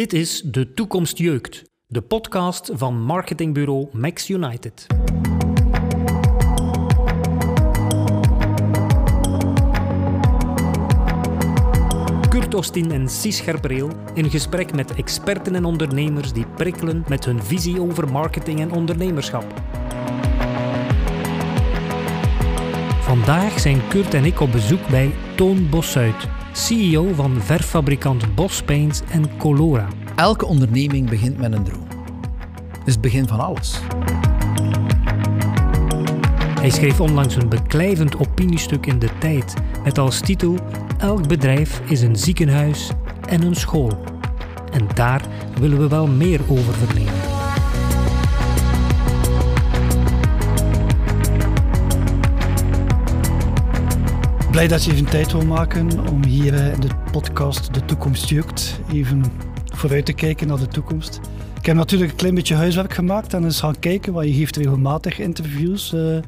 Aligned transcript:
Dit 0.00 0.12
is 0.12 0.42
De 0.42 0.72
Toekomst 0.74 1.18
Jeukt, 1.18 1.62
de 1.86 2.00
podcast 2.00 2.70
van 2.74 3.02
marketingbureau 3.02 3.88
Max 3.92 4.28
United. 4.28 4.86
Kurt 12.28 12.54
Ostin 12.54 12.90
en 12.90 13.08
Cies 13.08 13.36
Scherpreel 13.36 13.90
in 14.14 14.30
gesprek 14.30 14.74
met 14.74 14.94
experten 14.94 15.54
en 15.54 15.64
ondernemers 15.64 16.32
die 16.32 16.46
prikkelen 16.46 17.04
met 17.08 17.24
hun 17.24 17.42
visie 17.42 17.80
over 17.80 18.12
marketing 18.12 18.60
en 18.60 18.72
ondernemerschap. 18.72 19.62
Vandaag 23.00 23.60
zijn 23.60 23.88
Kurt 23.88 24.14
en 24.14 24.24
ik 24.24 24.40
op 24.40 24.52
bezoek 24.52 24.88
bij 24.88 25.14
Toon 25.36 25.68
Bossuit, 25.68 26.28
CEO 26.60 27.12
van 27.14 27.42
verffabrikant 27.42 28.34
Bos 28.34 28.62
Paints 28.62 29.00
en 29.10 29.36
Colora. 29.36 29.88
Elke 30.16 30.46
onderneming 30.46 31.10
begint 31.10 31.38
met 31.38 31.52
een 31.52 31.64
droom. 31.64 31.86
Het 32.70 32.86
is 32.86 32.92
het 32.92 33.00
begin 33.00 33.28
van 33.28 33.40
alles. 33.40 33.80
Hij 36.60 36.70
schreef 36.70 37.00
onlangs 37.00 37.36
een 37.36 37.48
beklijvend 37.48 38.18
opiniestuk 38.18 38.86
in 38.86 38.98
de 38.98 39.08
tijd 39.18 39.54
met 39.84 39.98
als 39.98 40.20
titel 40.20 40.54
Elk 40.98 41.28
bedrijf 41.28 41.80
is 41.84 42.02
een 42.02 42.16
ziekenhuis 42.16 42.90
en 43.28 43.42
een 43.42 43.56
school. 43.56 44.04
En 44.72 44.88
daar 44.94 45.22
willen 45.60 45.78
we 45.78 45.88
wel 45.88 46.06
meer 46.06 46.40
over 46.48 46.74
vernemen. 46.74 47.19
Blij 54.60 54.72
dat 54.72 54.84
je 54.84 54.92
even 54.92 55.10
tijd 55.10 55.32
wil 55.32 55.44
maken 55.46 56.08
om 56.08 56.24
hier 56.24 56.54
eh, 56.54 56.72
in 56.72 56.80
de 56.80 56.88
podcast 57.12 57.74
De 57.74 57.84
Toekomst 57.84 58.28
Jukt 58.28 58.80
even 58.92 59.24
vooruit 59.64 60.06
te 60.06 60.12
kijken 60.12 60.46
naar 60.46 60.58
de 60.58 60.68
toekomst. 60.68 61.20
Ik 61.58 61.66
heb 61.66 61.76
natuurlijk 61.76 62.10
een 62.10 62.16
klein 62.16 62.34
beetje 62.34 62.54
huiswerk 62.54 62.92
gemaakt 62.92 63.34
en 63.34 63.44
eens 63.44 63.60
gaan 63.60 63.78
kijken, 63.78 64.12
want 64.12 64.26
je 64.26 64.32
geeft 64.32 64.56
regelmatig 64.56 65.18
interviews. 65.18 65.92
eh, 65.92 66.18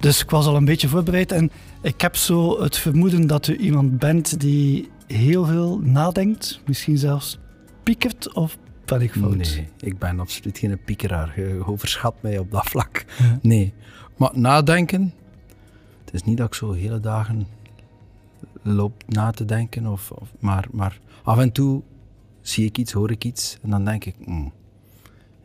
dus 0.00 0.22
ik 0.22 0.30
was 0.30 0.46
al 0.46 0.56
een 0.56 0.64
beetje 0.64 0.88
voorbereid 0.88 1.32
en 1.32 1.50
ik 1.82 2.00
heb 2.00 2.16
zo 2.16 2.62
het 2.62 2.76
vermoeden 2.76 3.26
dat 3.26 3.46
u 3.46 3.56
iemand 3.56 3.98
bent 3.98 4.40
die 4.40 4.88
heel 5.06 5.44
veel 5.44 5.78
nadenkt, 5.78 6.60
misschien 6.66 6.98
zelfs 6.98 7.38
piekert 7.82 8.34
of 8.34 8.58
ben 8.84 9.00
ik 9.00 9.12
fout? 9.12 9.36
Nee, 9.36 9.68
ik 9.80 9.98
ben 9.98 10.20
absoluut 10.20 10.58
geen 10.58 10.80
piekeraar. 10.84 11.32
Je 11.36 11.62
overschat 11.66 12.14
mij 12.20 12.38
op 12.38 12.50
dat 12.50 12.64
vlak. 12.64 13.04
Nee. 13.42 13.72
Maar 14.16 14.30
nadenken, 14.34 15.12
het 16.04 16.14
is 16.14 16.22
niet 16.22 16.36
dat 16.36 16.46
ik 16.46 16.54
zo 16.54 16.72
hele 16.72 17.00
dagen 17.00 17.58
loop 18.62 19.02
na 19.06 19.30
te 19.30 19.44
denken, 19.44 19.86
of, 19.86 20.10
of, 20.10 20.32
maar, 20.38 20.66
maar 20.72 21.00
af 21.22 21.38
en 21.38 21.52
toe 21.52 21.82
zie 22.40 22.64
ik 22.66 22.78
iets, 22.78 22.92
hoor 22.92 23.10
ik 23.10 23.24
iets 23.24 23.58
en 23.62 23.70
dan 23.70 23.84
denk 23.84 24.04
ik, 24.04 24.14
hmm, 24.24 24.52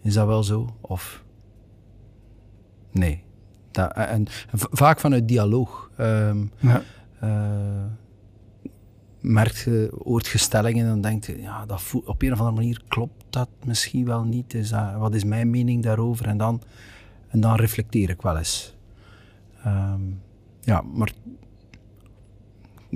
is 0.02 0.14
dat 0.14 0.28
wel 0.28 0.44
zo? 0.44 0.76
Of 0.82 1.24
nee. 2.92 3.24
Dat, 3.72 3.94
en, 3.94 4.26
vaak 4.52 5.00
vanuit 5.00 5.28
dialoog. 5.28 5.90
Ehm, 5.98 6.46
Ja. 6.60 6.82
eh, 7.20 7.86
je, 9.22 9.92
hoort 10.04 10.28
je 10.28 10.38
stellingen 10.38 10.84
en 10.86 10.90
dan 10.92 11.02
denkt 11.02 11.26
je, 11.26 11.42
ja, 11.42 11.66
dat 11.66 11.82
voelt, 11.82 12.06
op 12.06 12.22
een 12.22 12.32
of 12.32 12.40
andere 12.40 12.56
manier 12.58 12.82
klopt 12.88 13.24
dat 13.30 13.50
misschien 13.66 14.06
wel 14.06 14.24
niet. 14.24 14.54
Is 14.54 14.70
dat, 14.70 14.96
wat 14.96 15.16
is 15.16 15.24
mijn 15.24 15.50
mening 15.50 15.84
daarover? 15.84 16.28
En 16.28 16.38
dan, 16.38 16.62
en 17.28 17.40
dan 17.40 17.56
reflecteer 17.56 18.10
ik 18.10 18.22
wel 18.22 18.38
eens. 18.38 18.76
Ehm, 19.64 20.02
ja, 20.62 20.82
maar 20.82 21.12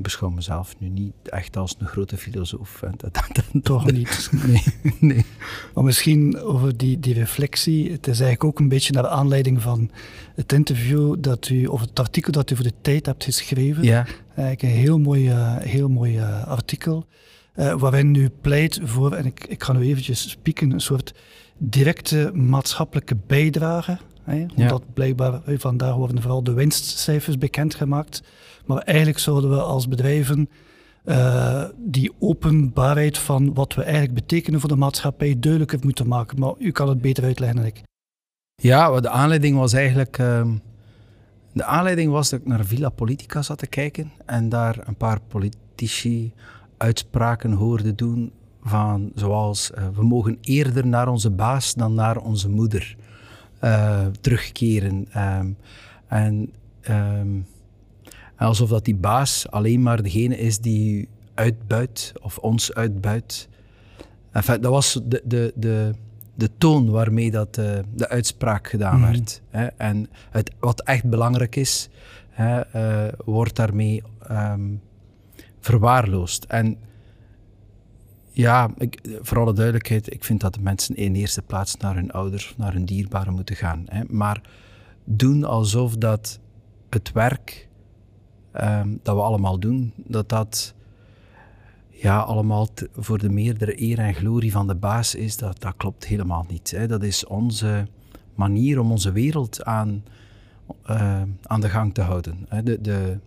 beschouw 0.01 0.29
mezelf 0.29 0.75
nu 0.79 0.89
niet 0.89 1.13
echt 1.23 1.57
als 1.57 1.75
een 1.79 1.87
grote 1.87 2.17
filosoof. 2.17 2.81
En 2.81 2.93
dat, 2.97 3.13
dat, 3.13 3.29
dat- 3.53 3.63
Toch 3.63 3.91
niet. 3.91 4.29
Nee, 4.47 4.63
nee. 4.99 5.25
Maar 5.73 5.83
misschien 5.83 6.39
over 6.39 6.77
die, 6.77 6.99
die 6.99 7.13
reflectie. 7.13 7.83
Het 7.91 8.07
is 8.07 8.19
eigenlijk 8.19 8.43
ook 8.43 8.59
een 8.59 8.69
beetje 8.69 8.93
naar 8.93 9.07
aanleiding 9.07 9.61
van 9.61 9.91
het 10.35 10.53
interview 10.53 11.15
dat 11.19 11.49
u, 11.49 11.65
of 11.65 11.81
het 11.81 11.99
artikel 11.99 12.31
dat 12.31 12.51
u 12.51 12.55
voor 12.55 12.63
de 12.65 12.73
tijd 12.81 13.05
hebt 13.05 13.23
geschreven. 13.23 13.83
Ja, 13.83 14.05
Eigenlijk 14.35 14.61
een 14.61 14.79
heel 14.81 14.99
mooi, 14.99 15.29
eh, 15.29 15.55
heel 15.57 15.89
mooi 15.89 16.17
eh, 16.17 16.47
artikel. 16.47 17.05
eh, 17.53 17.73
waarin 17.79 18.15
u 18.15 18.29
pleit 18.41 18.79
voor, 18.83 19.13
en 19.13 19.25
ik, 19.25 19.45
ik 19.47 19.63
ga 19.63 19.73
nu 19.73 19.81
eventjes 19.81 20.29
spieken, 20.29 20.71
een 20.71 20.79
soort 20.81 21.13
directe 21.57 22.31
maatschappelijke 22.33 23.17
bijdrage. 23.27 23.97
Hè, 24.23 24.45
omdat 24.55 24.93
blijkbaar 24.93 25.41
eh, 25.45 25.59
vandaag 25.59 25.95
worden 25.95 26.21
vooral 26.21 26.43
de 26.43 26.53
winstcijfers 26.53 27.37
bekendgemaakt. 27.37 28.21
Maar 28.69 28.81
eigenlijk 28.81 29.19
zouden 29.19 29.49
we 29.49 29.61
als 29.61 29.87
bedrijven 29.87 30.49
eh, 31.03 31.63
die 31.77 32.11
openbaarheid 32.19 33.17
van 33.17 33.53
wat 33.53 33.73
we 33.73 33.83
eigenlijk 33.83 34.13
betekenen 34.13 34.59
voor 34.59 34.69
de 34.69 34.75
maatschappij 34.75 35.39
duidelijker 35.39 35.79
moeten 35.81 36.07
maken. 36.07 36.39
Maar 36.39 36.53
u 36.57 36.71
kan 36.71 36.89
het 36.89 37.01
beter 37.01 37.23
uitleggen 37.23 37.57
dan 37.57 37.65
ik. 37.65 37.81
Ja, 38.55 38.99
de 38.99 39.09
aanleiding 39.09 39.57
was 39.57 39.73
eigenlijk. 39.73 40.17
ehm, 40.17 40.55
de 41.53 41.63
aanleiding 41.63 42.11
was 42.11 42.29
dat 42.29 42.39
ik 42.39 42.47
naar 42.47 42.65
Villa 42.65 42.89
Politica 42.89 43.41
zat 43.41 43.57
te 43.57 43.67
kijken 43.67 44.11
en 44.25 44.49
daar 44.49 44.87
een 44.87 44.95
paar 44.95 45.19
politici 45.27 46.33
uitspraken 46.77 47.51
hoorde 47.51 47.95
doen 47.95 48.31
van 48.61 49.11
zoals 49.15 49.71
eh, 49.71 49.87
we 49.95 50.03
mogen 50.03 50.37
eerder 50.41 50.87
naar 50.87 51.07
onze 51.07 51.29
baas 51.29 51.73
dan 51.73 51.93
naar 51.93 52.17
onze 52.17 52.49
moeder 52.49 52.95
eh, 53.59 54.05
terugkeren. 54.21 55.07
Ehm, 55.11 55.51
en 56.07 56.51
ehm, 56.81 57.27
alsof 58.47 58.69
dat 58.69 58.85
die 58.85 58.95
baas 58.95 59.49
alleen 59.49 59.81
maar 59.81 60.01
degene 60.03 60.37
is 60.37 60.59
die 60.59 60.93
u 60.93 61.07
uitbuit 61.33 62.13
of 62.21 62.37
ons 62.37 62.73
uitbuit. 62.73 63.49
Enfin, 64.31 64.61
dat 64.61 64.71
was 64.71 64.99
de, 65.05 65.21
de, 65.25 65.53
de, 65.55 65.93
de 66.35 66.49
toon 66.57 66.89
waarmee 66.89 67.31
dat, 67.31 67.57
eh, 67.57 67.79
de 67.93 68.09
uitspraak 68.09 68.67
gedaan 68.67 68.99
Mhm. 68.99 69.11
werd. 69.11 69.41
Hè. 69.49 69.65
En 69.65 70.09
het, 70.29 70.51
wat 70.59 70.81
echt 70.81 71.03
belangrijk 71.09 71.55
is, 71.55 71.89
hè, 72.29 72.59
eh, 72.59 73.13
wordt 73.25 73.55
daarmee 73.55 74.03
ehm, 74.27 74.69
verwaarloosd. 75.59 76.43
En 76.45 76.77
ja, 78.31 78.71
ik, 78.77 78.99
voor 79.21 79.39
alle 79.39 79.53
duidelijkheid, 79.53 80.13
ik 80.13 80.23
vind 80.23 80.41
dat 80.41 80.53
de 80.53 80.61
mensen 80.61 80.95
in 80.95 81.15
eerste 81.15 81.41
plaats 81.41 81.77
naar 81.77 81.95
hun 81.95 82.11
ouders, 82.11 82.53
naar 82.57 82.73
hun 82.73 82.85
dierbaren 82.85 83.33
moeten 83.33 83.55
gaan. 83.55 83.83
Hè. 83.85 84.01
Maar 84.07 84.41
doen 85.03 85.43
alsof 85.43 85.95
dat 85.97 86.39
het 86.89 87.11
werk 87.11 87.67
ehm, 88.51 88.95
dat 89.03 89.15
we 89.15 89.21
allemaal 89.21 89.59
doen, 89.59 89.93
dat 89.95 90.29
dat 90.29 90.73
ja, 92.01 92.19
allemaal 92.19 92.67
voor 92.95 93.17
de 93.17 93.29
meerdere 93.29 93.81
eer 93.81 93.99
en 93.99 94.13
glorie 94.13 94.51
van 94.51 94.67
de 94.67 94.75
baas 94.75 95.15
is, 95.15 95.37
dat, 95.37 95.61
dat 95.61 95.73
klopt 95.77 96.05
helemaal 96.05 96.45
niet. 96.49 96.71
Hè. 96.71 96.87
Dat 96.87 97.03
is 97.03 97.25
onze 97.25 97.87
manier 98.35 98.79
om 98.79 98.91
onze 98.91 99.11
wereld 99.11 99.63
aan, 99.63 100.03
eh, 100.85 101.21
aan 101.43 101.61
de 101.61 101.69
gang 101.69 101.93
te 101.93 102.01
houden. 102.01 102.45
Hè. 102.47 102.63
De, 102.63 102.81
de, 102.81 103.19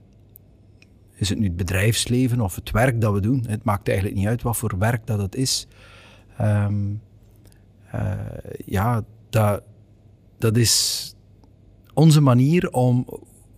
is 1.14 1.28
het 1.28 1.38
nu 1.38 1.46
het 1.46 1.56
bedrijfsleven 1.56 2.40
of 2.40 2.54
het 2.54 2.70
werk 2.70 3.00
dat 3.00 3.12
we 3.12 3.20
doen? 3.20 3.44
Het 3.46 3.64
maakt 3.64 3.88
eigenlijk 3.88 4.18
niet 4.18 4.26
uit 4.26 4.42
wat 4.42 4.56
voor 4.56 4.78
werk 4.78 5.06
dat 5.06 5.18
het 5.18 5.34
is. 5.34 5.66
Ehm, 6.36 6.94
eh, 7.90 8.12
ja, 8.64 9.04
dat, 9.30 9.62
dat 10.38 10.56
is 10.56 11.14
onze 11.94 12.20
manier 12.20 12.70
om 12.70 13.06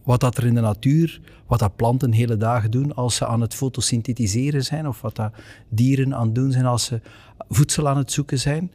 wat 0.05 0.21
dat 0.21 0.37
er 0.37 0.47
in 0.47 0.55
de 0.55 0.61
natuur, 0.61 1.21
wat 1.47 1.59
dat 1.59 1.77
planten 1.77 2.13
hele 2.13 2.37
dagen 2.37 2.71
doen 2.71 2.95
als 2.95 3.17
ze 3.17 3.27
aan 3.27 3.41
het 3.41 3.55
fotosynthetiseren 3.55 4.65
zijn, 4.65 4.89
of 4.89 5.01
wat 5.01 5.17
dat 5.17 5.33
dieren 5.69 6.15
aan 6.15 6.27
het 6.27 6.35
doen 6.35 6.53
zijn 6.53 6.67
als 6.67 6.85
ze 6.85 7.01
voedsel 7.49 7.89
aan 7.89 7.97
het 7.97 8.13
zoeken 8.13 8.39
zijn. 8.39 8.73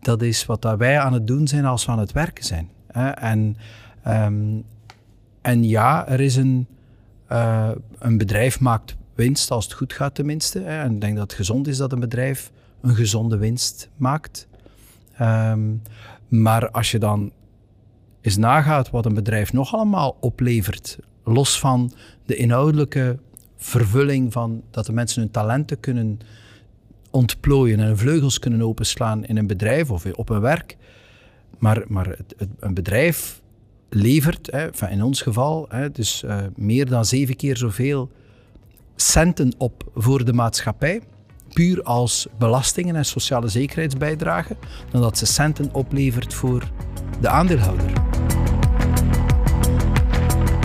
Dat 0.00 0.22
is 0.22 0.46
wat 0.46 0.62
dat 0.62 0.78
wij 0.78 0.98
aan 0.98 1.12
het 1.12 1.26
doen 1.26 1.48
zijn 1.48 1.64
als 1.64 1.84
we 1.84 1.92
aan 1.92 1.98
het 1.98 2.12
werken 2.12 2.44
zijn. 2.44 2.68
En, 3.14 3.56
ehm, 4.02 4.58
en 5.40 5.64
ja, 5.64 6.08
er 6.08 6.20
is 6.20 6.36
een, 6.36 6.66
eh, 7.26 7.70
een 7.98 8.18
bedrijf 8.18 8.60
maakt 8.60 8.96
winst 9.14 9.50
als 9.50 9.64
het 9.64 9.74
goed 9.74 9.92
gaat 9.92 10.14
tenminste. 10.14 10.60
En 10.60 10.92
ik 10.92 11.00
denk 11.00 11.16
dat 11.16 11.22
het 11.22 11.38
gezond 11.38 11.66
is 11.66 11.76
dat 11.76 11.92
een 11.92 12.00
bedrijf 12.00 12.50
een 12.80 12.94
gezonde 12.94 13.36
winst 13.36 13.88
maakt. 13.96 14.48
Ehm, 15.16 15.60
maar 16.28 16.70
als 16.70 16.90
je 16.90 16.98
dan 16.98 17.32
eens 18.20 18.36
nagaat 18.36 18.90
wat 18.90 19.06
een 19.06 19.14
bedrijf 19.14 19.52
nog 19.52 19.74
allemaal 19.74 20.16
oplevert, 20.20 20.98
los 21.24 21.58
van 21.58 21.92
de 22.26 22.36
inhoudelijke 22.36 23.18
vervulling 23.56 24.32
van 24.32 24.62
dat 24.70 24.86
de 24.86 24.92
mensen 24.92 25.22
hun 25.22 25.30
talenten 25.30 25.80
kunnen 25.80 26.18
ontplooien 27.10 27.80
en 27.80 27.86
hun 27.86 27.98
vleugels 27.98 28.38
kunnen 28.38 28.62
openslaan 28.62 29.24
in 29.24 29.36
een 29.36 29.46
bedrijf 29.46 29.90
of 29.90 30.06
op 30.14 30.28
een 30.28 30.40
werk. 30.40 30.76
Maar, 31.58 31.84
maar 31.88 32.06
het, 32.06 32.34
een 32.58 32.74
bedrijf 32.74 33.40
levert, 33.88 34.50
hè, 34.50 34.88
in 34.88 35.02
ons 35.02 35.22
geval, 35.22 35.66
hè, 35.68 35.90
dus 35.90 36.22
eh, 36.22 36.38
meer 36.56 36.86
dan 36.86 37.04
zeven 37.04 37.36
keer 37.36 37.56
zoveel 37.56 38.10
centen 38.96 39.52
op 39.58 39.90
voor 39.94 40.24
de 40.24 40.32
maatschappij, 40.32 41.00
puur 41.52 41.82
als 41.82 42.26
belastingen 42.38 42.96
en 42.96 43.04
sociale 43.04 43.48
zekerheidsbijdrage, 43.48 44.56
dan 44.90 45.00
dat 45.00 45.18
ze 45.18 45.26
centen 45.26 45.68
oplevert 45.72 46.34
voor 46.34 46.70
de 47.20 47.28
aandeelhouder. 47.28 47.92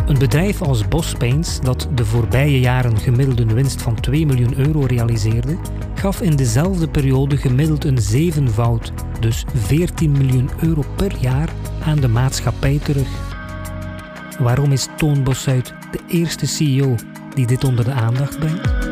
Een 0.05 0.19
bedrijf 0.19 0.61
als 0.61 0.87
Bosch 0.87 1.17
Paints, 1.17 1.61
dat 1.61 1.87
de 1.95 2.05
voorbije 2.05 2.59
jaren 2.59 2.97
gemiddeld 2.97 3.39
een 3.39 3.53
winst 3.53 3.81
van 3.81 3.99
2 3.99 4.25
miljoen 4.25 4.57
euro 4.57 4.79
realiseerde, 4.79 5.57
gaf 5.95 6.21
in 6.21 6.35
dezelfde 6.35 6.87
periode 6.87 7.37
gemiddeld 7.37 7.85
een 7.85 8.01
zevenvoud, 8.01 8.91
dus 9.19 9.45
14 9.53 10.11
miljoen 10.11 10.49
euro 10.61 10.83
per 10.95 11.15
jaar, 11.19 11.49
aan 11.85 11.99
de 11.99 12.07
maatschappij 12.07 12.79
terug. 12.83 13.07
Waarom 14.39 14.71
is 14.71 14.87
Toon 14.97 15.23
Bossuit 15.23 15.73
de 15.91 15.99
eerste 16.07 16.47
CEO 16.47 16.95
die 17.33 17.47
dit 17.47 17.63
onder 17.63 17.85
de 17.85 17.91
aandacht 17.91 18.39
brengt? 18.39 18.84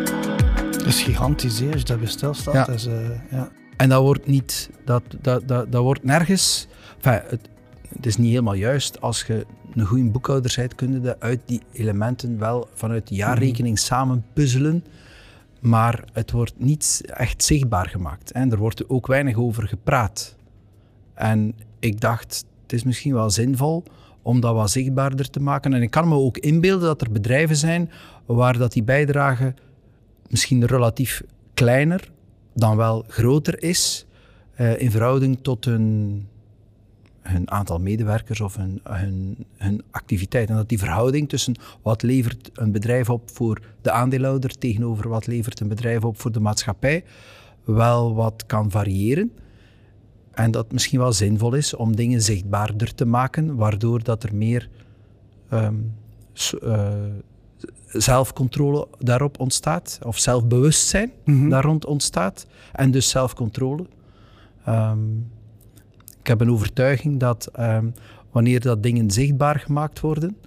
Dat 0.84 0.94
is 0.94 1.04
gigantisch, 1.04 1.60
hè, 1.60 1.72
als 1.72 1.80
je 1.80 1.86
daarbij 1.86 2.08
stilstaat. 2.08 2.54
Ja. 2.54 2.66
Dus, 2.66 2.88
ja. 3.32 3.52
En 3.78 3.90
dat 3.90 4.02
wordt 4.02 4.28
niet, 4.28 4.70
dat, 4.86 5.04
dat, 5.22 5.48
dat, 5.48 5.72
dat 5.72 5.84
wordt 5.84 6.04
nergens, 6.04 6.68
enfin, 6.96 7.22
het, 7.30 7.50
het 7.96 8.06
is 8.06 8.18
niet 8.18 8.30
helemaal 8.30 8.54
juist. 8.54 9.02
Als 9.02 9.24
je 9.24 9.46
een 9.76 9.86
goede 9.86 10.10
boekhouder 10.10 10.54
bent, 10.56 10.76
kun 10.76 11.02
je 11.02 11.20
uit 11.20 11.42
die 11.46 11.62
elementen 11.72 12.40
wel 12.40 12.68
vanuit 12.74 13.08
de 13.08 13.16
jaarrekening 13.16 13.80
samen 13.80 14.26
puzzelen. 14.34 14.84
Maar 15.60 16.04
het 16.14 16.32
wordt 16.32 16.54
niet 16.58 17.02
echt 17.06 17.44
zichtbaar 17.44 17.90
gemaakt. 17.90 18.32
En 18.32 18.52
er 18.52 18.58
wordt 18.58 18.90
ook 18.90 19.08
weinig 19.08 19.38
over 19.38 19.68
gepraat. 19.68 20.36
En 21.14 21.56
ik 21.80 22.02
dacht, 22.02 22.46
het 22.62 22.74
is 22.74 22.84
misschien 22.84 23.14
wel 23.14 23.30
zinvol 23.30 23.84
om 24.22 24.40
dat 24.40 24.56
wat 24.56 24.72
zichtbaarder 24.72 25.30
te 25.30 25.40
maken. 25.40 25.74
En 25.74 25.82
ik 25.82 25.92
kan 25.92 26.08
me 26.08 26.16
ook 26.16 26.38
inbeelden 26.38 26.88
dat 26.88 27.02
er 27.02 27.12
bedrijven 27.12 27.56
zijn 27.56 27.92
waar 28.26 28.58
dat 28.58 28.74
die 28.74 28.84
bijdrage 28.84 29.54
misschien 30.34 30.66
relatief 30.66 31.24
kleiner 31.54 32.12
dan 32.54 32.78
wel 32.78 33.06
groter 33.08 33.64
is 33.64 34.06
eh, 34.56 34.82
in 34.82 34.92
verhouding 34.92 35.40
tot 35.42 35.66
hun, 35.66 36.28
hun 37.22 37.52
aantal 37.52 37.80
medewerkers 37.80 38.42
of 38.42 38.56
hun, 38.56 38.82
hun, 38.84 39.46
hun 39.58 39.84
activiteit. 39.92 40.50
En 40.50 40.56
dat 40.56 40.70
die 40.70 40.80
verhouding 40.80 41.30
tussen 41.30 41.56
wat 41.82 42.02
levert 42.02 42.50
een 42.54 42.72
bedrijf 42.72 43.10
op 43.10 43.30
voor 43.34 43.62
de 43.82 43.92
aandeelhouder 43.92 44.58
tegenover 44.58 45.10
wat 45.10 45.28
levert 45.28 45.60
een 45.60 45.68
bedrijf 45.68 46.04
op 46.04 46.20
voor 46.20 46.32
de 46.32 46.40
maatschappij 46.40 47.04
wel 47.64 48.16
wat 48.16 48.46
kan 48.46 48.72
variëren. 48.72 49.32
En 50.32 50.52
dat 50.52 50.72
misschien 50.72 51.00
wel 51.00 51.14
zinvol 51.14 51.54
is 51.54 51.76
om 51.76 51.96
dingen 51.96 52.22
zichtbaarder 52.22 52.96
te 52.96 53.06
maken, 53.06 53.56
waardoor 53.56 54.04
dat 54.04 54.24
er 54.24 54.36
meer 54.36 54.70
ehm, 55.50 55.76
eh, 56.62 56.94
zelfcontrole 57.98 58.88
daarop 59.00 59.40
ontstaat, 59.40 60.00
of 60.04 60.18
zelfbewustzijn 60.19 61.12
Mhm. 61.25 61.50
daar 61.50 61.63
rond 61.63 61.86
ontstaat, 61.86 62.45
en 62.72 62.92
dus 62.92 63.10
zelfcontrole. 63.10 63.86
Ehm, 64.66 65.00
ik 66.19 66.28
heb 66.28 66.42
een 66.42 66.51
overtuiging 66.51 67.19
dat 67.19 67.50
ehm, 67.54 67.86
wanneer 68.31 68.60
dat 68.60 68.84
dingen 68.84 69.12
zichtbaar 69.12 69.60
gemaakt 69.60 70.00
worden, 70.00 70.38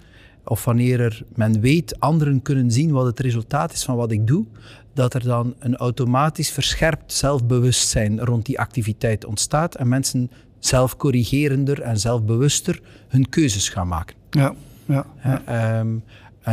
of 0.43 0.65
wanneer 0.65 0.99
er, 0.99 1.23
men 1.35 1.59
weet, 1.59 1.99
anderen 1.99 2.41
kunnen 2.41 2.71
zien 2.71 2.91
wat 2.91 3.05
het 3.05 3.19
resultaat 3.19 3.73
is 3.73 3.83
van 3.83 3.95
wat 3.95 4.11
ik 4.11 4.27
doe, 4.27 4.45
dat 4.93 5.13
er 5.13 5.23
dan 5.23 5.53
een 5.59 5.75
automatisch 5.75 6.51
verscherpt 6.51 7.13
zelfbewustzijn 7.13 8.19
rond 8.19 8.45
die 8.45 8.59
activiteit 8.59 9.25
ontstaat 9.25 9.75
en 9.75 9.87
mensen 9.87 10.31
zelfcorrigerender 10.59 11.81
en 11.81 11.99
zelfbewuster 11.99 12.81
hun 13.07 13.29
keuzes 13.29 13.69
gaan 13.69 13.87
maken. 13.87 14.15
Ja, 14.29 14.53
ja, 14.85 15.05
ehm, 15.45 15.87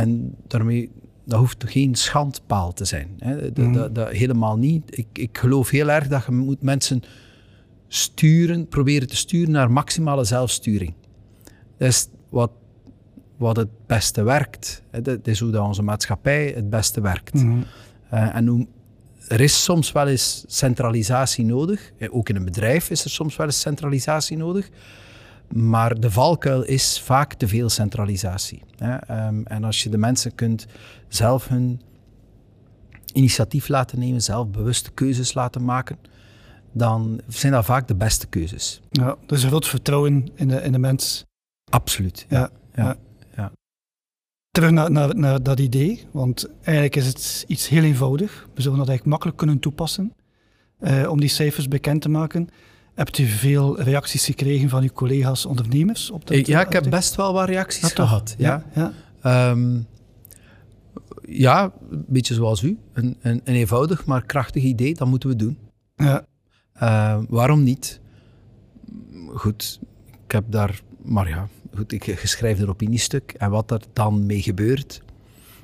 en 0.01 0.35
daarmee, 0.47 0.91
dat 1.25 1.39
hoeft 1.39 1.63
geen 1.67 1.95
schandpaal 1.95 2.73
te 2.73 2.85
zijn. 2.85 3.09
Hè. 3.19 3.51
Dat, 3.51 3.65
Mhm. 3.65 3.73
dat, 3.73 3.95
dat 3.95 4.09
helemaal 4.09 4.57
niet. 4.57 4.97
Ik, 4.97 5.07
ik 5.13 5.37
geloof 5.37 5.69
heel 5.69 5.89
erg 5.91 6.07
dat 6.07 6.25
je 6.25 6.31
moet 6.31 6.61
mensen 6.61 7.01
sturen, 7.87 8.67
proberen 8.67 9.07
te 9.07 9.15
sturen 9.15 9.51
naar 9.51 9.71
maximale 9.71 10.23
zelfsturing. 10.23 10.93
Dat 11.77 11.87
is 11.87 12.07
wat, 12.29 12.51
wat 13.37 13.55
het 13.55 13.69
beste 13.87 14.23
werkt. 14.23 14.83
Hè. 14.91 15.01
Dat 15.01 15.27
is 15.27 15.39
hoe 15.39 15.51
dat 15.51 15.65
onze 15.65 15.81
maatschappij 15.81 16.51
het 16.55 16.69
beste 16.69 17.01
werkt. 17.01 17.33
Mhm. 17.33 17.57
Eh, 18.09 18.35
en 18.35 18.47
hoe, 18.47 18.67
er 19.27 19.41
is 19.41 19.63
soms 19.63 19.91
wel 19.91 20.07
eens 20.07 20.43
centralisatie 20.47 21.45
nodig. 21.45 21.91
Eh, 21.97 22.15
Ook 22.15 22.29
in 22.29 22.35
een 22.35 22.45
bedrijf 22.45 22.89
is 22.89 23.03
er 23.03 23.09
soms 23.09 23.35
wel 23.35 23.45
eens 23.45 23.59
centralisatie 23.59 24.37
nodig. 24.37 24.69
Maar 25.53 25.99
de 25.99 26.11
valkuil 26.11 26.63
is 26.63 26.99
vaak 26.99 27.33
te 27.33 27.47
veel 27.47 27.69
centralisatie. 27.69 28.61
Hè. 28.77 28.95
Ehm, 28.95 29.41
en 29.43 29.63
als 29.63 29.83
je 29.83 29.89
de 29.89 29.97
mensen 29.97 30.35
kunt 30.35 30.65
zelf 31.07 31.47
hun 31.47 31.81
initiatief 33.13 33.67
laten 33.67 33.99
nemen, 33.99 34.21
zelf 34.21 34.47
bewuste 34.47 34.91
keuzes 34.91 35.33
laten 35.33 35.65
maken, 35.65 35.97
dan 36.71 37.21
zijn 37.27 37.51
dat 37.51 37.65
vaak 37.65 37.87
de 37.87 37.95
beste 37.95 38.27
keuzes. 38.27 38.81
ja. 38.89 39.15
Dus 39.25 39.43
een 39.43 39.49
groot 39.49 39.67
vertrouwen 39.67 40.27
in 40.35 40.47
de, 40.47 40.61
in 40.61 40.71
de 40.71 40.79
mens. 40.79 41.25
Absoluut. 41.69 42.25
Ja, 42.29 42.49
ja. 42.75 42.97
Terug 44.55 44.71
naar, 44.71 44.91
naar, 44.91 45.15
naar 45.15 45.43
dat 45.43 45.59
idee, 45.59 46.05
want 46.11 46.49
eigenlijk 46.55 46.95
is 46.95 47.05
het 47.05 47.45
iets 47.47 47.67
heel 47.67 47.83
eenvoudig. 47.83 48.47
We 48.53 48.61
zullen 48.61 48.77
dat 48.77 48.87
eigenlijk 48.87 49.05
makkelijk 49.05 49.37
kunnen 49.37 49.59
toepassen 49.59 50.13
eh, 50.79 51.09
om 51.09 51.19
die 51.19 51.29
cijfers 51.29 51.67
bekend 51.67 52.01
te 52.01 52.09
maken. 52.09 52.49
Hebt 52.95 53.17
u 53.17 53.25
veel 53.25 53.81
reacties 53.81 54.25
gekregen 54.25 54.69
van 54.69 54.83
uw 54.83 54.89
collega's 54.89 55.45
ondernemers? 55.45 56.09
Op 56.11 56.27
dat, 56.27 56.35
ja, 56.37 56.41
ik 56.41 56.47
heb 56.47 56.57
artikel? 56.67 56.89
best 56.89 57.15
wel 57.15 57.33
wat 57.33 57.47
reacties 57.47 57.81
Ja, 57.81 57.87
toch? 57.89 58.07
gehad. 58.07 58.35
Ja. 58.37 58.65
ja. 58.75 58.91
Ehm, 59.21 59.77
ja, 61.27 61.71
een 61.89 62.05
beetje 62.07 62.33
zoals 62.33 62.61
u. 62.61 62.77
Een, 62.93 63.17
een, 63.21 63.41
een 63.43 63.55
eenvoudig 63.55 64.05
maar 64.05 64.25
krachtig 64.25 64.63
idee, 64.63 64.93
dat 64.95 65.07
moeten 65.07 65.29
we 65.29 65.35
doen. 65.35 65.57
ja. 65.95 66.25
Eh, 66.73 67.17
waarom 67.29 67.63
niet? 67.63 67.99
Goed, 69.33 69.79
ik 70.25 70.31
heb 70.31 70.43
daar, 70.47 70.81
maar 71.03 71.29
ja, 71.29 71.47
goed, 71.75 71.91
ik 71.91 72.03
je 72.05 72.17
schrijf 72.23 72.59
een 72.59 72.69
opiniestuk 72.69 73.33
en 73.37 73.49
wat 73.49 73.71
er 73.71 73.81
dan 73.93 74.25
mee 74.25 74.41
gebeurt. 74.41 75.01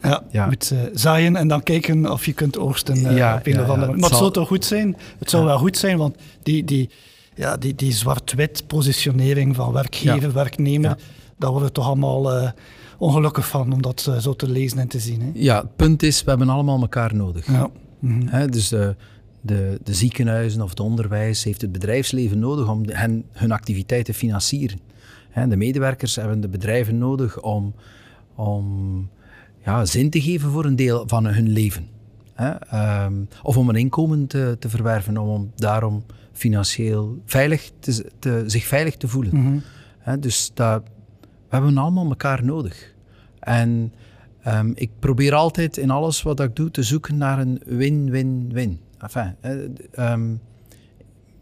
Ja, 0.02 0.24
Ja. 0.32 0.44
je 0.44 0.50
moet 0.50 0.72
eh, 0.72 0.80
zaaien 0.94 1.36
en 1.36 1.48
dan 1.48 1.64
kijken 1.64 2.12
of 2.12 2.26
je 2.26 2.34
kunt 2.34 2.58
oogsten 2.58 2.96
eh, 3.06 3.18
Ja, 3.18 3.36
op 3.38 3.46
een 3.46 3.54
ja, 3.54 3.62
of 3.62 3.68
andere 3.70 3.80
ja, 3.82 3.86
manier. 3.86 3.88
Maar 3.88 3.96
het 3.96 4.10
zal- 4.10 4.18
zou 4.20 4.32
toch 4.32 4.48
goed 4.48 4.66
zijn? 4.66 4.96
Het 5.20 5.30
zou 5.30 5.44
Ja. 5.44 5.50
wel 5.50 5.58
goed 5.58 5.78
zijn, 5.78 5.98
want 5.98 6.16
die, 6.44 6.64
die, 6.64 6.90
ja, 7.36 7.58
die, 7.58 7.76
die 7.76 7.92
zwart-wit 7.92 8.64
positionering 8.68 9.56
van 9.56 9.72
werkgever, 9.74 10.22
Ja. 10.22 10.32
werknemer, 10.32 10.90
Ja. 10.90 10.98
daar 11.38 11.50
worden 11.50 11.68
we 11.68 11.74
toch 11.74 11.86
allemaal 11.86 12.34
eh, 12.34 12.52
ongelukkig 12.98 13.48
van 13.48 13.74
om 13.74 13.82
dat 13.82 14.06
eh, 14.10 14.18
zo 14.18 14.34
te 14.36 14.50
lezen 14.50 14.78
en 14.80 14.88
te 14.88 15.00
zien. 15.00 15.22
Hè? 15.22 15.30
Ja, 15.34 15.62
het 15.62 15.76
punt 15.76 16.04
is, 16.04 16.24
we 16.24 16.30
hebben 16.30 16.50
allemaal 16.50 16.82
elkaar 16.82 17.16
nodig. 17.16 17.46
Ja. 17.48 17.70
Mhm. 18.00 18.28
Hè, 18.28 18.48
dus 18.48 18.68
de, 18.70 18.96
de, 19.42 19.80
de 19.84 19.94
ziekenhuizen 19.94 20.62
of 20.62 20.70
het 20.70 20.80
onderwijs 20.80 21.44
heeft 21.44 21.62
het 21.62 21.72
bedrijfsleven 21.72 22.40
nodig 22.40 22.70
om 22.70 22.88
de- 22.88 22.98
hen, 22.98 23.24
hun 23.32 23.52
activiteit 23.52 24.06
te 24.06 24.14
financieren. 24.14 24.80
Hè, 25.30 25.48
de 25.48 25.56
medewerkers 25.58 26.16
hebben 26.16 26.42
de 26.42 26.48
bedrijven 26.50 26.98
nodig 26.98 27.42
om, 27.42 27.74
om 28.36 29.10
ja, 29.66 29.86
zin 29.86 30.10
te 30.10 30.22
geven 30.22 30.52
voor 30.52 30.66
een 30.66 30.76
deel 30.76 31.04
van 31.08 31.26
hun 31.26 31.50
leven. 31.50 31.88
Hè, 32.34 32.50
ehm, 32.50 33.14
of 33.44 33.58
om 33.58 33.70
een 33.70 33.76
inkomen 33.76 34.28
te, 34.28 34.56
te 34.60 34.70
verwerven, 34.70 35.18
om, 35.18 35.28
om 35.30 35.52
daarom 35.56 36.04
financieel 36.42 37.22
veilig 37.26 37.72
te, 37.80 38.12
te, 38.20 38.44
zich 38.48 38.66
veilig 38.66 38.98
te 38.98 39.08
voelen. 39.08 39.64
Hè, 40.00 40.20
dus 40.20 40.52
dat, 40.54 40.84
we 41.22 41.28
hebben 41.56 41.78
allemaal 41.78 42.10
elkaar 42.10 42.44
nodig. 42.44 42.94
En 43.40 43.94
ehm, 44.44 44.72
ik 44.76 44.90
probeer 45.00 45.34
altijd 45.34 45.78
in 45.78 45.90
alles 45.90 46.22
wat 46.22 46.40
ik 46.40 46.56
doe 46.56 46.72
te 46.72 46.84
zoeken 46.84 47.18
naar 47.18 47.40
een 47.40 47.62
win-win-win. 47.66 48.80
Enfin, 48.98 49.36
eh, 49.42 49.54
ehm, 49.92 50.34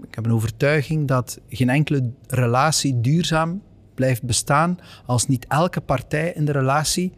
ik 0.03 0.15
heb 0.15 0.25
een 0.25 0.33
overtuiging 0.33 1.07
dat 1.07 1.39
geen 1.49 1.69
enkele 1.69 2.11
relatie 2.27 3.01
duurzaam 3.01 3.61
blijft 3.93 4.23
bestaan 4.23 4.79
als 5.05 5.27
niet 5.27 5.45
elke 5.47 5.81
partij 5.81 6.31
in 6.35 6.45
de 6.45 6.51
relatie 6.51 7.13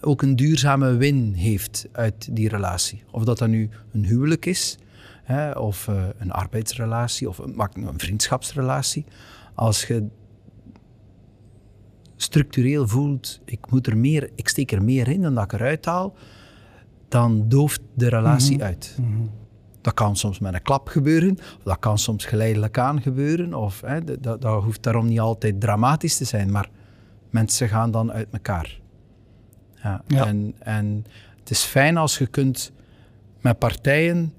ook 0.00 0.22
een 0.22 0.36
duurzame 0.36 0.96
win 0.96 1.32
heeft 1.32 1.86
uit 1.92 2.28
die 2.30 2.48
relatie. 2.48 3.02
Of 3.10 3.24
dat 3.24 3.38
dan 3.38 3.50
nu 3.50 3.68
een 3.92 4.04
huwelijk 4.04 4.46
is, 4.46 4.78
hè, 5.32 5.50
of 5.50 5.88
eh, 5.88 6.04
een 6.18 6.30
arbeidsrelatie, 6.30 7.28
of 7.28 7.38
een, 7.38 7.54
een 7.74 7.98
vriendschapsrelatie. 7.98 9.04
Als 9.54 9.86
je 9.86 10.06
structureel 12.16 12.88
voelt, 12.88 13.40
ik, 13.44 13.70
moet 13.70 13.86
er 13.86 13.96
meer, 13.96 14.30
ik 14.34 14.48
steek 14.48 14.72
er 14.72 14.82
meer 14.82 15.08
in 15.08 15.22
dan 15.22 15.34
dat 15.34 15.44
ik 15.44 15.52
eruit 15.52 15.84
haal, 15.84 16.14
dan 17.08 17.48
dooft 17.48 17.80
de 17.94 18.08
relatie 18.08 18.62
uit. 18.62 18.96
Mhm. 19.00 19.26
Dat 19.80 19.94
kan 19.94 20.16
soms 20.16 20.38
met 20.38 20.54
een 20.54 20.62
klap 20.62 20.88
gebeuren, 20.88 21.38
of 21.38 21.62
dat 21.64 21.78
kan 21.78 21.98
soms 21.98 22.24
geleidelijk 22.24 22.78
aan 22.78 23.02
gebeuren, 23.02 23.54
of 23.54 23.80
hè, 23.80 24.04
dat, 24.04 24.22
dat, 24.22 24.42
dat 24.42 24.62
hoeft 24.62 24.82
daarom 24.82 25.06
niet 25.06 25.20
altijd 25.20 25.60
dramatisch 25.60 26.16
te 26.16 26.24
zijn, 26.24 26.50
maar 26.50 26.70
mensen 27.30 27.68
gaan 27.68 27.90
dan 27.90 28.12
uit 28.12 28.28
elkaar. 28.30 28.80
Ja, 29.82 30.02
Ja. 30.06 30.26
En, 30.26 30.54
en 30.58 31.04
het 31.38 31.50
is 31.50 31.62
fijn 31.62 31.96
als 31.96 32.18
je 32.18 32.26
kunt 32.26 32.72
met 33.40 33.58
partijen 33.58 34.32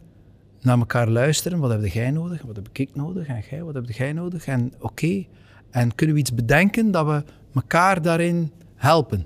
naar 0.64 0.78
elkaar 0.78 1.10
luisteren. 1.10 1.60
Wat 1.60 1.72
heb 1.72 1.86
jij 1.86 2.12
nodig? 2.12 2.42
Wat 2.42 2.56
heb 2.56 2.70
ik 2.72 2.96
nodig? 2.96 3.28
En 3.28 3.44
jij, 3.50 3.64
wat 3.64 3.74
heb 3.74 3.90
jij 3.90 4.14
nodig? 4.14 4.46
En 4.46 4.74
oké, 4.80 5.26
en 5.72 5.96
kunnen 5.96 6.16
we 6.16 6.22
iets 6.22 6.34
bedenken 6.34 6.92
dat 6.92 7.06
we 7.06 7.24
elkaar 7.54 8.02
daarin 8.02 8.52
helpen? 8.76 9.26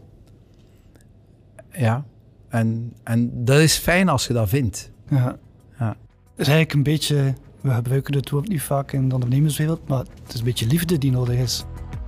Ja, 1.72 2.06
en, 2.50 2.94
en 3.04 3.46
dat 3.46 3.60
is 3.60 3.78
fijn 3.78 4.10
als 4.10 4.28
je 4.28 4.34
dat 4.34 4.50
vindt. 4.50 4.92
Ja. 5.10 5.38
ja. 5.80 5.96
Is 6.36 6.48
eigenlijk 6.48 6.74
een 6.74 6.84
beetje, 6.84 7.34
we 7.62 7.72
gebruiken 7.72 8.16
het 8.16 8.30
woord 8.30 8.48
niet 8.48 8.62
vaak 8.62 8.92
in 8.92 9.10
de 9.10 9.14
ondernemerswereld, 9.14 9.88
maar 9.88 10.00
het 10.24 10.34
is 10.34 10.40
een 10.40 10.46
beetje 10.46 10.68
liefde 10.68 10.98
die 10.98 11.12
nodig 11.12 11.38
is. 11.40 11.66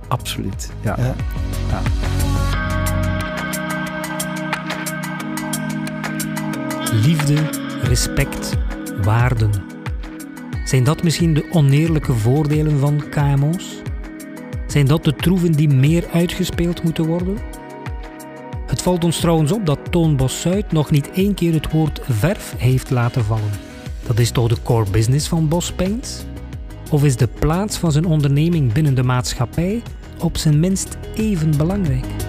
Absoluut, 0.08 0.70
ja. 0.82 0.96
ja. 0.98 1.14
Liefde, 6.92 7.34
respect 7.82 8.56
waarden. 9.02 9.50
Zijn 10.64 10.84
dat 10.84 11.02
misschien 11.02 11.34
de 11.34 11.46
oneerlijke 11.50 12.12
voordelen 12.12 12.78
van 12.78 13.02
KMO's? 13.10 13.82
Zijn 14.66 14.86
dat 14.86 15.04
de 15.04 15.14
troeven 15.14 15.52
die 15.52 15.68
meer 15.68 16.08
uitgespeeld 16.12 16.82
moeten 16.82 17.06
worden? 17.06 17.36
Het 18.66 18.82
valt 18.82 19.04
ons 19.04 19.20
trouwens 19.20 19.52
op 19.52 19.66
dat 19.66 19.78
Toon 19.90 20.28
Zuid 20.28 20.72
nog 20.72 20.90
niet 20.90 21.10
één 21.10 21.34
keer 21.34 21.52
het 21.52 21.72
woord 21.72 22.00
verf 22.08 22.54
heeft 22.56 22.90
laten 22.90 23.24
vallen. 23.24 23.50
Dat 24.06 24.18
is 24.18 24.30
toch 24.30 24.48
de 24.48 24.56
core 24.62 24.90
business 24.90 25.28
van 25.28 25.48
Bos 25.48 25.72
Paints? 25.72 26.24
Of 26.90 27.04
is 27.04 27.16
de 27.16 27.28
plaats 27.38 27.76
van 27.76 27.92
zijn 27.92 28.04
onderneming 28.04 28.72
binnen 28.72 28.94
de 28.94 29.02
maatschappij 29.02 29.82
op 30.18 30.36
zijn 30.36 30.60
minst 30.60 30.96
even 31.14 31.56
belangrijk? 31.56 32.19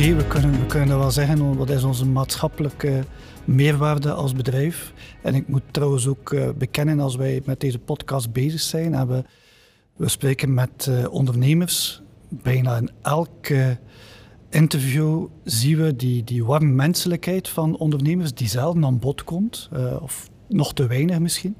Oké, 0.00 0.14
we, 0.14 0.26
kunnen, 0.26 0.52
we 0.60 0.66
kunnen 0.66 0.98
wel 0.98 1.10
zeggen, 1.10 1.56
wat 1.56 1.70
is 1.70 1.82
onze 1.82 2.06
maatschappelijke 2.06 3.04
meerwaarde 3.44 4.12
als 4.12 4.32
bedrijf? 4.32 4.92
En 5.22 5.34
ik 5.34 5.48
moet 5.48 5.62
trouwens 5.70 6.06
ook 6.06 6.32
uh, 6.32 6.48
bekennen, 6.58 7.00
als 7.00 7.16
wij 7.16 7.42
met 7.44 7.60
deze 7.60 7.78
podcast 7.78 8.32
bezig 8.32 8.60
zijn, 8.60 9.06
we, 9.06 9.24
we 9.96 10.08
spreken 10.08 10.54
met 10.54 10.86
uh, 10.88 11.12
ondernemers, 11.12 12.02
bijna 12.28 12.76
in 12.76 12.90
elke 13.02 13.78
interview 14.50 15.26
zien 15.44 15.76
we 15.76 15.96
die, 15.96 16.24
die 16.24 16.44
warme 16.44 16.72
menselijkheid 16.72 17.48
van 17.48 17.76
ondernemers 17.76 18.34
die 18.34 18.48
zelden 18.48 18.84
aan 18.84 18.98
bod 18.98 19.24
komt, 19.24 19.68
uh, 19.72 20.02
of 20.02 20.30
nog 20.48 20.72
te 20.74 20.86
weinig 20.86 21.18
misschien. 21.18 21.56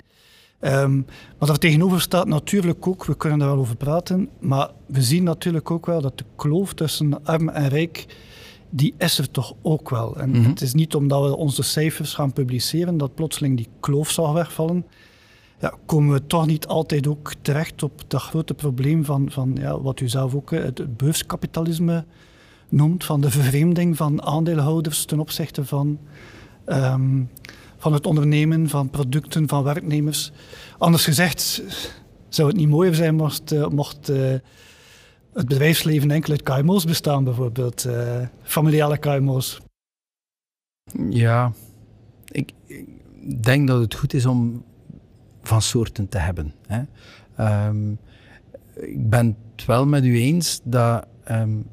Um, 0.60 1.06
maar 1.38 1.48
daar 1.48 1.58
tegenover 1.58 2.00
staat 2.00 2.26
natuurlijk 2.26 2.86
ook, 2.86 3.04
we 3.04 3.16
kunnen 3.16 3.38
daar 3.38 3.48
wel 3.48 3.58
over 3.58 3.76
praten, 3.76 4.28
maar 4.38 4.70
we 4.86 5.02
zien 5.02 5.22
natuurlijk 5.22 5.70
ook 5.70 5.86
wel 5.86 6.00
dat 6.00 6.18
de 6.18 6.24
kloof 6.36 6.74
tussen 6.74 7.24
arm 7.24 7.48
en 7.48 7.68
rijk, 7.68 8.06
die 8.70 8.94
is 8.98 9.18
er 9.18 9.30
toch 9.30 9.54
ook 9.62 9.90
wel. 9.90 10.16
En 10.16 10.28
mm 10.28 10.34
-hmm. 10.34 10.44
het 10.44 10.60
is 10.60 10.74
niet 10.74 10.94
omdat 10.94 11.28
we 11.28 11.36
onze 11.36 11.62
cijfers 11.62 12.14
gaan 12.14 12.32
publiceren 12.32 12.96
dat 12.96 13.14
plotseling 13.14 13.56
die 13.56 13.68
kloof 13.80 14.10
zal 14.10 14.34
wegvallen. 14.34 14.86
Ja, 15.60 15.74
komen 15.86 16.12
we 16.12 16.26
toch 16.26 16.46
niet 16.46 16.66
altijd 16.66 17.06
ook 17.06 17.32
terecht 17.42 17.82
op 17.82 18.02
dat 18.06 18.20
grote 18.22 18.54
probleem 18.54 19.04
van, 19.04 19.30
van 19.30 19.56
ja, 19.60 19.80
wat 19.80 20.00
u 20.00 20.08
zelf 20.08 20.34
ook 20.34 20.50
het 20.50 20.96
beurskapitalisme 20.96 22.04
noemt, 22.68 23.04
van 23.04 23.20
de 23.20 23.30
vervreemding 23.30 23.96
van 23.96 24.22
aandeelhouders 24.22 25.04
ten 25.04 25.20
opzichte 25.20 25.64
van, 25.64 25.98
um, 26.66 27.30
van 27.76 27.92
het 27.92 28.06
ondernemen, 28.06 28.68
van 28.68 28.90
producten, 28.90 29.48
van 29.48 29.62
werknemers. 29.62 30.32
Anders 30.78 31.04
gezegd, 31.04 31.62
zou 32.28 32.48
het 32.48 32.56
niet 32.56 32.68
mooier 32.68 32.94
zijn 32.94 33.14
mocht, 33.14 33.52
uh, 33.52 33.68
mocht 33.68 34.10
uh, 34.10 34.34
het 35.32 35.48
bedrijfsleven 35.48 36.10
enkel 36.10 36.30
uit 36.30 36.42
KMO's 36.42 36.84
bestaan, 36.84 37.24
bijvoorbeeld 37.24 37.86
uh, 37.86 38.26
familiale 38.42 38.98
KMO's? 38.98 39.60
Ja, 41.08 41.52
ik, 42.28 42.52
ik, 42.66 42.86
denk 43.42 43.68
dat 43.68 43.80
het 43.80 43.94
goed 43.94 44.14
is 44.14 44.26
om 44.26 44.64
van 45.42 45.62
soorten 45.62 46.08
te 46.08 46.18
hebben. 46.18 46.54
Hè. 46.66 46.82
Um, 47.66 47.98
ik 48.74 49.10
ben 49.10 49.36
het 49.56 49.64
wel 49.64 49.86
met 49.86 50.04
u 50.04 50.18
eens 50.20 50.60
dat 50.64 51.06
um, 51.30 51.66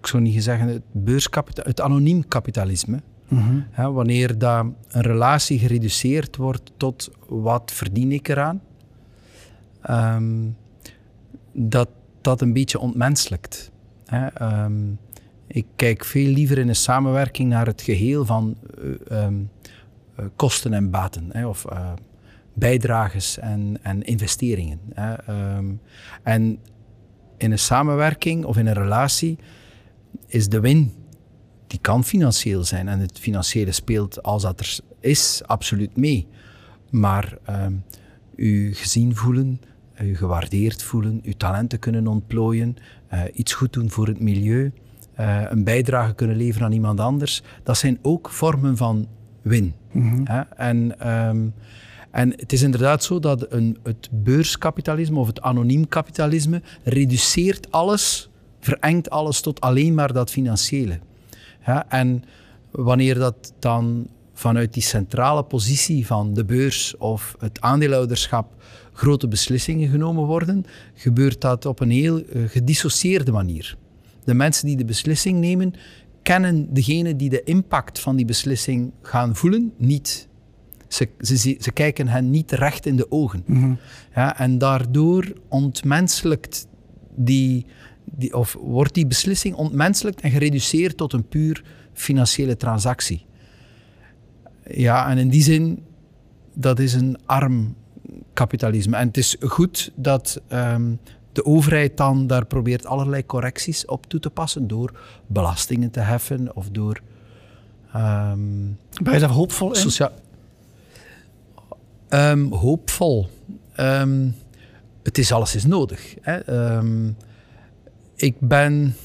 ik 0.00 0.06
zou 0.06 0.22
niet 0.22 0.42
zeggen, 0.42 0.68
het 0.68 0.82
beurskapitaal, 0.92 1.64
het 1.64 1.80
anoniem 1.80 2.28
kapitalisme. 2.28 3.02
Mm 3.28 3.38
-hmm. 3.38 3.66
hè, 3.70 3.92
wanneer 3.92 4.38
dat 4.38 4.66
een 4.88 5.02
relatie 5.02 5.58
gereduceerd 5.58 6.36
wordt 6.36 6.72
tot 6.76 7.10
wat 7.28 7.72
verdien 7.72 8.12
ik 8.12 8.28
eraan, 8.28 8.62
um, 9.90 10.56
dat 11.52 11.88
dat 12.24 12.40
een 12.40 12.52
beetje 12.52 12.78
ontmenselijkt. 12.78 13.70
Hè. 14.06 14.42
Um, 14.64 14.98
ik 15.46 15.66
kijk 15.76 16.04
veel 16.04 16.26
liever 16.26 16.58
in 16.58 16.68
een 16.68 16.76
samenwerking 16.76 17.48
naar 17.48 17.66
het 17.66 17.82
geheel 17.82 18.24
van 18.24 18.56
uh, 18.78 19.24
um, 19.24 19.50
uh, 20.20 20.26
kosten 20.36 20.72
en 20.72 20.90
baten, 20.90 21.28
hè, 21.32 21.46
of 21.46 21.64
uh, 21.72 21.92
bijdrages 22.52 23.38
en, 23.38 23.78
en 23.82 24.02
investeringen. 24.02 24.80
Hè. 24.94 25.14
en 26.22 26.58
in 27.36 27.52
een 27.52 27.58
samenwerking 27.58 28.44
of 28.44 28.56
in 28.56 28.66
een 28.66 28.74
relatie 28.74 29.38
is 30.26 30.48
de 30.48 30.60
win. 30.60 30.92
Die 31.66 31.78
kan 31.78 32.04
financieel 32.04 32.64
zijn 32.64 32.88
en 32.88 33.00
het 33.00 33.18
financiële 33.18 33.72
speelt 33.72 34.22
als 34.22 34.42
dat 34.42 34.60
er 34.60 34.78
is 35.00 35.42
absoluut 35.46 35.96
mee. 35.96 36.28
Maar 36.90 37.38
u 38.36 38.74
gezien 38.74 39.16
voelen, 39.16 39.60
u 40.00 40.16
gewaardeerd 40.16 40.82
voelen, 40.82 41.20
uw 41.22 41.32
talenten 41.36 41.78
kunnen 41.78 42.06
ontplooien, 42.06 42.76
uh, 43.12 43.20
iets 43.32 43.52
goed 43.52 43.72
doen 43.72 43.90
voor 43.90 44.06
het 44.06 44.20
milieu, 44.20 44.72
uh, 45.20 45.42
een 45.48 45.64
bijdrage 45.64 46.14
kunnen 46.14 46.36
leveren 46.36 46.66
aan 46.66 46.72
iemand 46.72 47.00
anders, 47.00 47.42
dat 47.62 47.76
zijn 47.76 47.98
ook 48.02 48.30
vormen 48.30 48.76
van 48.76 49.08
win. 49.42 49.74
Mm 49.92 50.24
-hmm. 50.26 50.46
en, 50.56 51.08
um, 51.28 51.54
en 52.10 52.30
het 52.30 52.52
is 52.52 52.62
inderdaad 52.62 53.04
zo 53.04 53.18
dat 53.18 53.52
een, 53.52 53.78
het 53.82 54.08
beurskapitalisme 54.12 55.18
of 55.18 55.26
het 55.26 55.40
anoniem 55.40 55.88
kapitalisme 55.88 56.62
reduceert 56.82 57.70
alles 57.70 58.30
verengt 58.60 59.10
alles 59.10 59.40
tot 59.40 59.60
alleen 59.60 59.94
maar 59.94 60.12
dat 60.12 60.30
financiële. 60.30 60.98
En 61.88 62.24
wanneer 62.70 63.14
dat 63.14 63.52
dan 63.58 64.06
vanuit 64.34 64.72
die 64.72 64.82
centrale 64.82 65.44
positie 65.44 66.06
van 66.06 66.34
de 66.34 66.44
beurs 66.44 66.96
of 66.96 67.36
het 67.38 67.60
aandeelhouderschap 67.60 68.62
grote 68.92 69.28
beslissingen 69.28 69.88
genomen 69.88 70.24
worden, 70.24 70.64
gebeurt 70.94 71.40
dat 71.40 71.66
op 71.66 71.80
een 71.80 71.90
heel 71.90 72.18
uh, 72.18 72.48
gedissocieerde 72.48 73.32
manier. 73.32 73.76
De 74.24 74.34
mensen 74.34 74.66
die 74.66 74.76
de 74.76 74.84
beslissing 74.84 75.40
nemen, 75.40 75.74
kennen 76.22 76.74
degene 76.74 77.16
die 77.16 77.30
de 77.30 77.42
impact 77.42 78.00
van 78.00 78.16
die 78.16 78.24
beslissing 78.24 78.92
gaan 79.02 79.36
voelen 79.36 79.72
niet. 79.76 80.28
Ze, 80.88 81.08
ze, 81.20 81.36
ze 81.36 81.72
kijken 81.72 82.08
hen 82.08 82.30
niet 82.30 82.52
recht 82.52 82.86
in 82.86 82.96
de 82.96 83.10
ogen. 83.10 83.42
Mm 83.46 83.62
-hmm. 83.62 83.78
ja, 84.14 84.38
en 84.38 84.58
daardoor 84.58 85.32
ontmenselijkt 85.48 86.66
die, 87.14 87.66
die, 88.04 88.34
of 88.36 88.56
wordt 88.60 88.94
die 88.94 89.06
beslissing 89.06 89.54
ontmenselijkt 89.54 90.20
en 90.20 90.30
gereduceerd 90.30 90.96
tot 90.96 91.12
een 91.12 91.28
puur 91.28 91.64
financiële 91.92 92.56
transactie. 92.56 93.26
Ja, 94.70 95.10
en 95.10 95.18
in 95.18 95.28
die 95.28 95.42
zin, 95.42 95.84
dat 96.54 96.78
is 96.78 96.94
een 96.94 97.18
arm 97.26 97.74
kapitalisme. 98.32 98.96
En 98.96 99.06
het 99.06 99.16
is 99.16 99.36
goed 99.40 99.92
dat 99.94 100.40
um, 100.52 100.98
de 101.32 101.44
overheid 101.44 101.96
dan 101.96 102.26
daar 102.26 102.46
probeert 102.46 102.86
allerlei 102.86 103.26
correcties 103.26 103.86
op 103.86 104.06
toe 104.06 104.20
te 104.20 104.30
passen 104.30 104.66
door 104.66 105.00
belastingen 105.26 105.90
te 105.90 106.00
heffen 106.00 106.56
of 106.56 106.68
door. 106.70 107.00
Um, 107.96 108.78
ben 109.02 109.12
je 109.12 109.18
daar 109.18 109.28
hoopvol 109.28 109.68
in? 109.68 109.80
Socia 109.80 110.12
um, 112.08 112.52
hoopvol. 112.52 113.28
het 115.02 115.18
is 115.18 115.32
alles 115.32 115.54
is 115.54 115.64
nodig. 115.64 116.14
Hè 116.20 116.40
ik 118.16 118.40
ben 118.40 118.96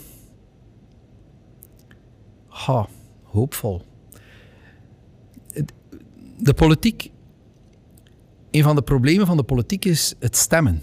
ha, 2.48 2.88
hoopvol. 3.24 3.82
De 6.41 6.53
politiek, 6.53 7.12
een 8.51 8.63
van 8.63 8.75
de 8.75 8.81
problemen 8.81 9.27
van 9.27 9.38
de 9.38 9.43
politiek 9.43 9.86
is 9.86 10.15
het 10.19 10.36
stemmen. 10.36 10.81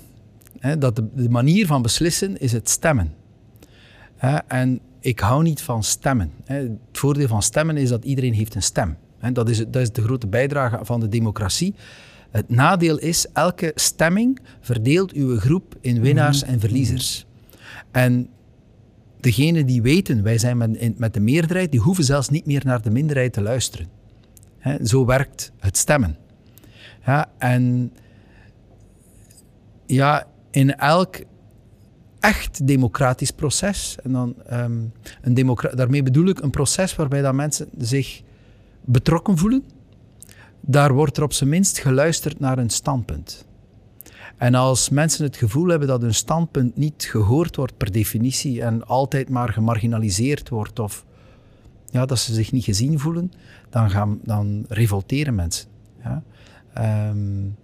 dat 0.78 0.96
de, 0.96 1.08
de, 1.14 1.30
manier 1.30 1.66
van 1.66 1.82
beslissen 1.82 2.40
is 2.40 2.52
het 2.52 2.68
stemmen. 2.68 3.14
en 4.46 4.80
ik 5.00 5.20
hou 5.20 5.42
niet 5.42 5.62
van 5.62 5.82
stemmen. 5.82 6.32
Het 6.44 6.70
voordeel 6.92 7.28
van 7.28 7.42
stemmen 7.42 7.76
is 7.76 7.88
dat 7.88 8.04
iedereen 8.04 8.32
heeft 8.32 8.54
een 8.54 8.62
stem. 8.62 8.96
Dat 9.32 9.48
is, 9.48 9.58
dat 9.58 9.76
is 9.76 9.92
de 9.92 10.02
grote 10.02 10.26
bijdrage 10.26 10.84
van 10.84 11.00
de 11.00 11.08
democratie. 11.08 11.74
Het 12.30 12.48
nadeel 12.48 12.98
is, 12.98 13.26
elke 13.32 13.72
stemming 13.74 14.38
verdeelt 14.60 15.12
uw 15.12 15.38
groep 15.38 15.76
in 15.80 16.00
winnaars 16.00 16.42
en 16.42 16.60
verliezers. 16.60 17.26
En 17.90 18.28
degenen 19.20 19.66
die 19.66 19.82
weten, 19.82 20.22
wij 20.22 20.38
zijn 20.38 20.56
met, 20.56 20.98
met 20.98 21.14
de 21.14 21.20
meerderheid, 21.20 21.70
die 21.70 21.80
hoeven 21.80 22.04
zelfs 22.04 22.28
niet 22.28 22.46
meer 22.46 22.62
naar 22.64 22.82
de 22.82 22.90
minderheid 22.90 23.32
te 23.32 23.42
luisteren. 23.42 23.95
Zo 24.84 25.04
werkt 25.04 25.52
het 25.58 25.76
stemmen. 25.76 26.16
Ja, 27.04 27.30
en 27.38 27.92
ja, 29.86 30.26
in 30.50 30.74
elk 30.74 31.16
echt 32.20 32.66
democratisch 32.66 33.30
proces, 33.30 33.96
en 34.02 34.12
dan, 34.12 34.34
um, 34.52 34.92
een 35.22 35.56
daarmee 35.74 36.02
bedoel 36.02 36.28
ik 36.28 36.40
een 36.40 36.50
proces 36.50 36.96
waarbij 36.96 37.22
dat 37.22 37.34
mensen 37.34 37.68
zich 37.78 38.22
betrokken 38.84 39.38
voelen, 39.38 39.64
daar 40.60 40.92
wordt 40.92 41.16
er 41.16 41.22
op 41.22 41.32
zijn 41.32 41.50
minst 41.50 41.78
geluisterd 41.78 42.40
naar 42.40 42.58
een 42.58 42.70
standpunt. 42.70 43.46
En 44.36 44.54
als 44.54 44.88
mensen 44.88 45.24
het 45.24 45.36
gevoel 45.36 45.68
hebben 45.68 45.88
dat 45.88 46.02
hun 46.02 46.14
standpunt 46.14 46.76
niet 46.76 47.04
gehoord 47.10 47.56
wordt 47.56 47.76
per 47.76 47.92
definitie 47.92 48.62
en 48.62 48.86
altijd 48.86 49.28
maar 49.28 49.48
gemarginaliseerd 49.48 50.48
wordt 50.48 50.78
of 50.78 51.04
ja, 51.90 52.06
dat 52.06 52.18
ze 52.18 52.34
zich 52.34 52.52
niet 52.52 52.64
gezien 52.64 52.98
voelen, 52.98 53.32
dan, 53.70 53.90
gaan, 53.90 54.20
dan 54.24 54.64
revolteren 54.68 55.34
mensen. 55.34 55.68
Ja? 56.02 56.22
Um, 57.10 57.56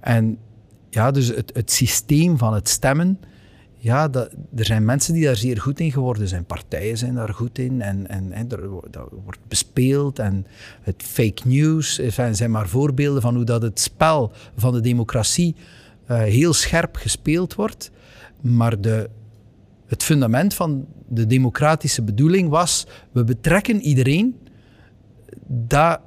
en 0.00 0.38
ja, 0.90 1.10
dus 1.10 1.28
het, 1.28 1.50
het 1.54 1.70
systeem 1.70 2.38
van 2.38 2.54
het 2.54 2.68
stemmen 2.68 3.18
ja, 3.80 4.08
dat, 4.08 4.30
er 4.56 4.64
zijn 4.64 4.84
mensen 4.84 5.14
die 5.14 5.24
daar 5.24 5.36
zeer 5.36 5.60
goed 5.60 5.80
in 5.80 5.92
geworden 5.92 6.28
zijn. 6.28 6.44
Partijen 6.44 6.98
zijn 6.98 7.14
daar 7.14 7.34
goed 7.34 7.58
in 7.58 7.82
en, 7.82 8.08
en, 8.32 8.50
er, 8.50 8.68
dat 8.90 9.08
wordt 9.24 9.40
bespeeld. 9.48 10.18
En 10.18 10.46
het 10.82 11.02
fake 11.02 11.42
news 11.44 11.94
zijn, 11.94 12.36
zijn 12.36 12.50
maar 12.50 12.68
voorbeelden 12.68 13.22
van 13.22 13.34
hoe 13.34 13.44
dat 13.44 13.62
het 13.62 13.80
spel 13.80 14.32
van 14.56 14.72
de 14.72 14.80
democratie 14.80 15.54
uh, 16.10 16.18
heel 16.18 16.52
scherp 16.52 16.96
gespeeld 16.96 17.54
wordt. 17.54 17.90
Maar 18.40 18.80
de, 18.80 19.10
het 19.88 20.02
fundament 20.02 20.54
van 20.54 20.86
de 21.08 21.26
democratische 21.26 22.02
bedoeling 22.02 22.48
was, 22.48 22.86
we 23.12 23.24
betrekken 23.24 23.80
iedereen. 23.80 24.36
Dat, 25.46 26.00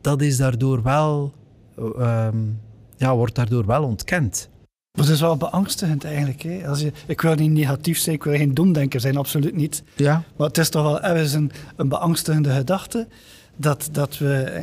dat 0.00 0.22
is 0.22 0.36
daardoor 0.36 0.82
wel, 0.82 1.34
um, 1.78 2.60
ja, 2.96 3.16
wordt 3.16 3.34
daardoor 3.34 3.66
wel 3.66 3.84
ontkend. 3.84 4.50
Dat 4.92 5.08
is 5.08 5.20
wel 5.20 5.36
beangstigend 5.36 6.04
eigenlijk. 6.04 6.42
Hè? 6.42 6.68
Als 6.68 6.80
je, 6.80 6.92
ik 7.06 7.20
wil 7.20 7.34
niet 7.34 7.50
negatief 7.50 7.98
zijn, 7.98 8.16
ik 8.16 8.24
wil 8.24 8.36
geen 8.36 8.54
domdenker 8.54 9.00
zijn, 9.00 9.16
absoluut 9.16 9.56
niet. 9.56 9.82
Ja. 9.96 10.22
Maar 10.36 10.46
het 10.46 10.58
is 10.58 10.68
toch 10.68 10.82
wel 10.82 11.00
ergens 11.00 11.32
een, 11.32 11.50
een 11.76 11.88
beangstigende 11.88 12.50
gedachte 12.50 13.08
dat, 13.56 13.88
dat 13.92 14.18
we... 14.18 14.60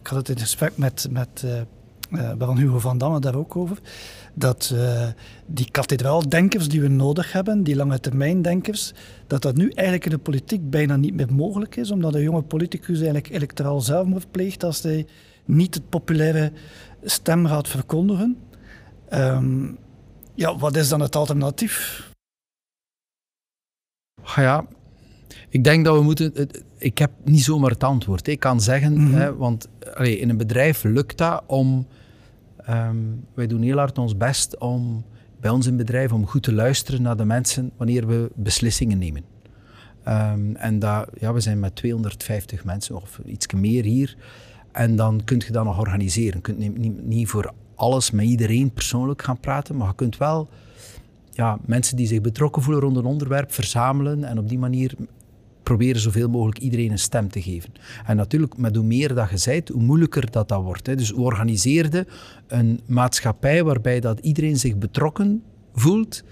Ik 0.00 0.06
had 0.06 0.18
het 0.18 0.28
in 0.28 0.38
gesprek 0.38 0.76
met, 0.76 1.06
met 1.10 1.44
uh, 2.10 2.32
uh, 2.38 2.56
Hugo 2.56 2.78
van 2.78 2.98
Damme 2.98 3.20
daar 3.20 3.34
ook 3.34 3.56
over. 3.56 3.78
Dat 4.34 4.70
uh, 4.74 5.06
die 5.46 5.70
kathedraaldenkers 5.70 6.68
die 6.68 6.80
we 6.80 6.88
nodig 6.88 7.32
hebben, 7.32 7.62
die 7.62 7.76
lange 7.76 8.00
termijn 8.00 8.42
denkers, 8.42 8.92
dat 9.26 9.42
dat 9.42 9.56
nu 9.56 9.70
eigenlijk 9.70 10.04
in 10.04 10.10
de 10.10 10.18
politiek 10.18 10.70
bijna 10.70 10.96
niet 10.96 11.14
meer 11.14 11.34
mogelijk 11.34 11.76
is, 11.76 11.90
omdat 11.90 12.14
een 12.14 12.22
jonge 12.22 12.42
politicus 12.42 12.96
eigenlijk 12.96 13.28
electoraal 13.28 13.80
zelfmoord 13.80 14.30
pleegt 14.30 14.64
als 14.64 14.82
hij 14.82 15.06
niet 15.44 15.74
het 15.74 15.88
populaire 15.88 16.52
stem 17.02 17.46
gaat 17.46 17.68
verkondigen. 17.68 18.38
Um, 19.12 19.78
ja, 20.34 20.56
wat 20.56 20.76
is 20.76 20.88
dan 20.88 21.00
het 21.00 21.16
alternatief? 21.16 22.08
Ja, 24.36 24.66
ik 25.54 25.64
denk 25.64 25.84
dat 25.84 25.96
we 25.96 26.02
moeten. 26.02 26.32
Ik 26.78 26.98
heb 26.98 27.10
niet 27.24 27.42
zomaar 27.42 27.70
het 27.70 27.84
antwoord. 27.84 28.28
Ik 28.28 28.40
kan 28.40 28.60
zeggen, 28.60 28.92
mm 28.92 29.06
-hmm. 29.06 29.14
hè, 29.14 29.36
want 29.36 29.68
allee, 29.94 30.18
in 30.18 30.28
een 30.28 30.36
bedrijf 30.36 30.82
lukt 30.82 31.18
dat 31.18 31.42
om. 31.46 31.86
Um, 32.70 33.24
wij 33.34 33.46
doen 33.46 33.62
heel 33.62 33.76
hard 33.76 33.98
ons 33.98 34.16
best 34.16 34.58
om 34.58 35.04
bij 35.40 35.50
ons 35.50 35.66
in 35.66 35.76
bedrijf 35.76 36.12
om 36.12 36.26
goed 36.26 36.42
te 36.42 36.52
luisteren 36.52 37.02
naar 37.02 37.16
de 37.16 37.24
mensen 37.24 37.70
wanneer 37.76 38.06
we 38.06 38.30
beslissingen 38.34 38.98
nemen. 38.98 39.22
Um, 40.08 40.56
en 40.56 40.78
dat, 40.78 41.08
ja, 41.18 41.32
we 41.32 41.40
zijn 41.40 41.60
met 41.60 41.76
250 41.76 42.64
mensen 42.64 42.94
of 42.94 43.20
iets 43.24 43.46
meer 43.52 43.84
hier. 43.84 44.16
En 44.72 44.96
dan 44.96 45.20
kun 45.24 45.42
je 45.46 45.52
dat 45.52 45.64
nog 45.64 45.78
organiseren. 45.78 46.34
Je 46.34 46.40
kunt 46.40 46.58
niet, 46.58 46.78
niet, 46.78 47.06
niet 47.06 47.28
voor 47.28 47.52
alles 47.74 48.10
met 48.10 48.24
iedereen 48.24 48.72
persoonlijk 48.72 49.22
gaan 49.22 49.40
praten, 49.40 49.76
maar 49.76 49.88
je 49.88 49.94
kunt 49.94 50.16
wel 50.16 50.48
ja, 51.30 51.58
mensen 51.66 51.96
die 51.96 52.06
zich 52.06 52.20
betrokken 52.20 52.62
voelen 52.62 52.82
rond 52.82 52.96
een 52.96 53.04
onderwerp 53.04 53.52
verzamelen 53.52 54.24
en 54.24 54.38
op 54.38 54.48
die 54.48 54.58
manier 54.58 54.94
proberen 55.64 56.00
zoveel 56.00 56.28
mogelijk 56.28 56.58
iedereen 56.58 56.90
een 56.90 56.98
stem 56.98 57.28
te 57.28 57.42
geven. 57.42 57.72
En 58.06 58.16
natuurlijk, 58.16 58.56
met 58.56 58.76
hoe 58.76 58.84
meer 58.84 59.14
dat 59.14 59.30
je 59.30 59.36
zijt, 59.36 59.68
hoe 59.68 59.82
moeilijker 59.82 60.30
dat 60.30 60.48
dat 60.48 60.62
wordt. 60.62 60.86
Hè. 60.86 60.96
Dus 60.96 61.10
we 61.10 61.20
organiseerden 61.20 62.06
een 62.46 62.80
maatschappij 62.86 63.64
waarbij 63.64 64.00
dat 64.00 64.18
iedereen 64.18 64.58
zich 64.58 64.76
betrokken 64.76 65.42
voelt. 65.74 66.22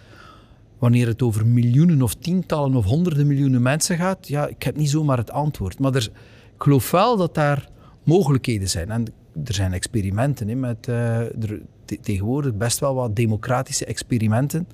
Wanneer 0.78 1.06
het 1.06 1.22
over 1.22 1.46
miljoenen 1.46 2.02
of 2.02 2.14
tientallen 2.14 2.74
of 2.74 2.84
honderden 2.84 3.26
miljoenen 3.26 3.62
mensen 3.62 3.96
gaat, 3.96 4.28
ja, 4.28 4.46
ik 4.46 4.62
heb 4.62 4.76
niet 4.76 4.90
zomaar 4.90 5.18
het 5.18 5.30
antwoord. 5.30 5.78
Maar 5.78 5.94
er, 5.94 6.10
ik 6.54 6.62
geloof 6.62 6.90
wel 6.90 7.16
dat 7.16 7.34
daar 7.34 7.68
mogelijkheden 8.02 8.68
zijn. 8.68 8.90
En 8.90 9.04
er 9.44 9.54
zijn 9.54 9.72
experimenten 9.72 10.48
hè, 10.48 10.54
met 10.54 10.86
er, 10.86 11.60
tegenwoordig 12.00 12.54
best 12.54 12.78
wel 12.78 12.94
wat 12.94 13.16
democratische 13.16 13.84
experimenten. 13.84 14.66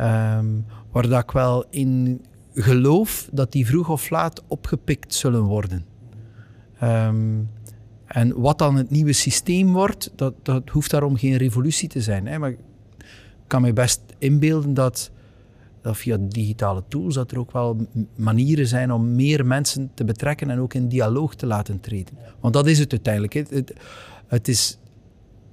Um, 0.00 0.64
waar 0.90 1.08
dat 1.08 1.22
ik 1.22 1.30
wel 1.30 1.64
in 1.70 2.20
geloof 2.56 3.28
dat 3.32 3.52
die 3.52 3.66
vroeg 3.66 3.88
of 3.88 4.10
laat 4.10 4.42
opgepikt 4.46 5.14
zullen 5.14 5.42
worden. 5.42 5.84
Um, 6.82 7.48
en 8.06 8.40
wat 8.40 8.58
dan 8.58 8.76
het 8.76 8.90
nieuwe 8.90 9.12
systeem 9.12 9.72
wordt, 9.72 10.10
dat, 10.14 10.34
dat 10.42 10.68
hoeft 10.68 10.90
daarom 10.90 11.16
geen 11.16 11.36
revolutie 11.36 11.88
te 11.88 12.00
zijn. 12.00 12.26
Hè. 12.26 12.38
Maar 12.38 12.50
ik 12.50 12.58
kan 13.46 13.62
me 13.62 13.72
best 13.72 14.00
inbeelden 14.18 14.74
dat, 14.74 15.10
dat 15.80 15.96
via 15.96 16.16
digitale 16.20 16.82
tools 16.88 17.14
dat 17.14 17.30
er 17.30 17.38
ook 17.38 17.52
wel 17.52 17.86
manieren 18.16 18.66
zijn 18.66 18.92
om 18.92 19.14
meer 19.14 19.46
mensen 19.46 19.90
te 19.94 20.04
betrekken 20.04 20.50
en 20.50 20.58
ook 20.58 20.74
in 20.74 20.88
dialoog 20.88 21.34
te 21.34 21.46
laten 21.46 21.80
treden. 21.80 22.18
Want 22.40 22.54
dat 22.54 22.66
is 22.66 22.78
het 22.78 22.90
uiteindelijk. 22.90 23.32
Het, 23.32 23.72
het, 24.26 24.48
is 24.48 24.78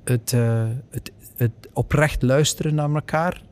het, 0.03 0.31
uh, 0.31 0.67
het, 0.89 1.11
het 1.35 1.51
oprecht 1.73 2.21
luisteren 2.21 2.75
naar 2.75 2.93
elkaar, 2.93 3.43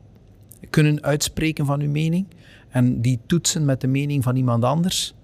kunnen 0.70 1.02
uitspreken 1.02 1.66
van 1.66 1.80
uw 1.80 1.90
mening 1.90 2.26
en 2.72 3.00
die 3.00 3.20
toetsen 3.26 3.64
met 3.64 3.80
de 3.80 3.86
mening 3.86 4.22
van 4.22 4.36
iemand 4.36 4.64
anders 4.64 5.14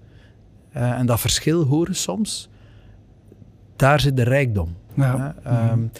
uh, 0.75 0.91
en 0.91 1.05
dat 1.05 1.19
verschil 1.19 1.63
horen 1.63 1.95
soms, 1.95 2.49
daar 3.75 3.99
zit 3.99 4.17
de 4.17 4.23
rijkdom. 4.23 4.75
Ja. 4.93 5.35
Um, 5.71 5.91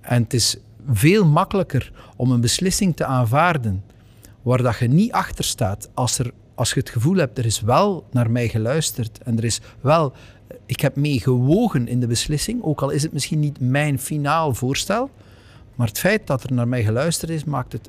en 0.00 0.22
het 0.22 0.34
is 0.34 0.56
veel 0.90 1.26
makkelijker 1.26 1.92
om 2.16 2.30
een 2.30 2.40
beslissing 2.40 2.96
te 2.96 3.04
aanvaarden 3.04 3.84
waar 4.42 4.62
dat 4.62 4.78
je 4.78 4.88
niet 4.88 5.12
achter 5.12 5.44
staat 5.44 5.88
als, 5.94 6.18
er, 6.18 6.32
als 6.54 6.72
je 6.72 6.80
het 6.80 6.90
gevoel 6.90 7.16
hebt, 7.16 7.38
er 7.38 7.44
is 7.46 7.60
wel 7.60 8.06
naar 8.10 8.30
mij 8.30 8.48
geluisterd 8.48 9.18
en 9.22 9.36
er 9.36 9.44
is 9.44 9.60
wel, 9.80 10.12
ik 10.66 10.80
heb 10.80 10.96
mee 10.96 11.20
gewogen 11.20 11.88
in 11.88 12.00
de 12.00 12.06
beslissing, 12.06 12.62
ook 12.62 12.82
al 12.82 12.90
is 12.90 13.02
het 13.02 13.12
misschien 13.12 13.40
niet 13.40 13.60
mijn 13.60 13.98
finaal 13.98 14.54
voorstel, 14.54 15.10
maar 15.74 15.86
het 15.86 15.98
feit 15.98 16.26
dat 16.26 16.44
er 16.44 16.52
naar 16.52 16.68
mij 16.68 16.84
geluisterd 16.84 17.30
is, 17.30 17.44
maakt 17.44 17.72
het 17.72 17.88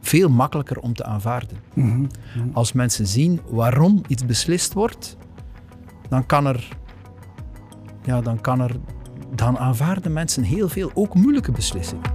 veel 0.00 0.28
makkelijker 0.28 0.78
om 0.78 0.94
te 0.94 1.04
aanvaarden. 1.04 1.56
Mm 1.74 1.90
-hmm. 2.32 2.50
Als 2.52 2.72
mensen 2.72 3.06
zien 3.06 3.40
waarom 3.48 4.02
iets 4.06 4.26
beslist 4.26 4.72
wordt, 4.72 5.16
dan 6.08 6.26
kan 6.26 6.46
er, 6.46 6.68
ja, 8.04 8.20
dan 8.20 8.40
kan 8.40 8.60
er, 8.60 8.76
dan 9.34 9.58
aanvaarden 9.58 10.12
mensen 10.12 10.42
heel 10.42 10.68
veel, 10.68 10.90
ook 10.94 11.14
moeilijke 11.14 11.52
beslissingen. 11.52 12.10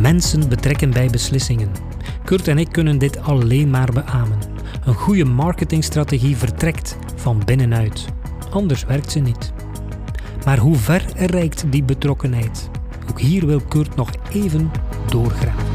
Mensen 0.00 0.48
betrekken 0.48 0.90
bij 0.90 1.08
beslissingen. 1.08 1.70
Kurt 2.24 2.48
en 2.48 2.58
ik 2.58 2.68
kunnen 2.72 2.98
dit 2.98 3.18
alleen 3.20 3.70
maar 3.70 3.92
beamen. 3.92 4.38
Een 4.84 4.94
goede 4.94 5.24
marketingstrategie 5.24 6.36
vertrekt 6.36 6.98
van 7.14 7.42
binnenuit. 7.44 8.04
Anders 8.50 8.84
werkt 8.84 9.10
ze 9.10 9.18
niet. 9.18 9.52
Maar 10.44 10.58
hoe 10.58 10.76
ver 10.76 11.04
reikt 11.16 11.72
die 11.72 11.82
betrokkenheid? 11.82 12.70
Ook 13.10 13.20
hier 13.20 13.46
wil 13.46 13.60
Kurt 13.60 13.96
nog 13.96 14.10
even 14.32 14.70
doorgraven. 15.08 15.66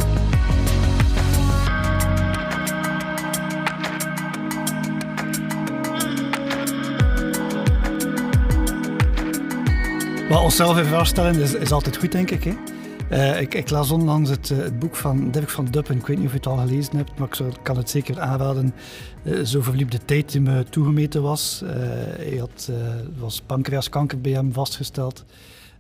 Wat 10.30 10.44
onszelf 10.44 10.78
even 10.78 10.90
vaststellen 10.90 11.42
is, 11.42 11.54
is 11.54 11.72
altijd 11.72 11.98
goed, 11.98 12.12
denk 12.12 12.32
ik. 12.32 12.44
Hè? 12.44 12.54
Uh, 13.12 13.42
ik, 13.42 13.54
ik, 13.54 13.70
las 13.70 13.92
onlangs 13.92 14.30
het, 14.30 14.50
uh, 14.50 14.58
het, 14.58 14.80
boek 14.80 14.96
van 14.96 15.32
Dirk 15.32 15.50
van 15.50 15.66
Duppen. 15.66 15.96
Ik 15.96 16.08
weet 16.08 16.18
niet 16.18 16.26
of 16.26 16.32
je 16.32 16.38
het 16.38 16.48
al 16.48 16.58
gelezen 16.58 16.96
hebt, 16.96 17.18
maar 17.18 17.30
ik 17.40 17.64
kan 17.64 17.78
het 17.78 17.90
zeker 17.90 18.20
aanraden. 18.20 18.74
Uh, 19.24 19.44
zo 19.44 19.62
verliep 19.62 19.92
de 19.92 20.06
tijd 20.06 20.32
die 20.32 20.42
me 20.42 20.66
toegemeten 20.70 21.22
was. 21.22 21.62
hij 22.18 22.38
had, 22.38 22.72
was 23.18 23.42
pancreaskanker 23.42 24.22
bij 24.22 24.32
hem 24.32 24.54
vastgesteld. 24.54 25.26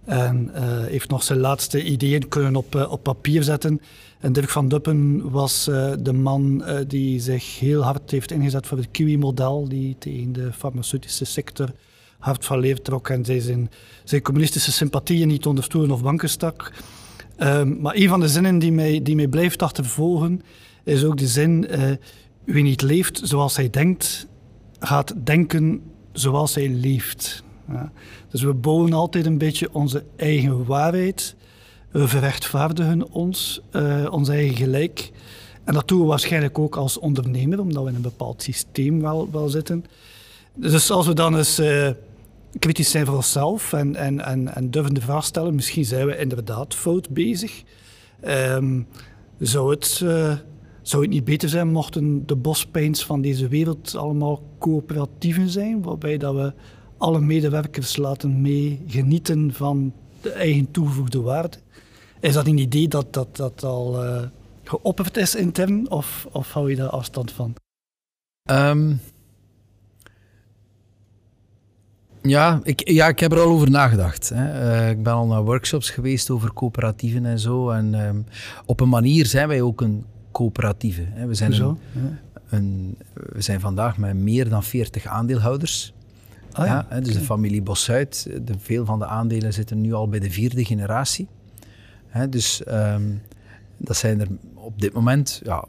En 0.06 0.52
heeft 0.88 1.10
nog 1.10 1.24
zijn 1.24 1.40
laatste 1.40 1.84
ideeën 1.84 2.28
kunnen 2.28 2.56
op, 2.56 2.88
op 2.90 3.04
papier 3.04 3.44
zetten. 3.44 3.82
En 4.20 4.34
Dirk 4.34 4.50
van 4.50 4.68
Duppen 4.68 5.32
was 5.32 5.64
de 6.00 6.14
man 6.14 6.64
die 6.88 7.20
zich 7.20 7.60
heel 7.60 7.82
hard 7.82 8.12
heeft 8.12 8.32
ingezet 8.32 8.68
voor 8.68 8.78
het 8.78 8.92
Kiwi-model, 8.92 9.68
die 9.68 9.96
tegen 10.00 10.34
de 10.34 10.54
farmaceutische 10.54 11.26
sector 11.26 11.70
hard 12.24 12.46
van 12.46 12.60
leer 12.60 12.82
trok 12.82 13.10
en 13.10 13.26
zijn, 13.26 13.70
zijn 14.04 14.22
communistische 14.22 14.72
sympathieën 14.72 15.28
niet 15.28 15.46
onder 15.46 15.64
stoelen 15.64 15.92
of 15.92 16.02
banken 16.02 16.30
stak. 16.30 16.72
Um, 17.44 17.82
maar 17.82 17.96
een 17.96 18.08
van 18.08 18.20
de 18.20 18.28
zinnen 18.28 18.60
die 18.60 18.72
mij, 18.72 19.02
die 19.02 19.16
mij 19.16 19.28
blijft 19.28 19.62
achtervolgen, 19.62 20.42
is 20.84 21.04
ook 21.04 21.18
de 21.18 21.28
zin: 21.28 21.68
uh, 21.70 21.82
wie 22.44 22.64
niet 22.64 22.82
leeft 22.82 23.22
zoals 23.24 23.56
hij 23.56 23.70
denkt, 23.70 24.28
gaat 24.80 25.14
denken 25.24 25.82
zoals 26.12 26.56
hij 26.56 26.70
leeft. 26.70 27.44
Ja. 27.68 27.92
Dus 28.30 28.42
we 28.42 28.54
bouwen 28.54 28.94
altijd 28.94 29.26
een 29.26 29.38
beetje 29.38 29.74
onze 29.74 30.04
eigen 30.16 30.66
waarheid. 30.66 31.36
We 31.92 32.08
verrechtvaardigen 32.08 33.12
ons, 33.12 33.62
uh, 33.72 34.08
ons 34.12 34.30
eigen 34.30 34.56
gelijk. 34.56 35.12
En 35.64 35.74
dat 35.74 35.88
doen 35.88 36.00
we 36.00 36.06
waarschijnlijk 36.06 36.60
ook 36.60 36.76
als 36.76 37.00
ondernemer, 37.00 37.60
omdat 37.60 37.84
we 37.84 37.90
in 37.90 37.96
een 37.96 38.02
bepaald 38.02 38.44
systeem 38.44 39.02
wel, 39.02 39.30
wel 39.32 39.50
zitten. 39.50 39.86
Dus 40.56 40.92
als 40.92 41.08
we 41.08 41.14
dan 41.14 41.38
eens. 41.38 41.60
Uh, 41.60 41.90
kritisch 42.60 42.92
zijn 42.92 43.06
voor 43.06 43.16
onszelf 43.16 43.74
en, 43.74 43.96
en, 43.96 44.26
en, 44.26 44.56
en 44.56 44.72
durven 44.72 44.94
de 44.94 45.02
vraag 45.02 45.26
stellen, 45.26 45.56
misschien 45.56 45.86
zijn 45.86 46.06
we 46.06 46.18
inderdaad 46.18 46.76
fout 46.76 47.10
bezig. 47.10 47.64
Um, 48.28 48.88
zou, 49.40 49.72
het, 49.72 50.00
uh, 50.04 50.38
zou 50.82 51.02
het 51.02 51.12
niet 51.12 51.24
beter 51.24 51.50
zijn 51.50 51.72
mochten 51.72 52.26
de 52.26 52.36
bospaints 52.36 53.06
van 53.06 53.22
deze 53.22 53.48
wereld 53.48 53.96
allemaal 53.96 54.42
coöperatieven 54.60 55.50
zijn, 55.50 55.82
waarbij 55.82 56.18
dat 56.18 56.36
we 56.36 56.54
alle 56.98 57.20
medewerkers 57.20 57.96
laten 57.98 58.42
mee 58.42 58.84
genieten 58.88 59.54
van 59.54 59.94
de 60.22 60.32
eigen 60.32 60.72
toegevoegde 60.72 61.22
waarde. 61.22 61.58
Is 62.20 62.34
dat 62.34 62.48
een 62.48 62.58
idee 62.58 62.88
dat 62.88 63.14
dat, 63.14 63.36
dat 63.36 63.64
al 63.64 64.04
uh, 64.04 64.22
geopperd 64.64 65.18
is 65.18 65.36
intern 65.36 65.90
of, 65.92 66.28
of 66.32 66.52
hou 66.52 66.70
je 66.70 66.76
daar 66.76 66.90
afstand 66.90 67.32
van? 67.32 67.56
Um, 68.52 69.00
ja, 72.24 72.60
ik, 72.64 72.90
ja, 72.90 73.08
ik 73.08 73.20
heb 73.20 73.32
er 73.32 73.40
al 73.40 73.50
over 73.50 73.70
nagedacht. 73.70 74.32
Hè. 74.34 74.74
Uh, 74.84 74.90
ik 74.90 75.04
ben 75.04 75.14
al 75.14 75.28
naar 75.28 75.44
workshops 75.44 75.90
geweest 75.90 76.30
over 76.30 76.54
coöperatieven 76.54 77.26
en 77.26 77.40
zo. 77.40 77.70
En 77.70 77.94
um, 77.94 78.26
op 78.66 78.80
een 78.80 78.90
manier 78.90 79.26
zijn 79.26 79.48
wij 79.48 79.62
ook 79.62 79.82
een 79.82 80.06
coöperatieve. 80.32 81.04
Hè. 81.10 81.28
We, 81.28 81.34
zijn 81.34 81.62
een, 81.62 81.78
een, 82.50 82.98
we 83.14 83.42
zijn 83.42 83.60
vandaag 83.60 83.98
met 83.98 84.16
meer 84.16 84.50
dan 84.50 84.64
40 84.64 85.06
aandeelhouders. 85.06 85.94
Ah, 86.52 86.66
ja. 86.66 86.86
ja 86.90 87.00
dus 87.00 87.14
de 87.14 87.20
familie 87.20 87.62
Bosuit, 87.62 88.30
de, 88.42 88.54
veel 88.58 88.86
van 88.86 89.00
de 89.00 89.06
aandelen 89.06 89.54
zitten 89.54 89.82
nu 89.82 89.94
al 89.94 90.08
bij 90.08 90.20
de 90.20 90.32
vierde 90.32 90.66
generatie. 90.66 91.28
Hè, 92.08 92.30
dus 92.30 92.62
um, 92.68 93.22
dat 93.78 93.98
zijn 93.98 94.20
er 94.20 94.28
op 94.54 94.82
dit 94.82 94.94
moment 94.94 95.42
ja, 95.44 95.66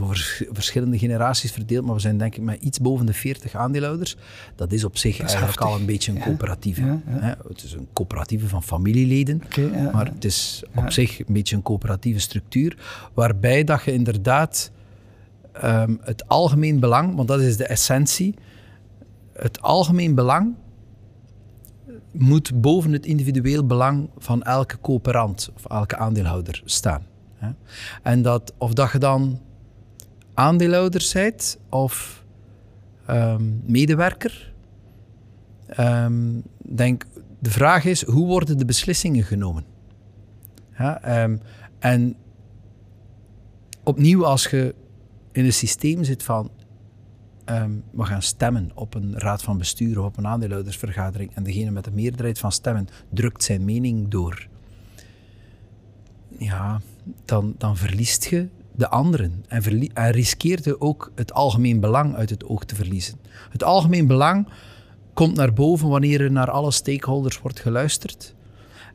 over 0.00 0.46
verschillende 0.52 0.98
generaties 0.98 1.52
verdeeld, 1.52 1.84
maar 1.84 1.94
we 1.94 2.00
zijn 2.00 2.18
denk 2.18 2.36
ik 2.36 2.42
met 2.42 2.62
iets 2.62 2.80
boven 2.80 3.06
de 3.06 3.12
40 3.12 3.54
aandeelhouders. 3.54 4.16
Dat 4.54 4.72
is 4.72 4.84
op 4.84 4.96
zich 4.96 5.20
eigenlijk 5.20 5.60
al 5.60 5.74
een 5.74 5.86
beetje 5.86 6.12
een 6.12 6.20
coöperatieve. 6.20 6.84
Ja, 6.84 7.00
ja. 7.06 7.38
Het 7.48 7.62
is 7.62 7.72
een 7.72 7.88
coöperatieve 7.92 8.48
van 8.48 8.62
familieleden, 8.62 9.42
okay, 9.44 9.90
maar 9.92 10.06
het 10.06 10.24
is 10.24 10.62
op 10.74 10.90
zich 10.90 11.18
een 11.18 11.34
beetje 11.34 11.56
een 11.56 11.62
coöperatieve 11.62 12.20
structuur, 12.20 12.76
waarbij 13.14 13.64
dat 13.64 13.82
je 13.82 13.92
inderdaad 13.92 14.70
um, 15.64 15.98
het 16.02 16.28
algemeen 16.28 16.80
belang, 16.80 17.14
want 17.14 17.28
dat 17.28 17.40
is 17.40 17.56
de 17.56 17.66
essentie, 17.66 18.34
het 19.32 19.62
algemeen 19.62 20.14
belang 20.14 20.54
moet 22.12 22.60
boven 22.60 22.92
het 22.92 23.06
individueel 23.06 23.66
belang 23.66 24.10
van 24.18 24.42
elke 24.42 24.78
coöperant 24.80 25.50
of 25.54 25.64
elke 25.64 25.96
aandeelhouder 25.96 26.62
staan. 26.64 27.06
En 28.02 28.22
dat, 28.22 28.54
of 28.58 28.72
dat 28.72 28.92
je 28.92 28.98
dan 28.98 29.40
aandeelhouder 30.34 31.10
bent 31.12 31.58
of 31.68 32.24
um, 33.10 33.62
medewerker, 33.64 34.52
um, 35.78 36.42
denk, 36.58 37.04
de 37.38 37.50
vraag 37.50 37.84
is, 37.84 38.04
hoe 38.04 38.26
worden 38.26 38.58
de 38.58 38.64
beslissingen 38.64 39.24
genomen? 39.24 39.64
Ja, 40.78 41.22
um, 41.22 41.40
en 41.78 42.16
opnieuw, 43.82 44.26
als 44.26 44.46
je 44.46 44.74
in 45.32 45.44
een 45.44 45.52
systeem 45.52 46.04
zit 46.04 46.22
van 46.22 46.50
we 47.90 48.04
gaan 48.04 48.22
stemmen 48.22 48.70
op 48.74 48.94
een 48.94 49.18
raad 49.18 49.42
van 49.42 49.58
bestuur 49.58 49.98
of 49.98 50.06
op 50.06 50.16
een 50.16 50.26
aandeelhoudersvergadering 50.26 51.34
en 51.34 51.42
degene 51.42 51.70
met 51.70 51.84
de 51.84 51.90
meerderheid 51.90 52.38
van 52.38 52.52
stemmen 52.52 52.88
drukt 53.10 53.42
zijn 53.42 53.64
mening 53.64 54.08
door. 54.08 54.48
Ja, 56.38 56.80
dan, 57.24 57.54
dan 57.58 57.76
verliest 57.76 58.24
je 58.24 58.48
de 58.74 58.88
anderen 58.88 59.44
en, 59.48 60.10
riskeert 60.10 60.64
je 60.64 60.80
ook 60.80 61.12
het 61.14 61.32
algemeen 61.32 61.80
belang 61.80 62.14
uit 62.14 62.30
het 62.30 62.44
oog 62.44 62.64
te 62.64 62.74
verliezen. 62.74 63.18
Het 63.50 63.64
algemeen 63.64 64.06
belang 64.06 64.48
komt 65.14 65.36
naar 65.36 65.52
boven 65.52 65.88
wanneer 65.88 66.20
er 66.20 66.32
naar 66.32 66.50
alle 66.50 66.70
stakeholders 66.70 67.40
wordt 67.40 67.60
geluisterd 67.60 68.34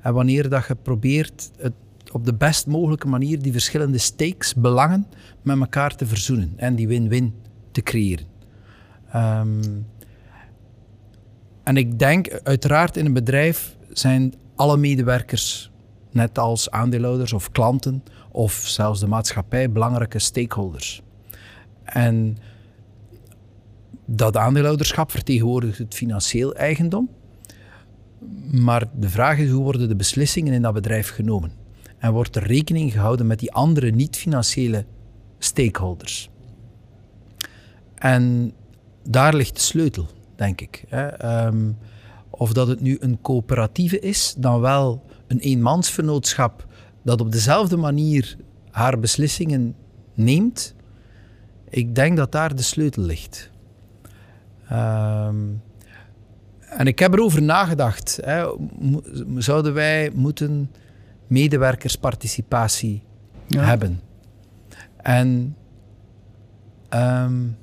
en 0.02 0.14
wanneer 0.14 0.50
dat 0.50 0.68
je 0.68 0.76
probeert 0.76 1.52
het 1.58 1.74
op 2.12 2.26
de 2.26 2.34
best 2.34 2.68
mogelijke 2.68 3.08
manier 3.08 3.42
die 3.42 3.52
verschillende 3.52 3.98
stakes, 3.98 4.56
belangen, 4.56 5.08
met 5.42 5.60
elkaar 5.60 5.96
te 5.96 6.06
verzoenen 6.06 6.54
en 6.56 6.76
die 6.76 6.88
win-win 6.88 7.34
te 7.72 7.82
creëren. 7.82 8.26
Um, 9.16 9.86
en 11.64 11.78
ik 11.78 12.00
denk, 12.00 12.40
uiteraard 12.44 12.98
in 12.98 13.06
een 13.06 13.14
bedrijf 13.14 13.76
zijn 13.90 14.34
alle 14.56 14.78
medewerkers 14.78 15.71
net 16.12 16.38
als 16.38 16.70
aandeelhouders 16.70 17.34
of 17.34 17.52
klanten 17.52 18.04
of 18.32 18.54
zelfs 18.54 19.00
de 19.00 19.08
maatschappij 19.08 19.72
belangrijke 19.72 20.20
stakeholders. 20.20 21.02
En 21.84 22.38
dat 24.06 24.38
aandeelhouderschap 24.38 25.12
vertegenwoordigt 25.12 25.78
het 25.78 25.94
financieel 25.94 26.54
eigendom. 26.54 27.10
Maar 28.52 28.86
de 28.96 29.10
vraag 29.10 29.38
is 29.38 29.50
hoe 29.50 29.64
worden 29.64 29.88
de 29.88 29.96
beslissingen 29.96 30.54
in 30.54 30.62
dat 30.62 30.74
bedrijf 30.74 31.10
genomen? 31.10 31.52
En 31.98 32.12
wordt 32.12 32.36
er 32.36 32.44
rekening 32.44 32.92
gehouden 32.92 33.28
met 33.28 33.40
die 33.40 33.52
andere 33.52 33.90
niet-financiële 33.90 34.86
stakeholders? 35.38 36.30
En 37.96 38.54
daar 39.04 39.36
ligt 39.36 39.56
de 39.56 39.62
sleutel, 39.62 40.08
denk 40.36 40.62
ik. 40.62 40.84
Um, 41.24 41.78
of 42.30 42.54
dat 42.54 42.68
het 42.68 42.82
nu 42.82 42.98
een 43.00 43.22
coöperatieve 43.22 44.00
is, 44.00 44.36
dan 44.38 44.60
wel 44.60 45.04
een 45.32 45.40
eenmansvernootschap 45.40 46.68
dat 47.04 47.22
op 47.22 47.32
dezelfde 47.32 47.78
manier 47.78 48.38
haar 48.72 49.00
beslissingen 49.00 49.76
neemt, 50.14 50.76
ik 51.70 51.96
denk 51.96 52.18
dat 52.18 52.32
daar 52.32 52.56
de 52.56 52.62
sleutel 52.62 53.04
ligt. 53.04 53.50
Um, 54.72 55.62
en 56.60 56.88
ik 56.88 57.00
heb 57.00 57.14
erover 57.14 57.42
nagedacht. 57.42 58.20
Hè, 58.22 58.46
zouden 59.38 59.74
wij 59.74 60.12
moeten 60.14 60.72
medewerkersparticipatie 61.28 63.04
ja. 63.48 63.64
hebben? 63.64 64.02
En 64.98 65.56
um, 66.90 67.58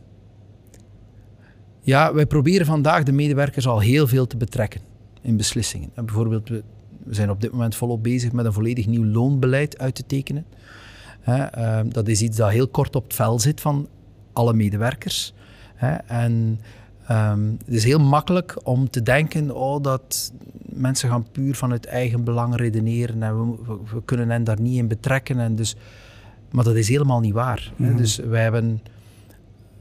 ja, 1.80 2.14
wij 2.14 2.26
proberen 2.26 2.66
vandaag 2.66 3.02
de 3.02 3.12
medewerkers 3.12 3.66
al 3.66 3.80
heel 3.80 4.06
veel 4.06 4.26
te 4.26 4.36
betrekken 4.36 4.80
in 5.20 5.36
beslissingen. 5.36 5.90
En 5.94 6.04
bijvoorbeeld, 6.04 6.48
we 6.48 6.62
we 7.08 7.14
zijn 7.14 7.30
op 7.30 7.40
dit 7.40 7.52
moment 7.52 7.74
volop 7.74 8.02
bezig 8.02 8.32
met 8.32 8.44
een 8.44 8.52
volledig 8.52 8.86
nieuw 8.86 9.04
loonbeleid 9.04 9.78
uit 9.78 9.94
te 9.94 10.06
tekenen. 10.06 10.46
Ehm, 11.24 11.88
dat 11.88 12.08
is 12.08 12.22
iets 12.22 12.36
dat 12.36 12.50
heel 12.50 12.68
kort 12.68 12.96
op 12.96 13.04
het 13.04 13.14
vel 13.14 13.38
zit 13.38 13.60
van 13.60 13.88
alle 14.32 14.54
medewerkers. 14.54 15.34
En 16.06 16.60
ehm, 17.06 17.50
het 17.64 17.74
is 17.74 17.84
heel 17.84 18.00
makkelijk 18.00 18.56
om 18.62 18.90
te 18.90 19.02
denken 19.02 19.54
oh, 19.56 19.82
dat 19.82 20.32
mensen 20.62 21.08
gaan 21.08 21.30
puur 21.32 21.54
vanuit 21.54 21.86
eigen 21.86 22.24
belang 22.24 22.56
redeneren 22.56 23.22
en 23.22 23.36
we, 23.40 23.78
we, 23.92 24.02
kunnen 24.04 24.30
hen 24.30 24.44
daar 24.44 24.60
niet 24.60 24.76
in 24.76 24.88
betrekken. 24.88 25.38
En 25.38 25.54
dus, 25.54 25.76
maar 26.50 26.64
dat 26.64 26.76
is 26.76 26.88
helemaal 26.88 27.20
niet 27.20 27.32
waar. 27.32 27.72
Dus 27.76 28.16
wij 28.16 28.42
hebben, 28.42 28.82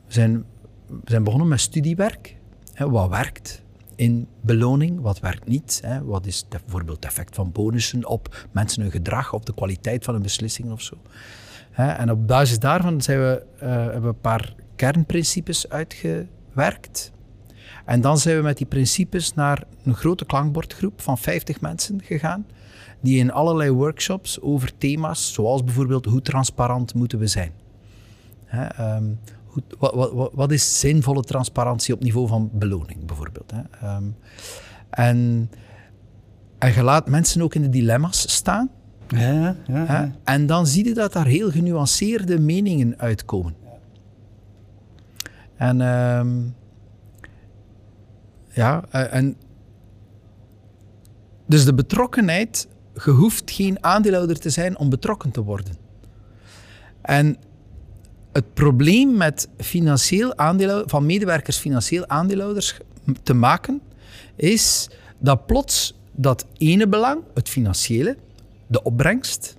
zijn, 0.07 0.43
we 0.87 0.95
zijn 1.05 1.23
begonnen 1.23 1.47
met 1.47 1.59
studiewerk. 1.59 2.35
wat 2.77 3.09
werkt? 3.09 3.65
In 3.97 4.27
beloning, 4.41 5.01
wat 5.01 5.19
werkt 5.19 5.47
niet. 5.47 5.79
Hè? 5.85 6.03
Wat 6.03 6.25
is 6.25 6.45
de, 6.49 6.59
bijvoorbeeld 6.63 6.95
het 6.95 7.05
effect 7.05 7.35
van 7.35 7.51
bonussen 7.51 8.05
op 8.05 8.47
mensen 8.51 8.81
hun 8.81 8.91
gedrag, 8.91 9.33
op 9.33 9.45
de 9.45 9.53
kwaliteit 9.53 10.03
van 10.05 10.15
een 10.15 10.21
beslissing 10.21 10.71
of 10.71 10.81
zo. 10.81 10.97
Hè? 11.71 11.87
En 11.87 12.11
op 12.11 12.27
basis 12.27 12.59
daarvan 12.59 13.01
zijn 13.01 13.19
we, 13.19 13.43
uh, 13.55 13.59
hebben 13.69 14.01
we 14.01 14.07
een 14.07 14.21
paar 14.21 14.55
kernprincipes 14.75 15.69
uitgewerkt. 15.69 17.11
En 17.85 18.01
dan 18.01 18.17
zijn 18.17 18.37
we 18.37 18.43
met 18.43 18.57
die 18.57 18.65
principes 18.65 19.33
naar 19.33 19.63
een 19.83 19.95
grote 19.95 20.25
klankbordgroep 20.25 21.01
van 21.01 21.17
50 21.17 21.61
mensen 21.61 22.03
gegaan, 22.03 22.45
die 23.01 23.19
in 23.19 23.31
allerlei 23.31 23.71
workshops 23.71 24.41
over 24.41 24.77
thema's, 24.77 25.33
zoals 25.33 25.63
bijvoorbeeld 25.63 26.05
hoe 26.05 26.21
transparant 26.21 26.93
moeten 26.93 27.19
we 27.19 27.27
zijn. 27.27 27.51
Hè? 28.45 28.95
Um, 28.95 29.19
wat, 29.79 29.93
wat, 30.13 30.31
wat, 30.33 30.51
is 30.51 30.79
zinvolle 30.79 31.23
transparantie 31.23 31.93
op 31.93 32.03
niveau 32.03 32.27
van 32.27 32.49
beloning, 32.53 33.05
bijvoorbeeld? 33.05 33.51
Hè? 33.51 33.95
Um, 33.95 34.15
en, 34.89 35.49
en 36.57 36.73
je 36.73 36.83
laat 36.83 37.09
mensen 37.09 37.41
ook 37.41 37.55
in 37.55 37.61
de 37.61 37.69
dilemma's 37.69 38.31
staan. 38.31 38.69
Ja, 39.07 39.55
ja, 39.67 39.83
ja. 39.83 40.11
En 40.23 40.45
dan 40.45 40.67
zie 40.67 40.85
je 40.85 40.93
dat 40.93 41.13
daar 41.13 41.25
heel 41.25 41.51
genuanceerde 41.51 42.39
meningen 42.39 42.93
uitkomen. 42.97 43.55
En 45.55 45.81
um, 45.81 46.55
ja, 48.49 48.85
eh, 48.91 49.13
en 49.13 49.37
dus 51.45 51.65
de 51.65 51.73
betrokkenheid, 51.73 52.67
je 53.05 53.11
hoeft 53.11 53.51
geen 53.51 53.83
aandeelhouder 53.83 54.39
te 54.39 54.49
zijn 54.49 54.77
om 54.77 54.89
betrokken 54.89 55.31
te 55.31 55.43
worden. 55.43 55.75
En 57.01 57.37
het 58.37 58.53
probleem 58.53 59.17
met 59.17 59.49
financieel 59.57 60.33
van 60.85 61.05
medewerkers 61.05 61.57
financieel 61.57 62.07
aandeelhouders 62.07 62.77
te 63.23 63.33
maken, 63.33 63.81
is 64.35 64.89
dat 65.19 65.45
plots 65.45 65.99
dat 66.11 66.45
ene 66.57 66.87
belang, 66.87 67.21
het 67.33 67.49
financiële, 67.49 68.17
de 68.67 68.83
opbrengst, 68.83 69.55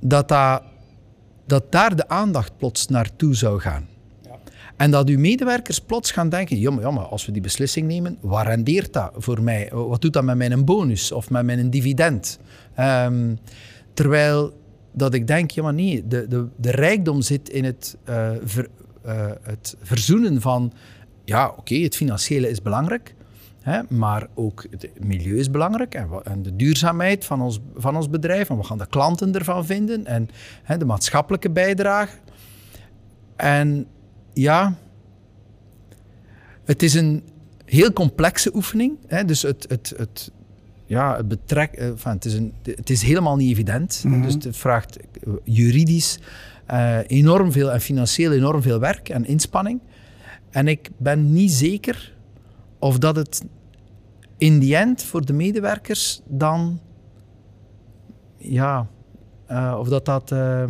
dat, 0.00 0.28
dat, 0.28 0.62
dat 1.46 1.72
daar 1.72 1.96
de 1.96 2.08
aandacht 2.08 2.56
plots 2.56 2.86
naartoe 2.86 3.34
zou 3.34 3.60
gaan. 3.60 3.88
Ja. 4.22 4.38
En 4.76 4.90
dat 4.90 5.08
uw 5.08 5.18
medewerkers 5.18 5.80
plots 5.80 6.10
gaan 6.10 6.28
denken, 6.28 6.58
ja 6.58 6.70
maar, 6.70 6.82
ja, 6.82 6.90
maar 6.90 7.04
als 7.04 7.26
we 7.26 7.32
die 7.32 7.42
beslissing 7.42 7.86
nemen, 7.86 8.18
waar 8.20 8.46
rendeert 8.46 8.92
dat 8.92 9.12
voor 9.16 9.42
mij? 9.42 9.70
Wat 9.72 10.00
doet 10.00 10.12
dat 10.12 10.24
met 10.24 10.36
mijn 10.36 10.64
bonus 10.64 11.12
of 11.12 11.30
met 11.30 11.44
mijn 11.44 11.70
dividend? 11.70 12.38
Um, 12.78 13.38
terwijl 13.94 14.60
dat 14.92 15.14
ik 15.14 15.26
denk, 15.26 15.50
ja 15.50 15.62
maar 15.62 15.74
nee, 15.74 16.06
de, 16.06 16.28
de, 16.28 16.46
de 16.56 16.70
rijkdom 16.70 17.22
zit 17.22 17.48
in 17.48 17.64
het, 17.64 17.96
uh, 18.08 18.30
het 19.42 19.76
verzoenen 19.82 20.40
van, 20.40 20.72
ja 21.24 21.54
oké, 21.56 21.74
het 21.74 21.96
financiële 21.96 22.50
is 22.50 22.62
belangrijk, 22.62 23.14
Hè, 23.62 23.80
maar 23.88 24.26
ook 24.34 24.66
het 24.70 24.90
milieu 25.00 25.38
is 25.38 25.50
belangrijk 25.50 25.94
en, 25.94 26.08
en, 26.22 26.42
de 26.42 26.56
duurzaamheid 26.56 27.24
van 27.24 27.42
ons, 27.42 27.60
van 27.76 27.96
ons 27.96 28.10
bedrijf. 28.10 28.50
En 28.50 28.56
wat 28.56 28.66
gaan 28.66 28.78
de 28.78 28.86
klanten 28.86 29.34
ervan 29.34 29.66
vinden? 29.66 30.06
En 30.06 30.28
hè, 30.62 30.76
de 30.76 30.84
maatschappelijke 30.84 31.50
bijdrage. 31.50 32.16
En 33.36 33.86
ja, 34.32 34.74
het 36.64 36.82
is 36.82 36.94
een 36.94 37.22
heel 37.64 37.92
complexe 37.92 38.54
oefening. 38.54 38.98
Hè, 39.06 39.24
dus 39.24 39.42
het, 39.42 39.66
het, 39.68 39.92
het, 39.96 40.30
ja, 40.92 41.16
het, 41.16 41.28
betrek, 41.28 41.72
eh, 41.72 41.86
enfin, 41.86 42.12
het, 42.12 42.24
is 42.24 42.34
een, 42.34 42.54
het 42.62 42.90
is 42.90 43.02
helemaal 43.02 43.36
niet 43.36 43.50
evident. 43.50 44.02
Mm 44.04 44.12
-hmm. 44.12 44.22
Dus 44.22 44.34
het 44.34 44.56
vraagt 44.56 44.98
juridisch 45.44 46.18
uh, 46.70 46.98
enorm 47.06 47.52
veel 47.52 47.72
en 47.72 47.80
financieel 47.80 48.32
enorm 48.32 48.62
veel 48.62 48.78
werk 48.78 49.08
en 49.08 49.24
inspanning. 49.24 49.80
En 50.50 50.68
ik 50.68 50.90
ben 50.96 51.32
niet 51.32 51.52
zeker 51.52 52.14
of 52.78 52.98
dat 52.98 53.16
het 53.16 53.44
in 54.38 54.58
die 54.58 54.76
end 54.76 55.02
voor 55.02 55.24
de 55.24 55.32
medewerkers 55.32 56.20
dan, 56.24 56.80
ja, 58.36 58.86
uh, 59.50 59.76
of 59.78 59.88
dat 59.88 60.04
dat 60.04 60.30
uh, 60.30 60.64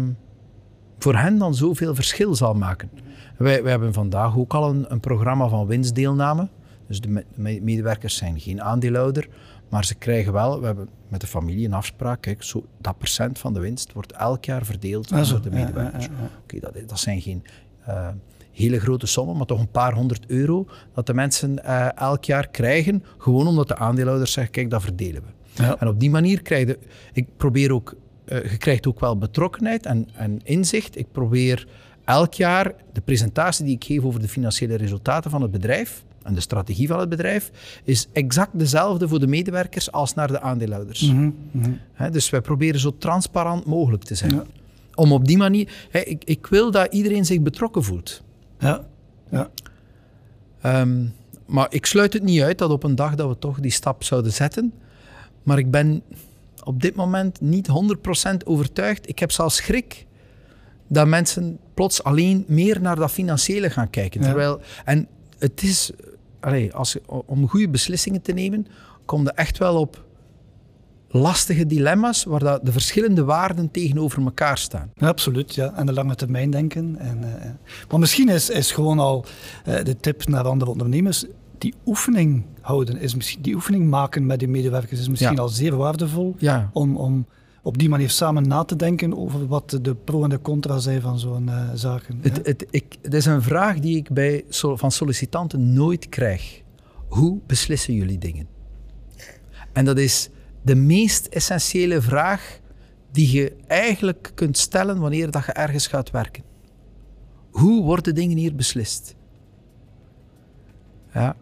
voor 0.98 1.16
hen 1.16 1.38
dan 1.38 1.54
zoveel 1.54 1.94
verschil 1.94 2.34
zal 2.34 2.54
maken. 2.54 2.90
Wij, 3.38 3.62
wij 3.62 3.70
hebben 3.70 3.92
vandaag 3.92 4.36
ook 4.36 4.54
al 4.54 4.70
een, 4.70 4.84
een 4.88 5.00
programma 5.00 5.48
van 5.48 5.66
winstdeelname. 5.66 6.48
Dus 6.86 7.00
de, 7.00 7.08
me 7.08 7.24
de, 7.34 7.60
medewerkers 7.62 8.16
zijn 8.16 8.40
geen 8.40 8.62
aandeelhouder, 8.62 9.28
maar 9.72 9.84
ze 9.84 9.94
krijgen 9.94 10.32
wel, 10.32 10.60
we 10.60 10.66
hebben 10.66 10.88
met 11.08 11.20
de 11.20 11.26
familie 11.26 11.66
een 11.66 11.72
afspraak, 11.72 12.20
kijk, 12.20 12.42
zo, 12.42 12.64
dat 12.80 12.98
procent 12.98 13.38
van 13.38 13.52
de 13.52 13.60
winst 13.60 13.92
wordt 13.92 14.12
elk 14.12 14.44
jaar 14.44 14.64
verdeeld 14.64 15.12
onder 15.12 15.42
de 15.42 15.50
medewerkers. 15.50 16.04
Ja, 16.04 16.10
ja, 16.12 16.18
ja, 16.18 16.24
Oké, 16.24 16.56
okay, 16.56 16.60
dat, 16.60 16.88
dat 16.88 17.00
zijn 17.00 17.20
geen 17.20 17.42
uh, 17.88 18.08
hele 18.52 18.80
grote 18.80 19.06
sommen, 19.06 19.36
maar 19.36 19.46
toch 19.46 19.60
een 19.60 19.70
paar 19.70 19.92
honderd 19.92 20.26
euro 20.26 20.66
dat 20.94 21.06
de 21.06 21.14
mensen 21.14 21.58
uh, 21.64 21.96
elk 21.96 22.24
jaar 22.24 22.48
krijgen, 22.48 23.04
gewoon 23.18 23.46
omdat 23.46 23.68
de 23.68 23.76
aandeelhouders 23.76 24.32
zeggen, 24.32 24.52
kijk, 24.52 24.70
dat 24.70 24.82
verdelen 24.82 25.22
we. 25.22 25.64
En 25.78 25.88
op 25.88 26.00
die 26.00 26.10
manier 26.10 26.42
krijg 26.42 26.66
je, 26.66 26.78
ik 27.12 27.26
probeer 27.36 27.72
ook, 27.72 27.94
uh, 28.26 28.50
je 28.50 28.56
krijgt 28.56 28.86
ook 28.86 29.00
wel 29.00 29.18
betrokkenheid 29.18 29.86
en, 29.86 30.08
en 30.14 30.40
inzicht. 30.42 30.98
Ik 30.98 31.12
probeer 31.12 31.66
elk 32.04 32.34
jaar 32.34 32.74
de 32.92 33.00
presentatie 33.00 33.64
die 33.64 33.74
ik 33.74 33.84
geef 33.84 34.02
over 34.02 34.20
de 34.20 34.28
financiële 34.28 34.76
resultaten 34.76 35.30
van 35.30 35.42
het 35.42 35.50
bedrijf 35.50 36.04
en 36.24 36.34
de 36.34 36.40
strategie 36.40 36.88
van 36.88 37.00
het 37.00 37.08
bedrijf, 37.08 37.50
is 37.84 38.08
exact 38.12 38.58
dezelfde 38.58 39.08
voor 39.08 39.20
de 39.20 39.26
medewerkers 39.26 39.92
als 39.92 40.14
naar 40.14 40.28
de 40.28 40.40
aandeelhouders. 40.40 41.00
Mhm, 41.00 41.20
Mm 41.22 41.34
-hmm. 41.50 41.80
He, 41.92 42.10
dus 42.10 42.30
wij 42.30 42.40
proberen 42.40 42.80
zo 42.80 42.94
transparant 42.98 43.64
mogelijk 43.64 44.04
te 44.04 44.14
zijn. 44.14 44.34
Ja. 44.34 44.44
Om 44.94 45.12
op 45.12 45.24
die 45.24 45.36
manier, 45.36 45.86
he, 45.90 45.98
ik, 45.98 46.24
ik 46.24 46.46
wil 46.46 46.70
dat 46.70 46.92
iedereen 46.92 47.24
zich 47.24 47.40
betrokken 47.40 47.84
voelt. 47.84 48.22
Ja. 48.58 48.86
ja. 49.30 49.50
Um, 50.80 51.14
maar 51.46 51.66
ik 51.70 51.86
sluit 51.86 52.12
het 52.12 52.22
niet 52.22 52.42
uit 52.42 52.58
dat 52.58 52.70
op 52.70 52.82
een 52.82 52.94
dag 52.94 53.14
dat 53.14 53.28
we 53.28 53.38
toch 53.38 53.60
die 53.60 53.70
stap 53.70 54.04
zouden 54.04 54.32
zetten. 54.32 54.72
Maar 55.42 55.58
ik 55.58 55.70
ben 55.70 56.02
op 56.64 56.82
dit 56.82 56.94
moment 56.94 57.40
niet 57.40 57.68
100% 58.32 58.36
overtuigd. 58.44 59.08
Ik 59.08 59.18
heb 59.18 59.30
zelfs 59.30 59.56
schrik 59.56 60.06
dat 60.86 61.06
mensen 61.06 61.58
plots 61.74 62.04
alleen 62.04 62.44
meer 62.46 62.80
naar 62.80 62.96
dat 62.96 63.10
financiële 63.10 63.70
gaan 63.70 63.90
kijken. 63.90 64.20
Ja. 64.20 64.26
Terwijl, 64.26 64.60
en 64.84 65.08
het 65.38 65.62
is, 65.62 65.90
allez, 66.42 66.72
als, 66.72 66.96
om 67.06 67.48
goede 67.48 67.68
beslissingen 67.68 68.22
te 68.22 68.32
nemen, 68.32 68.66
kom 69.04 69.22
je 69.22 69.32
echt 69.32 69.58
wel 69.58 69.80
op 69.80 70.04
lastige 71.08 71.66
dilemma's 71.66 72.24
waar 72.24 72.40
dat 72.40 72.64
de 72.64 72.72
verschillende 72.72 73.24
waarden 73.24 73.70
tegenover 73.70 74.22
elkaar 74.22 74.58
staan. 74.58 74.90
Ja, 74.94 75.08
absoluut, 75.08 75.54
ja. 75.54 75.74
En 75.74 75.86
de 75.86 75.92
lange 75.92 76.14
termijn 76.14 76.50
denken. 76.50 76.96
En, 76.98 77.18
uh, 77.22 77.50
maar 77.90 77.98
misschien 77.98 78.28
is, 78.28 78.50
is 78.50 78.72
gewoon 78.72 78.98
al 78.98 79.24
uh, 79.68 79.84
de 79.84 79.96
tip 79.96 80.26
naar 80.26 80.44
andere 80.44 80.70
ondernemers, 80.70 81.24
die 81.58 81.74
oefening 81.86 82.44
houden, 82.60 82.98
is 82.98 83.14
misschien, 83.14 83.42
die 83.42 83.54
oefening 83.54 83.90
maken 83.90 84.26
met 84.26 84.38
die 84.38 84.48
medewerkers 84.48 85.00
is 85.00 85.08
misschien 85.08 85.34
ja. 85.34 85.40
al 85.40 85.48
zeer 85.48 85.76
waardevol 85.76 86.34
ja. 86.38 86.70
om, 86.72 86.96
om 86.96 87.26
op 87.62 87.78
die 87.78 87.88
manier 87.88 88.10
samen 88.10 88.48
na 88.48 88.64
te 88.64 88.76
denken 88.76 89.16
over 89.16 89.46
wat 89.46 89.78
de 89.82 89.94
pro 89.94 90.22
en 90.22 90.30
de 90.30 90.40
contra 90.40 90.78
zijn 90.78 91.00
van 91.00 91.18
zo'n 91.18 91.46
uh, 91.46 91.70
zaken. 91.74 92.18
Het, 92.22 92.46
het, 92.46 92.66
ik, 92.70 92.96
het 93.02 93.14
is 93.14 93.26
een 93.26 93.42
vraag 93.42 93.78
die 93.78 93.96
ik 93.96 94.10
bij, 94.10 94.44
van 94.50 94.90
sollicitanten 94.90 95.72
nooit 95.72 96.08
krijg. 96.08 96.62
Hoe 97.08 97.38
beslissen 97.46 97.94
jullie 97.94 98.18
dingen? 98.18 98.46
En 99.72 99.84
dat 99.84 99.98
is 99.98 100.30
de 100.62 100.74
meest 100.74 101.26
essentiële 101.26 102.00
vraag 102.00 102.60
die 103.12 103.32
je 103.32 103.56
eigenlijk 103.66 104.32
kunt 104.34 104.58
stellen 104.58 104.98
wanneer 104.98 105.30
dat 105.30 105.44
je 105.46 105.52
ergens 105.52 105.86
gaat 105.86 106.10
werken. 106.10 106.42
Hoe 107.50 107.82
worden 107.82 108.14
dingen 108.14 108.36
hier 108.36 108.54
beslist? 108.54 109.14
Ja. 111.14 111.36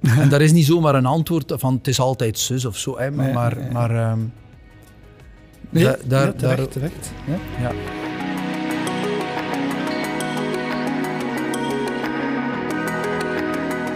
En 0.20 0.28
daar 0.28 0.40
is 0.40 0.52
niet 0.52 0.66
zomaar 0.66 0.94
een 0.94 1.06
antwoord 1.06 1.52
van 1.56 1.74
het 1.74 1.86
is 1.86 2.00
altijd 2.00 2.38
zus 2.38 2.64
of 2.64 2.76
zo, 2.76 2.98
hè, 2.98 3.10
maar, 3.10 3.24
Nee, 3.24 3.34
maar, 3.34 3.56
nee. 3.56 3.70
maar 3.70 4.10
um, 4.10 4.32
Nee, 5.70 5.84
Da- 5.84 5.96
daar- 6.06 6.26
ja, 6.26 6.32
terecht, 6.32 6.58
daar- 6.58 6.68
terecht. 6.68 7.12
Ja. 7.26 7.36
ja. 7.60 7.72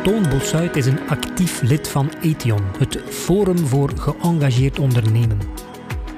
Toon 0.03 0.29
Bossuit 0.29 0.77
is 0.77 0.87
een 0.87 1.09
actief 1.09 1.63
lid 1.63 1.89
van 1.89 2.11
Ethion, 2.23 2.61
het 2.79 2.99
Forum 3.09 3.59
voor 3.59 3.91
Geëngageerd 3.97 4.79
Ondernemen. 4.79 5.39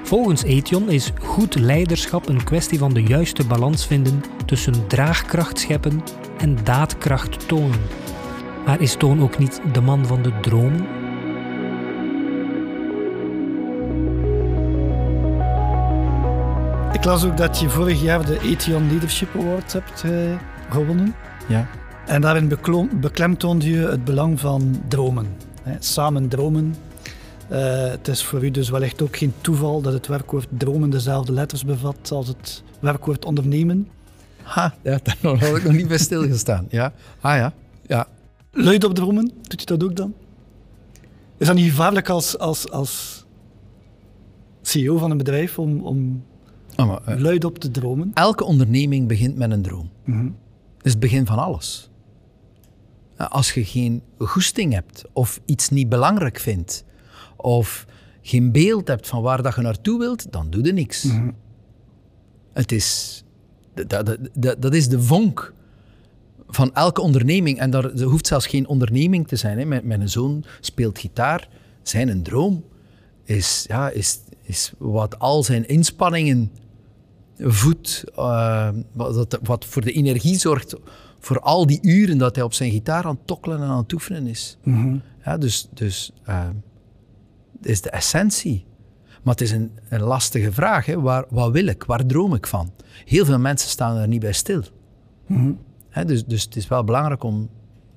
Volgens 0.03 0.43
Ethion 0.43 0.89
is 0.89 1.11
goed 1.21 1.55
leiderschap 1.55 2.29
een 2.29 2.43
kwestie 2.43 2.79
van 2.79 2.93
de 2.93 3.03
juiste 3.03 3.45
balans 3.45 3.85
vinden 3.87 4.23
tussen 4.45 4.87
draagkracht 4.87 5.59
scheppen 5.59 6.03
en 6.37 6.57
daadkracht 6.63 7.47
tonen. 7.47 7.79
Maar 8.65 8.81
is 8.81 8.95
Toon 8.95 9.21
ook 9.21 9.37
niet 9.37 9.61
de 9.73 9.81
man 9.81 10.05
van 10.05 10.21
de 10.21 10.31
dromen? 10.41 10.87
Ik 16.93 17.03
las 17.03 17.25
ook 17.25 17.37
dat 17.37 17.59
je 17.59 17.69
vorig 17.69 18.01
jaar 18.01 18.25
de 18.25 18.39
Ethion 18.39 18.89
Leadership 18.89 19.35
Award 19.35 19.73
hebt 19.73 20.03
eh, 20.03 20.11
gewonnen. 20.69 21.15
ja. 21.47 21.67
En 22.05 22.21
daarin 22.21 22.57
beklemtoonde 22.99 23.69
je 23.69 23.77
het 23.77 24.03
belang 24.03 24.39
van 24.39 24.83
dromen. 24.87 25.27
Hè, 25.61 25.75
samen 25.79 26.27
dromen. 26.27 26.75
Eh, 27.47 27.89
het 27.89 28.07
is 28.07 28.23
voor 28.23 28.43
u 28.43 28.51
dus 28.51 28.69
wellicht 28.69 29.01
ook 29.01 29.17
geen 29.17 29.33
toeval 29.41 29.81
dat 29.81 29.93
het 29.93 30.07
werkwoord 30.07 30.47
dromen 30.57 30.89
dezelfde 30.89 31.33
letters 31.33 31.65
bevat 31.65 32.11
als 32.11 32.27
het 32.27 32.63
werkwoord 32.79 33.25
ondernemen. 33.25 33.89
Ha, 34.41 34.73
ja, 34.81 34.99
daar 35.03 35.17
had 35.39 35.57
ik 35.57 35.63
nog 35.63 35.73
niet 35.73 35.87
bij 35.87 35.97
stilgestaan. 35.97 36.65
Ja. 36.69 36.93
Ah 37.21 37.37
ja, 37.37 37.53
ja. 37.87 38.07
Luid 38.51 38.83
op 38.83 38.95
dromen, 38.95 39.31
doet 39.41 39.59
je 39.59 39.65
dat 39.65 39.83
ook 39.83 39.95
dan? 39.95 40.13
Is 41.37 41.47
dat 41.47 41.55
niet 41.55 41.69
gevaarlijk 41.69 42.09
als, 42.09 42.37
als, 42.37 42.71
als 42.71 43.25
CEO 44.61 44.97
van 44.97 45.11
een 45.11 45.17
bedrijf 45.17 45.59
om, 45.59 45.81
om 45.81 46.23
Oh, 46.75 46.87
maar, 46.87 47.01
eh, 47.05 47.19
luid 47.19 47.45
op 47.45 47.59
te 47.59 47.71
dromen? 47.71 48.11
elke 48.13 48.43
onderneming 48.43 49.07
begint 49.07 49.35
met 49.35 49.51
een 49.51 49.61
droom. 49.61 49.89
Mhm. 50.03 50.25
Dat 50.77 50.85
is 50.85 50.91
het 50.91 50.99
begin 50.99 51.25
van 51.25 51.37
alles. 51.37 51.89
Als 53.17 53.51
je 53.51 53.65
geen 53.65 54.01
goesting 54.17 54.73
hebt 54.73 55.03
of 55.13 55.39
iets 55.45 55.69
niet 55.69 55.89
belangrijk 55.89 56.39
vindt 56.39 56.83
of 57.35 57.85
geen 58.21 58.51
beeld 58.51 58.87
hebt 58.87 59.07
van 59.07 59.21
waar 59.21 59.41
dat 59.41 59.55
je 59.55 59.61
naartoe 59.61 59.99
wilt, 59.99 60.31
dan 60.31 60.49
doe 60.49 60.63
je 60.63 60.73
niks. 60.73 61.03
Mhm. 61.03 61.29
Het 62.53 62.71
is, 62.71 63.23
dat, 63.73 63.89
dat, 63.89 64.17
dat, 64.33 64.61
dat 64.61 64.73
is 64.73 64.87
de 64.87 65.01
vonk 65.01 65.53
van 66.47 66.73
elke 66.73 67.01
onderneming. 67.01 67.59
En 67.59 67.69
daar, 67.69 67.85
er 67.85 68.03
hoeft 68.03 68.27
zelfs 68.27 68.47
geen 68.47 68.67
onderneming 68.67 69.27
te 69.27 69.35
zijn. 69.35 69.57
Hè. 69.57 69.65
Mijn, 69.65 69.87
mijn 69.87 70.09
zoon 70.09 70.43
speelt 70.59 70.99
gitaar. 70.99 71.49
Zijn 71.81 72.07
een 72.07 72.23
droom 72.23 72.63
is, 73.23 73.65
ja, 73.67 73.89
is, 73.89 74.19
is 74.41 74.73
wat 74.77 75.19
al 75.19 75.43
zijn 75.43 75.67
inspanningen 75.67 76.51
voedt. 77.39 78.03
eh, 78.15 78.69
wat, 78.93 79.39
wat 79.43 79.65
voor 79.65 79.81
de 79.81 79.91
energie 79.91 80.37
zorgt 80.37 80.75
voor 81.19 81.39
al 81.39 81.65
die 81.65 81.79
uren 81.81 82.17
dat 82.17 82.35
hij 82.35 82.43
op 82.43 82.53
zijn 82.53 82.71
gitaar 82.71 83.03
aan 83.03 83.15
het 83.15 83.27
tokkelen 83.27 83.61
en 83.61 83.67
aan 83.67 83.77
het 83.77 83.93
oefenen 83.93 84.27
is. 84.27 84.57
Mhm. 84.63 84.97
Ja, 85.25 85.37
dus 85.37 85.67
dus 85.73 86.11
eh, 86.23 86.47
is 87.61 87.81
de 87.81 87.89
essentie. 87.89 88.65
Maar 89.23 89.33
het 89.33 89.43
is 89.43 89.51
een, 89.51 89.71
een 89.89 90.01
lastige 90.01 90.51
vraag. 90.51 90.85
Hè. 90.85 91.01
Waar, 91.01 91.25
wat 91.29 91.51
wil 91.51 91.65
ik? 91.65 91.83
Waar 91.83 92.05
droom 92.05 92.33
ik 92.33 92.47
van? 92.47 92.71
Heel 93.05 93.25
veel 93.25 93.39
mensen 93.39 93.69
staan 93.69 93.97
er 93.97 94.07
niet 94.07 94.19
bij 94.19 94.33
stil. 94.33 94.61
Mhm. 95.27 95.51
Dus, 96.05 96.25
dus 96.25 96.43
het 96.43 96.55
is 96.55 96.67
wel 96.67 96.83
belangrijk 96.83 97.23
om 97.23 97.49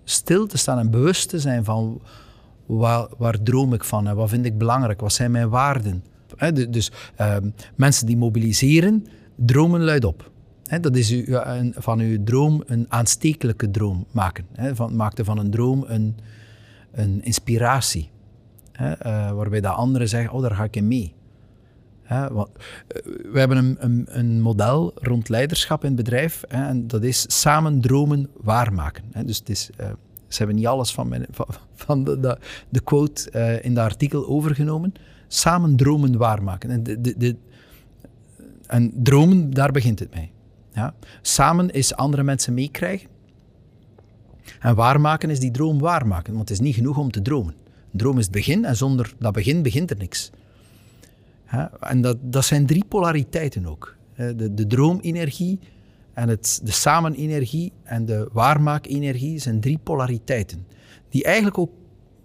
stil 0.04 0.46
te 0.46 0.58
staan 0.58 0.78
en 0.78 0.90
bewust 0.90 1.28
te 1.28 1.40
zijn 1.40 1.64
van 1.64 2.00
waar, 2.66 3.08
waar 3.18 3.42
droom 3.42 3.72
ik 3.72 3.84
van 3.84 4.06
en 4.06 4.16
wat 4.16 4.28
vind 4.28 4.46
ik 4.46 4.58
belangrijk, 4.58 5.00
wat 5.00 5.12
zijn 5.12 5.30
mijn 5.30 5.48
waarden. 5.48 6.04
Dus 6.68 6.92
ehm, 7.16 7.50
mensen 7.74 8.06
die 8.06 8.16
mobiliseren, 8.16 9.06
dromen 9.36 9.84
luid 9.84 10.04
op. 10.04 10.30
Hè, 10.66 10.80
dat 10.80 10.96
is 10.96 11.10
u, 11.10 11.26
van 11.74 12.00
uw 12.00 12.24
droom 12.24 12.62
een 12.66 12.86
aanstekelijke 12.88 13.70
droom 13.70 14.06
maken. 14.10 14.46
Hè, 14.52 14.74
van, 14.74 14.96
maak 14.96 15.18
er 15.18 15.24
van 15.24 15.38
een 15.38 15.50
droom 15.50 15.84
een, 15.86 16.16
een 16.92 17.24
inspiratie. 17.24 18.10
Eh, 18.72 19.32
waarbij 19.32 19.60
de 19.60 19.68
anderen 19.68 20.08
zeggen, 20.08 20.32
oh, 20.32 20.42
daar 20.42 20.54
ga 20.54 20.64
ik 20.64 20.76
in 20.76 20.88
mee. 20.88 21.14
Want, 22.08 22.48
eh, 22.88 23.02
we 23.32 23.38
hebben 23.38 23.56
een, 23.56 23.76
een, 23.78 24.06
een 24.08 24.40
model 24.40 24.92
rond 24.94 25.28
leiderschap 25.28 25.82
in 25.82 25.86
het 25.86 25.96
bedrijf. 25.96 26.42
En 26.42 26.86
dat 26.86 27.02
is 27.02 27.24
samen 27.40 27.80
dromen 27.80 28.28
waarmaken. 28.36 29.04
Dus 29.26 29.38
het 29.38 29.48
is 29.48 29.70
eh, 29.76 29.86
Ze 30.28 30.38
hebben 30.38 30.56
niet 30.56 30.66
alles 30.66 30.92
van, 30.92 31.08
mijn, 31.08 31.26
van, 31.30 31.46
van 31.74 32.04
de, 32.04 32.38
de, 32.68 32.80
quote 32.80 33.60
in 33.62 33.74
de 33.74 33.80
artikel 33.80 34.26
overgenomen. 34.26 34.92
Samen 35.28 35.76
dromen 35.76 36.16
waarmaken. 36.16 36.70
En, 36.70 36.82
de, 36.82 37.14
de, 37.16 37.36
en 38.66 38.92
dromen, 38.94 39.50
daar 39.50 39.72
begint 39.72 39.98
het 39.98 40.14
mee. 40.14 40.30
Ja? 40.72 40.94
Samen 41.22 41.70
is 41.70 41.94
andere 41.94 42.22
mensen 42.22 42.54
meekrijgen. 42.54 43.08
En 44.60 44.74
waarmaken 44.74 45.30
is 45.30 45.40
die 45.40 45.50
droom 45.50 45.78
waarmaken. 45.78 46.34
Want 46.34 46.48
het 46.48 46.58
is 46.58 46.64
niet 46.64 46.74
genoeg 46.74 46.98
om 46.98 47.10
te 47.10 47.22
dromen. 47.22 47.54
Een 47.92 47.98
droom 47.98 48.18
is 48.18 48.24
het 48.24 48.32
begin 48.32 48.64
en 48.64 48.76
zonder 48.76 49.14
dat 49.18 49.32
begin 49.32 49.62
begint 49.62 49.90
er 49.90 49.96
niks. 49.96 50.30
En 51.80 52.00
dat, 52.00 52.16
dat 52.20 52.44
zijn 52.44 52.66
drie 52.66 52.84
polariteiten 52.84 53.66
ook. 53.66 53.96
De, 54.14 54.54
de 54.54 54.66
droomenergie 54.66 55.58
en 56.12 56.28
het, 56.28 56.60
de 56.62 56.70
samenenergie 56.70 57.72
en 57.82 58.04
de 58.04 58.28
waarmaakenergie 58.32 59.38
zijn 59.38 59.60
drie 59.60 59.78
polariteiten. 59.78 60.66
Die 61.08 61.24
eigenlijk 61.24 61.58
ook 61.58 61.70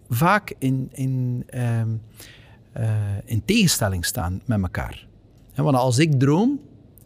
vaak 0.10 0.54
in, 0.58 0.90
in, 0.92 1.46
uh, 1.54 1.82
uh, 2.78 2.92
in 3.26 3.46
tegenstelling 3.46 4.06
staan 4.06 4.42
met 4.46 4.62
elkaar. 4.62 5.08
Want 5.64 5.76
als 5.76 5.98
ik 5.98 6.20
droom 6.20 6.60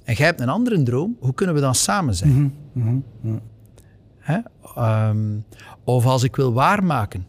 en 0.04 0.14
jij 0.14 0.26
hebt 0.26 0.42
een 0.42 0.50
andere 0.50 0.84
droom, 0.84 1.18
hoe 1.20 1.34
kunnen 1.34 1.56
we 1.56 1.62
dan 1.62 1.76
samen 1.76 2.16
zijn? 2.16 2.32
Mm 2.32 2.54
-hmm. 2.74 3.04
Mm 3.22 3.42
-hmm. 4.22 4.44
um, 4.78 5.44
of 5.84 6.06
als 6.06 6.24
ik 6.24 6.36
wil 6.36 6.54
waarmaken, 6.54 7.26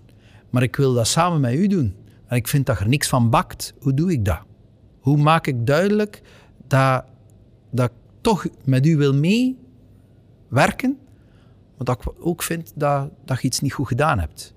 maar 0.50 0.62
ik 0.62 0.76
wil 0.76 0.94
dat 0.94 1.06
samen 1.06 1.40
met 1.40 1.54
u 1.54 1.66
doen 1.66 1.94
en 2.26 2.36
ik 2.36 2.48
vind 2.48 2.66
dat 2.66 2.78
er 2.78 2.88
niks 2.88 3.08
van 3.08 3.30
bakt, 3.30 3.74
hoe 3.80 3.94
doe 3.94 4.12
ik 4.12 4.24
dat? 4.24 4.40
Hoe 5.00 5.16
maak 5.16 5.46
ik 5.46 5.66
duidelijk 5.66 6.22
dat, 6.66 7.04
dat 7.70 7.90
ik 7.90 7.96
toch 8.20 8.46
met 8.64 8.86
u 8.86 8.96
wil 8.96 9.14
meewerken, 9.14 10.98
maar 11.76 11.86
dat 11.86 12.00
ik 12.00 12.12
ook 12.18 12.42
vind 12.42 12.72
dat, 12.74 13.10
dat 13.24 13.40
je 13.40 13.46
iets 13.46 13.60
niet 13.60 13.72
goed 13.72 13.86
gedaan 13.86 14.18
hebt? 14.18 14.54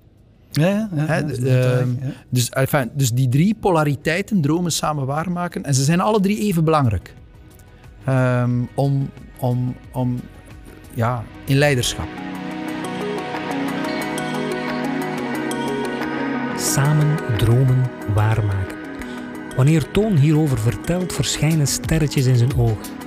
Ja, 0.52 0.68
ja, 0.68 0.90
ja, 0.96 1.06
He, 1.06 1.24
uh, 1.80 1.88
dus, 2.30 2.50
enfin, 2.50 2.90
dus 2.94 3.12
die 3.12 3.30
drie 3.30 3.56
polariteiten, 3.60 4.42
dromen 4.42 4.72
samen 4.72 5.06
waarmaken, 5.06 5.64
en 5.64 5.74
ze 5.74 5.84
zijn 5.84 6.00
alle 6.00 6.20
drie 6.20 6.40
even 6.40 6.64
belangrijk. 6.64 7.14
Um, 8.10 8.70
om, 8.76 9.10
om, 9.40 9.76
om 9.92 10.20
ja, 10.94 11.24
in 11.46 11.58
leiderschap. 11.58 12.08
Samen 16.58 17.18
dromen 17.38 17.84
waarmaken. 18.14 18.78
Wanneer 19.56 19.92
Toon 19.92 20.16
hierover 20.16 20.60
vertelt, 20.60 21.14
verschijnen 21.14 21.68
sterretjes 21.68 22.26
in 22.26 22.36
zijn 22.36 22.58
ogen. 22.58 22.98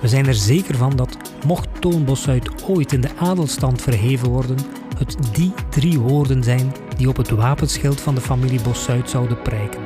We 0.00 0.08
zijn 0.08 0.26
er 0.26 0.34
zeker 0.34 0.76
van 0.76 0.96
dat, 0.96 1.16
mocht 1.46 1.68
Toon 1.80 2.04
Bosuit 2.04 2.64
ooit 2.64 2.92
in 2.92 3.00
de 3.00 3.16
adelstand 3.18 3.82
verheven 3.82 4.28
worden, 4.28 4.56
het 5.00 5.16
die 5.32 5.52
drie 5.70 5.98
woorden 5.98 6.44
zijn 6.44 6.72
die 6.96 7.08
op 7.08 7.16
het 7.16 7.30
wapenschild 7.30 8.00
van 8.00 8.14
de 8.14 8.20
familie 8.20 8.62
Bosuit 8.62 9.10
zouden 9.10 9.42
prijken. 9.42 9.80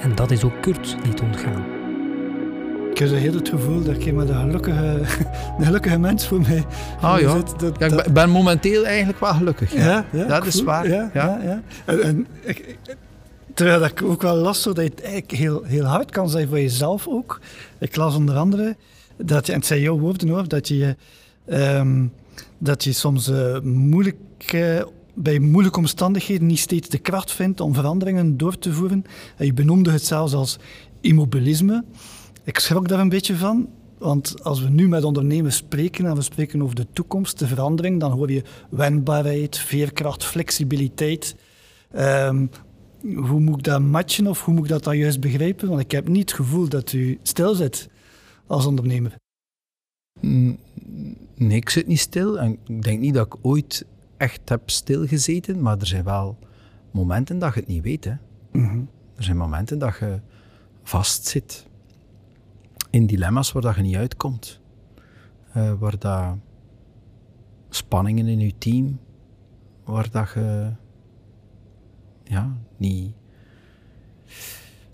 En 0.00 0.14
dat 0.14 0.30
is 0.30 0.44
ook 0.44 0.62
Kurt 0.62 0.96
niet 1.04 1.20
ontgaan. 1.20 1.64
Ik 2.90 2.98
heb 2.98 3.10
heel 3.10 3.34
het 3.34 3.48
gevoel 3.48 3.82
dat 3.82 3.96
ik 3.96 4.12
maar 4.12 4.26
de 4.26 4.34
gelukkige, 4.34 5.00
de 5.58 5.64
gelukkige 5.64 5.98
mens 5.98 6.26
voor 6.26 6.40
mij 6.40 6.64
oh, 7.02 7.16
ja. 7.20 7.36
Zit, 7.36 7.60
dat, 7.60 7.78
ja, 7.78 8.04
ik 8.04 8.12
ben 8.12 8.30
momenteel 8.30 8.86
eigenlijk 8.86 9.20
wel 9.20 9.34
gelukkig. 9.34 9.72
Ja, 9.74 9.84
ja, 9.84 10.04
ja 10.12 10.26
dat 10.26 10.46
is 10.46 10.62
waar. 10.62 10.88
Ja, 10.88 11.10
ja. 11.14 11.40
ja, 11.42 11.62
En, 11.84 12.02
en 12.02 12.26
ik, 12.40 12.76
terwijl 13.54 13.84
ik 13.84 14.02
ook 14.02 14.22
wel 14.22 14.36
las 14.36 14.62
dat 14.62 14.76
je 14.76 14.82
het 14.82 15.02
eigenlijk 15.02 15.30
heel, 15.30 15.62
heel 15.62 15.84
hard 15.84 16.10
kan 16.10 16.28
zijn 16.28 16.48
voor 16.48 16.60
jezelf 16.60 17.08
ook. 17.08 17.40
Ik 17.78 17.96
las 17.96 18.14
onder 18.14 18.36
andere 18.36 18.76
dat 19.16 19.46
je, 19.46 19.52
en 19.52 19.58
het 19.58 19.66
zijn 19.66 19.80
jouw 19.80 19.98
woorden 19.98 20.28
hoor, 20.28 20.48
dat 20.48 20.68
je, 20.68 20.96
um, 21.46 22.12
dat 22.58 22.84
je 22.84 22.92
soms 22.92 23.28
uh, 23.28 23.60
moeilijk, 23.60 24.52
uh, 24.54 24.82
bij 25.14 25.38
moeilijke 25.38 25.78
omstandigheden 25.78 26.46
niet 26.46 26.58
steeds 26.58 26.88
de 26.88 26.98
kracht 26.98 27.32
vindt 27.32 27.60
om 27.60 27.74
veranderingen 27.74 28.36
door 28.36 28.58
te 28.58 28.72
voeren. 28.72 29.04
En 29.36 29.46
je 29.46 29.52
benoemde 29.52 29.90
het 29.90 30.04
zelfs 30.04 30.34
als 30.34 30.58
immobilisme. 31.00 31.84
Ik 32.44 32.58
schrok 32.58 32.88
daar 32.88 33.00
een 33.00 33.08
beetje 33.08 33.36
van. 33.36 33.68
Want 33.98 34.42
als 34.42 34.62
we 34.62 34.68
nu 34.68 34.88
met 34.88 35.04
ondernemers 35.04 35.56
spreken 35.56 36.06
en 36.06 36.14
we 36.14 36.22
spreken 36.22 36.62
over 36.62 36.74
de 36.74 36.86
toekomst, 36.92 37.38
de 37.38 37.46
verandering, 37.46 38.00
dan 38.00 38.12
hoor 38.12 38.30
je 38.30 38.42
wendbaarheid, 38.70 39.58
veerkracht, 39.58 40.24
flexibiliteit. 40.24 41.36
Um, 41.96 42.50
hoe 43.16 43.40
moet 43.40 43.56
ik 43.56 43.64
dat 43.64 43.80
matchen 43.80 44.26
of 44.26 44.44
hoe 44.44 44.54
moet 44.54 44.64
ik 44.64 44.70
dat 44.70 44.84
dan 44.84 44.98
juist 44.98 45.20
begrijpen? 45.20 45.68
Want 45.68 45.80
ik 45.80 45.90
heb 45.90 46.08
niet 46.08 46.30
het 46.30 46.38
gevoel 46.38 46.68
dat 46.68 46.92
u 46.92 47.18
stil 47.22 47.54
zit 47.54 47.88
als 48.46 48.66
ondernemer. 48.66 49.14
Nee, 51.34 51.56
ik 51.56 51.68
zit 51.68 51.86
niet 51.86 52.00
stil. 52.00 52.40
En 52.40 52.58
ik 52.66 52.82
denk 52.82 53.00
niet 53.00 53.14
dat 53.14 53.26
ik 53.26 53.36
ooit 53.42 53.86
echt 54.16 54.48
heb 54.48 54.70
stilgezeten, 54.70 55.62
maar 55.62 55.78
er 55.78 55.86
zijn 55.86 56.04
wel 56.04 56.38
momenten 56.90 57.38
dat 57.38 57.54
je 57.54 57.60
het 57.60 57.68
niet 57.68 57.82
weet. 57.82 58.04
Hè. 58.04 58.14
Mm 58.52 58.68
-hmm. 58.68 58.88
Er 59.16 59.22
zijn 59.22 59.36
momenten 59.36 59.78
dat 59.78 59.98
je 59.98 60.20
vastzit 60.82 61.66
in 62.90 63.06
dilemma's 63.06 63.52
waar 63.52 63.62
dat 63.62 63.74
je 63.74 63.82
niet 63.82 63.96
uitkomt. 63.96 64.60
Uh, 65.56 65.72
waar 65.78 65.98
dat 65.98 66.36
spanningen 67.68 68.26
in 68.26 68.40
je 68.40 68.58
team, 68.58 68.98
waar 69.84 70.10
dat 70.10 70.30
je 70.34 70.72
ja, 72.24 72.56
niet. 72.76 73.14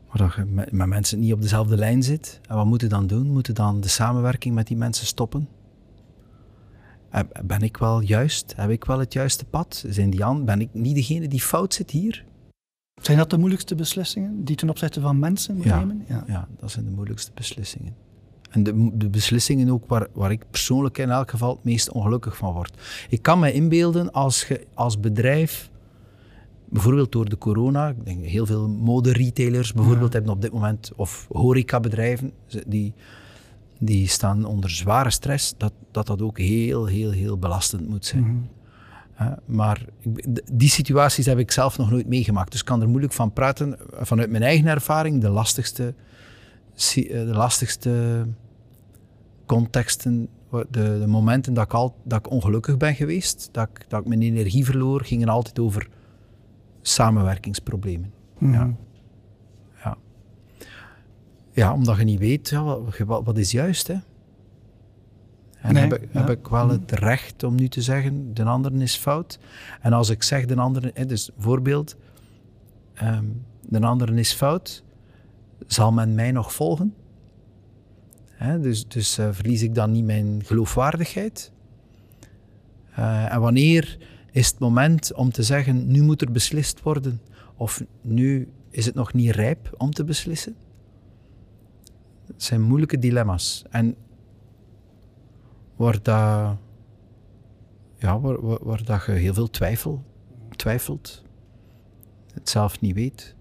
Waar 0.07 0.17
dat 0.29 0.35
je 0.35 0.45
met, 0.45 0.73
met 0.73 0.87
mensen 0.87 1.19
niet 1.19 1.33
op 1.33 1.43
dezelfde 1.43 1.77
lijn 1.77 2.03
zit. 2.03 2.41
En 2.49 2.57
wat 2.57 2.67
moeten 2.67 2.89
dan 2.89 3.07
doen? 3.07 3.27
Moeten 3.27 3.55
dan 3.55 3.81
de 3.81 3.89
samenwerking 3.89 4.55
met 4.55 4.67
die 4.67 4.77
mensen 4.77 5.07
stoppen? 5.07 5.49
Ben 7.45 7.63
ik 7.63 7.77
wel 7.77 8.01
juist? 8.01 8.53
Heb 8.57 8.71
ik 8.71 8.85
wel 8.85 8.99
het 8.99 9.13
juiste 9.13 9.45
pad? 9.45 9.85
Zijn 9.89 10.11
die 10.11 10.25
aan, 10.25 10.45
ben 10.45 10.61
ik 10.61 10.69
niet 10.73 10.95
degene 10.95 11.29
die 11.29 11.41
fout 11.41 11.75
zit 11.75 11.91
hier? 11.91 12.25
Zijn 13.03 13.19
dat 13.19 13.31
de 13.31 13.39
moeilijkste 13.39 13.75
beslissingen 13.75 14.45
die 14.45 14.57
ten 14.57 14.71
opzichte 14.71 15.01
van 15.01 15.19
mensen 15.19 15.61
ja, 15.63 15.79
nemen? 15.79 16.05
Ja. 16.09 16.25
ja, 16.27 16.49
dat 16.59 16.71
zijn 16.71 16.85
de 16.85 16.91
moeilijkste 16.91 17.31
beslissingen. 17.35 17.95
En 18.51 18.63
de, 18.63 18.91
de, 18.95 19.09
beslissingen 19.09 19.71
ook 19.71 19.87
waar, 19.87 20.07
waar 20.13 20.31
ik 20.31 20.45
persoonlijk 20.51 20.99
in 20.99 21.11
elk 21.11 21.31
geval 21.31 21.55
het 21.55 21.65
meest 21.65 21.91
ongelukkig 21.91 22.37
van 22.37 22.53
word. 22.53 22.81
Ik 23.09 23.23
kan 23.23 23.39
me 23.39 23.53
inbeelden 23.53 24.13
als 24.13 24.49
je 24.49 24.67
als 24.75 25.01
bedrijf, 25.01 25.71
bijvoorbeeld 26.65 27.13
door 27.13 27.29
de 27.29 27.39
corona, 27.39 27.89
ik 27.89 28.05
denk 28.05 28.25
heel 28.25 28.47
veel 28.47 28.69
mode-retailers 28.69 29.73
bijvoorbeeld 29.73 30.13
hebben 30.13 30.33
op 30.33 30.43
dit 30.43 30.53
moment, 30.53 30.93
of 30.97 31.27
horecabedrijven, 31.33 32.33
die, 32.67 32.95
die 33.83 34.09
staan 34.09 34.45
onder 34.45 34.71
zware 34.71 35.11
stress, 35.11 35.55
dat 35.57 35.73
dat, 35.91 36.07
dat 36.07 36.23
ook 36.23 36.39
heel, 36.39 36.87
heel, 36.87 37.11
heel 37.11 37.39
belastend 37.39 37.89
moet 37.89 38.07
zijn. 38.07 38.23
Mm 38.23 38.29
-hmm. 38.29 38.49
Uh, 39.21 39.33
maar 39.45 39.85
die 40.53 40.69
situaties 40.69 41.27
heb 41.27 41.39
ik 41.39 41.51
zelf 41.51 41.79
nog 41.79 41.91
nooit 41.91 42.07
meegemaakt. 42.07 42.51
Dus 42.51 42.61
ik 42.61 42.67
kan 42.67 42.83
er 42.83 42.89
moeilijk 42.89 43.13
van 43.13 43.33
praten. 43.33 43.77
Vanuit 43.93 44.31
mijn 44.31 44.43
eigen 44.43 44.67
ervaring, 44.67 45.21
de 45.21 45.29
lastigste, 45.29 45.95
de 46.95 47.31
lastigste 47.33 48.27
contexten, 49.47 50.29
de, 50.51 50.99
de 51.01 51.07
momenten 51.07 51.55
dat 51.55 51.65
ik, 51.65 51.75
al, 51.75 51.95
dat 52.05 52.19
ik 52.19 52.31
ongelukkig 52.31 52.77
ben 52.77 52.95
geweest, 52.95 53.49
dat 53.53 53.69
ik, 53.69 53.85
dat 53.89 54.01
ik 54.01 54.07
mijn 54.07 54.23
energie 54.23 54.65
verloor, 54.65 55.05
gingen 55.05 55.29
altijd 55.29 55.59
over 55.59 55.89
samenwerkingsproblemen. 56.83 58.13
Mm 58.39 58.53
-hmm. 58.53 58.61
ja. 58.61 58.75
Ja. 61.53 61.73
Omdat 61.73 61.97
je 61.97 62.05
niet 62.05 62.19
weet, 62.19 62.49
ja, 62.49 62.79
wat, 63.07 63.25
wat, 63.25 63.39
is 63.39 63.51
juist. 63.51 63.87
Hè? 63.87 63.97
En 65.61 65.73
nee, 65.73 65.83
heb, 65.83 66.03
ik, 66.03 66.09
ja. 66.13 66.21
heb 66.21 66.31
ik 66.31 66.49
wel 66.49 66.69
het 66.69 66.93
recht 66.93 67.43
om 67.43 67.55
nu 67.55 67.69
te 67.69 67.83
zeggen, 67.83 68.35
de 68.35 68.45
andere 68.45 68.79
is 68.79 68.97
fout. 68.97 69.39
En 69.81 69.93
als 69.93 70.09
ik 70.09 70.23
zeg 70.23 70.47
de 70.47 70.57
andere, 70.57 71.07
dus 71.07 71.31
voorbeeld, 71.39 71.97
um, 73.03 73.45
de 73.69 73.81
andere 73.81 74.15
is 74.15 74.33
fout, 74.33 74.83
zal 75.67 75.93
men 75.93 76.15
mij 76.15 76.33
nog 76.33 76.53
volgen? 76.53 76.95
He, 78.31 78.61
dus 78.61 78.89
dus 78.89 79.19
uh, 79.19 79.29
verlies 79.33 79.63
ik 79.63 79.75
dan 79.75 79.93
niet 79.93 80.05
mijn 80.05 80.43
geloofwaardigheid? 80.45 81.53
Uh, 82.99 83.33
en 83.33 83.41
wanneer 83.41 83.99
is 84.31 84.47
het 84.47 84.59
moment 84.59 85.15
om 85.15 85.31
te 85.31 85.43
zeggen, 85.43 85.87
nu 85.87 86.03
moet 86.03 86.23
er 86.23 86.33
beslist 86.33 86.83
worden? 86.83 87.21
Of 87.57 87.85
nu 88.01 88.49
is 88.71 88.87
het 88.87 88.95
nog 88.95 89.13
niet 89.13 89.31
rijp 89.31 89.75
om 89.77 89.91
te 89.91 90.05
beslissen? 90.05 90.57
Het 92.33 92.43
zijn 92.43 92.61
moeilijke 92.63 92.99
dilemma's. 92.99 93.65
En 93.71 93.97
waar, 95.77 96.03
dat, 96.03 96.57
ja, 97.97 98.21
waar, 98.21 98.47
waar, 98.47 98.59
waar 98.65 98.85
dat 98.85 99.05
je 99.05 99.13
heel 99.13 99.35
veel 99.35 99.51
twijfel, 99.51 100.05
twijfelt, 100.57 101.25
het 102.33 102.49
zelf 102.49 102.81
niet 102.81 102.95
weet, 102.95 103.35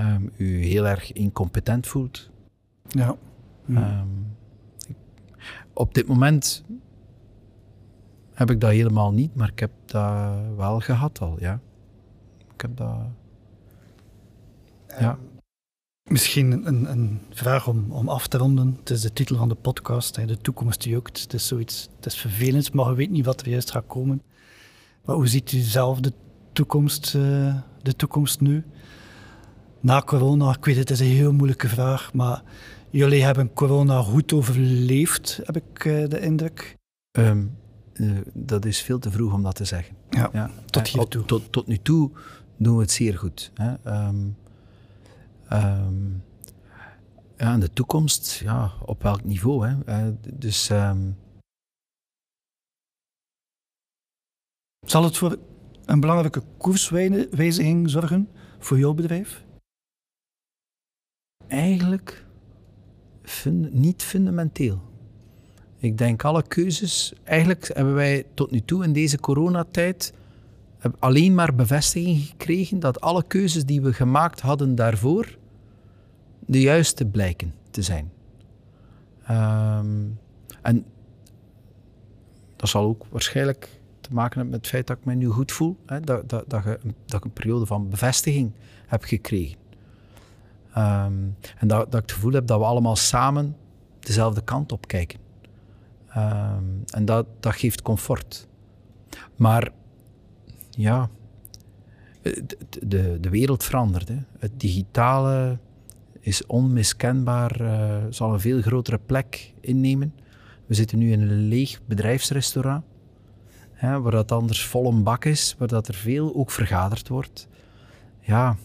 um, 0.00 0.32
u 0.36 0.64
heel 0.64 0.86
erg 0.86 1.12
incompetent 1.12 1.86
voelt. 1.86 2.30
Ja. 2.88 3.16
Mm. 3.64 3.76
Um, 3.76 4.36
ik, 4.86 4.96
op 5.72 5.94
dit 5.94 6.06
moment 6.06 6.64
heb 8.34 8.50
ik 8.50 8.60
dat 8.60 8.70
helemaal 8.70 9.12
niet, 9.12 9.34
maar 9.34 9.48
ik 9.48 9.58
heb 9.58 9.70
dat 9.84 10.56
wel 10.56 10.80
gehad 10.80 11.20
al, 11.20 11.40
ja. 11.40 11.60
Ik 12.54 12.60
heb 12.60 12.76
dat... 12.76 12.96
Ja. 14.98 15.18
Misschien 16.04 16.66
een, 16.66 16.90
een 16.90 17.20
vraag 17.30 17.68
om, 17.68 17.86
om 17.90 18.08
af 18.08 18.26
te 18.26 18.38
ronden. 18.38 18.76
Het 18.78 18.90
is 18.90 19.00
de 19.00 19.12
titel 19.12 19.36
van 19.36 19.48
de 19.48 19.54
podcast, 19.54 20.16
hè, 20.16 20.24
De 20.26 20.36
toekomst 20.36 20.84
jeukt. 20.84 21.20
Het 21.20 21.32
is 21.32 21.46
zoiets, 21.46 21.88
het 21.96 22.06
is 22.06 22.16
vervelend, 22.16 22.72
maar 22.72 22.88
je 22.88 22.94
weet 22.94 23.10
niet 23.10 23.24
wat 23.24 23.40
er 23.40 23.48
juist 23.48 23.70
gaat 23.70 23.86
komen. 23.86 24.22
Maar 25.04 25.16
hoe 25.16 25.28
ziet 25.28 25.52
u 25.52 25.58
zelf 25.58 26.00
de 26.00 26.12
toekomst, 26.52 27.14
uh, 27.14 27.56
de 27.82 27.96
toekomst 27.96 28.40
nu? 28.40 28.64
Na 29.80 30.02
corona, 30.02 30.50
ik 30.50 30.64
weet 30.64 30.76
het, 30.76 30.90
is 30.90 31.00
een 31.00 31.06
heel 31.06 31.32
moeilijke 31.32 31.68
vraag, 31.68 32.12
maar 32.12 32.42
jullie 32.90 33.24
hebben 33.24 33.52
corona 33.52 34.02
goed 34.02 34.32
overleefd, 34.32 35.40
heb 35.44 35.56
ik 35.56 35.84
uh, 35.84 36.08
de 36.08 36.20
indruk. 36.20 36.76
Um, 37.18 37.56
uh, 37.94 38.18
dat 38.32 38.64
is 38.64 38.80
veel 38.80 38.98
te 38.98 39.10
vroeg 39.10 39.32
om 39.32 39.42
dat 39.42 39.54
te 39.54 39.64
zeggen. 39.64 39.96
Ja, 40.10 40.30
ja. 40.32 40.50
tot 40.66 40.88
hier 40.88 41.08
toe. 41.08 41.24
Tot, 41.24 41.52
tot 41.52 41.66
nu 41.66 41.78
toe 41.78 42.10
doen 42.56 42.76
we 42.76 42.82
het 42.82 42.90
zeer 42.90 43.18
goed. 43.18 43.50
Hè. 43.54 44.06
Um, 44.06 44.36
um, 45.52 46.24
ja, 47.36 47.58
de 47.58 47.72
toekomst, 47.72 48.32
ja, 48.32 48.72
op 48.84 49.02
welk 49.02 49.24
niveau? 49.24 49.68
Hè? 49.68 50.04
Uh, 50.06 50.14
dus 50.34 50.70
Zal 54.86 55.04
het 55.04 55.16
voor 55.16 55.38
een 55.84 56.00
belangrijke 56.00 56.42
koerswijziging 56.56 57.90
zorgen 57.90 58.28
voor 58.58 58.78
jouw 58.78 58.94
bedrijf? 58.94 59.44
Eigenlijk 61.46 62.24
niet 63.70 64.02
fundamenteel. 64.02 64.82
Ik 65.76 65.98
denk 65.98 66.24
alle 66.24 66.42
keuzes, 66.42 67.12
eigenlijk 67.24 67.70
hebben 67.74 67.94
wij 67.94 68.26
tot 68.34 68.50
nu 68.50 68.60
toe 68.60 68.84
in 68.84 68.92
deze 68.92 69.18
coronatijd 69.18 70.12
alleen 70.98 71.34
maar 71.34 71.54
bevestiging 71.54 72.26
gekregen 72.26 72.80
dat 72.80 73.00
alle 73.00 73.24
keuzes 73.26 73.64
die 73.64 73.80
we 73.80 73.92
gemaakt 73.92 74.40
hadden 74.40 74.74
daarvoor 74.74 75.38
de 76.52 76.60
juiste 76.60 77.06
blijken 77.06 77.54
te 77.70 77.82
zijn. 77.82 78.12
Um, 79.30 80.18
en 80.62 80.84
dat 82.56 82.68
zal 82.68 82.84
ook 82.84 83.06
waarschijnlijk 83.10 83.80
te 84.00 84.12
maken 84.12 84.34
hebben 84.34 84.50
met 84.50 84.60
het 84.60 84.68
feit 84.68 84.86
dat 84.86 84.98
ik 84.98 85.04
me 85.04 85.14
nu 85.14 85.26
goed 85.26 85.52
voel. 85.52 85.76
Hè, 85.86 86.00
dat, 86.00 86.28
dat, 86.28 86.50
dat, 86.50 86.64
je, 86.64 86.78
dat 87.06 87.18
ik 87.18 87.24
een 87.24 87.32
periode 87.32 87.66
van 87.66 87.88
bevestiging 87.88 88.52
heb 88.86 89.04
gekregen. 89.04 89.58
Um, 90.76 91.36
en 91.58 91.68
dat, 91.68 91.92
dat 91.92 91.94
ik 91.94 92.08
het 92.08 92.12
gevoel 92.12 92.32
heb 92.32 92.46
dat 92.46 92.58
we 92.58 92.64
allemaal 92.64 92.96
samen 92.96 93.56
dezelfde 94.00 94.42
kant 94.42 94.72
op 94.72 94.86
kijken. 94.86 95.18
Um, 96.16 96.82
en 96.90 97.04
dat, 97.04 97.26
dat 97.40 97.54
geeft 97.54 97.82
comfort. 97.82 98.48
Maar 99.36 99.72
ja, 100.70 101.10
de, 102.22 103.18
de, 103.20 103.30
wereld 103.30 103.64
verandert. 103.64 104.10
Het 104.38 104.60
digitale 104.60 105.58
is 106.22 106.46
onmiskenbaar, 106.46 107.60
uh, 107.60 107.96
zal 108.10 108.32
een 108.32 108.40
veel 108.40 108.60
grotere 108.60 108.98
plek 109.06 109.52
innemen. 109.60 110.14
We 110.66 110.74
zitten 110.74 110.98
nu 110.98 111.12
in 111.12 111.20
een 111.20 111.48
leeg 111.48 111.80
bedrijfsrestaurant 111.86 112.84
hè, 113.72 114.00
waar 114.00 114.12
dat 114.12 114.32
anders 114.32 114.66
vol 114.66 114.88
een 114.88 115.02
bak 115.02 115.24
is, 115.24 115.54
waar 115.58 115.68
dat 115.68 115.88
er 115.88 115.94
veel 115.94 116.34
ook 116.34 116.50
vergaderd 116.50 117.08
wordt. 117.08 117.48
Ja, 118.20 118.56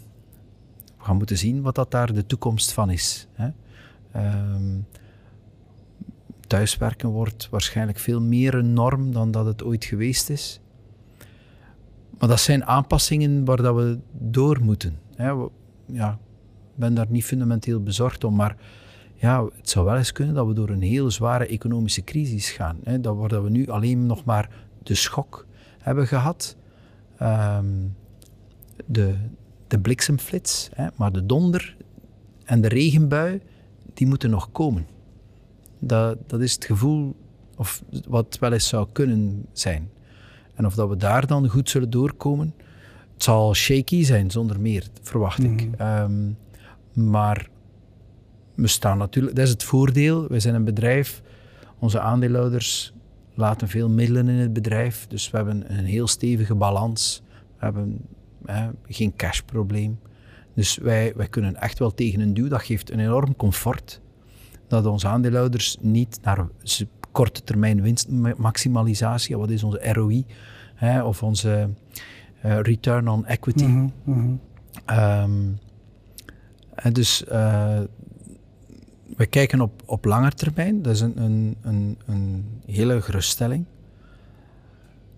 we 0.97 1.03
gaan 1.03 1.17
moeten 1.17 1.37
zien 1.37 1.61
wat 1.61 1.75
dat 1.75 1.91
daar 1.91 2.13
de 2.13 2.25
toekomst 2.25 2.71
van 2.71 2.89
is. 2.89 3.27
Hè. 3.33 3.49
Um, 4.15 4.85
thuiswerken 6.47 7.09
wordt 7.09 7.49
waarschijnlijk 7.49 7.99
veel 7.99 8.21
meer 8.21 8.53
een 8.53 8.73
norm 8.73 9.11
dan 9.11 9.31
dat 9.31 9.45
het 9.45 9.63
ooit 9.63 9.85
geweest 9.85 10.29
is. 10.29 10.59
Maar 12.19 12.29
dat 12.29 12.39
zijn 12.39 12.65
aanpassingen 12.65 13.45
waar 13.45 13.61
dat 13.61 13.75
we 13.75 13.99
door 14.11 14.61
moeten. 14.61 14.99
Hè. 15.15 15.31
Ja, 15.85 16.19
ben 16.77 16.93
daar 16.93 17.05
niet 17.09 17.25
fundamenteel 17.25 17.83
bezorgd 17.83 18.23
om, 18.23 18.35
maar 18.35 18.55
ja, 19.15 19.43
het 19.55 19.69
zou 19.69 19.85
wel 19.85 19.97
eens 19.97 20.11
kunnen 20.11 20.35
dat 20.35 20.47
we 20.47 20.53
door 20.53 20.69
een 20.69 20.81
heel 20.81 21.11
zware 21.11 21.47
economische 21.47 22.03
crisis 22.03 22.49
gaan. 22.49 22.77
Hè. 22.83 23.01
Dat, 23.01 23.15
waar 23.15 23.43
we 23.43 23.49
nu 23.49 23.67
alleen 23.67 24.05
nog 24.05 24.23
maar 24.23 24.49
de 24.83 24.95
schok 24.95 25.45
hebben 25.79 26.07
gehad. 26.07 26.55
Um, 27.21 27.95
de, 28.85 29.15
de 29.67 29.79
bliksemflits, 29.79 30.69
hè, 30.73 30.87
maar 30.95 31.11
de 31.11 31.25
donder 31.25 31.75
en 32.43 32.61
de 32.61 32.67
regenbui, 32.67 33.41
die 33.93 34.07
moeten 34.07 34.29
nog 34.29 34.51
komen. 34.51 34.87
Dat, 35.79 36.17
dat 36.29 36.41
is 36.41 36.53
het 36.53 36.65
gevoel, 36.65 37.15
of 37.55 37.83
wat 38.07 38.37
wel 38.39 38.53
eens 38.53 38.67
zou 38.67 38.87
kunnen 38.91 39.45
zijn. 39.51 39.89
En 40.53 40.65
of 40.65 40.75
dat 40.75 40.89
we 40.89 40.97
daar 40.97 41.27
dan 41.27 41.47
goed 41.47 41.69
zullen 41.69 41.89
doorkomen, 41.89 42.53
het 43.13 43.23
zal 43.23 43.53
shaky 43.53 44.03
zijn, 44.03 44.31
zonder 44.31 44.59
meer, 44.59 44.87
verwacht 45.01 45.43
ik. 45.43 45.69
Um, 45.81 46.37
maar 46.97 47.49
we 48.55 48.67
staan 48.67 48.97
natuurlijk, 48.97 49.35
dat 49.35 49.45
is 49.45 49.51
het 49.51 49.63
voordeel. 49.63 50.27
Wij 50.27 50.39
zijn 50.39 50.55
een 50.55 50.63
bedrijf, 50.63 51.21
onze 51.79 51.99
aandeelhouders 51.99 52.93
laten 53.33 53.67
veel 53.67 53.89
middelen 53.89 54.27
in 54.27 54.35
het 54.35 54.53
bedrijf. 54.53 55.07
Dus 55.07 55.29
we 55.29 55.37
hebben 55.37 55.77
een 55.77 55.85
heel 55.85 56.07
stevige 56.07 56.55
balans. 56.55 57.21
We 57.57 57.65
hebben 57.65 58.05
geen 58.87 59.15
cashprobleem. 59.15 59.99
Dus 60.53 60.77
wij, 60.77 61.13
wij 61.15 61.27
kunnen 61.27 61.55
echt 61.55 61.79
wel 61.79 61.93
tegen 61.93 62.19
een 62.19 62.33
duw. 62.33 62.47
Dat 62.47 62.61
geeft 62.61 62.91
een 62.91 62.99
enorm 62.99 63.35
comfort. 63.35 64.01
Dat 64.67 64.85
onze 64.85 65.07
aandeelhouders 65.07 65.77
niet 65.81 66.19
naar 66.21 66.47
korte 67.11 67.43
termijn 67.43 67.81
winstmaximalisatie, 67.81 69.37
wat 69.37 69.49
is 69.49 69.63
onze 69.63 69.93
ROI, 69.93 70.25
hè, 70.75 71.03
of 71.03 71.23
onze 71.23 71.69
uh, 72.45 72.59
return 72.59 73.07
on 73.07 73.25
equity. 73.25 73.65
Mm 73.65 73.93
-hmm, 74.03 74.39
um, 74.89 75.57
dus 76.91 77.23
uh, 77.31 77.79
we 79.15 79.25
kijken 79.25 79.61
op, 79.61 79.83
op 79.85 80.05
langer 80.05 80.35
termijn, 80.35 80.81
dat 80.81 80.93
is 80.93 81.01
een, 81.01 81.21
een, 81.21 81.57
een, 81.61 81.97
een 82.05 82.45
hele 82.65 83.01
geruststelling. 83.01 83.65